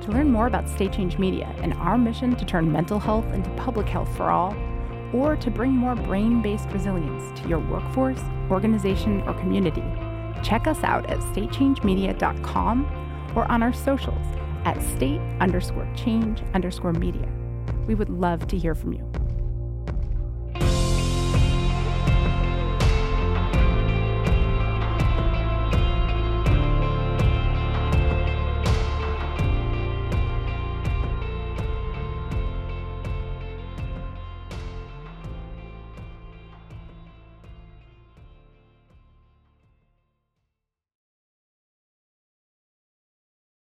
To 0.09 0.15
learn 0.15 0.33
more 0.33 0.47
about 0.47 0.71
State 0.71 0.95
Change 0.95 1.19
Media 1.19 1.55
and 1.59 1.75
our 1.75 1.99
mission 1.99 2.35
to 2.37 2.45
turn 2.47 2.73
mental 2.73 2.99
health 2.99 3.27
into 3.35 3.51
public 3.51 3.87
health 3.87 4.09
for 4.17 4.31
all, 4.31 4.57
or 5.13 5.37
to 5.37 5.51
bring 5.51 5.73
more 5.73 5.95
brain 5.95 6.41
based 6.41 6.67
resilience 6.71 7.39
to 7.39 7.47
your 7.47 7.59
workforce, 7.59 8.23
organization, 8.51 9.21
or 9.29 9.35
community, 9.35 9.85
check 10.43 10.67
us 10.67 10.83
out 10.83 11.05
at 11.11 11.19
statechangemedia.com 11.19 13.33
or 13.37 13.53
on 13.53 13.63
our 13.63 13.75
socials 13.75 14.27
at 14.65 14.83
state 14.97 15.21
underscore 15.41 15.87
change 15.95 16.41
underscore 16.55 16.95
media. 16.95 17.29
We 17.87 17.95
would 17.95 18.09
love 18.09 18.47
to 18.47 18.57
hear 18.57 18.75
from 18.75 18.95
you. 18.95 19.28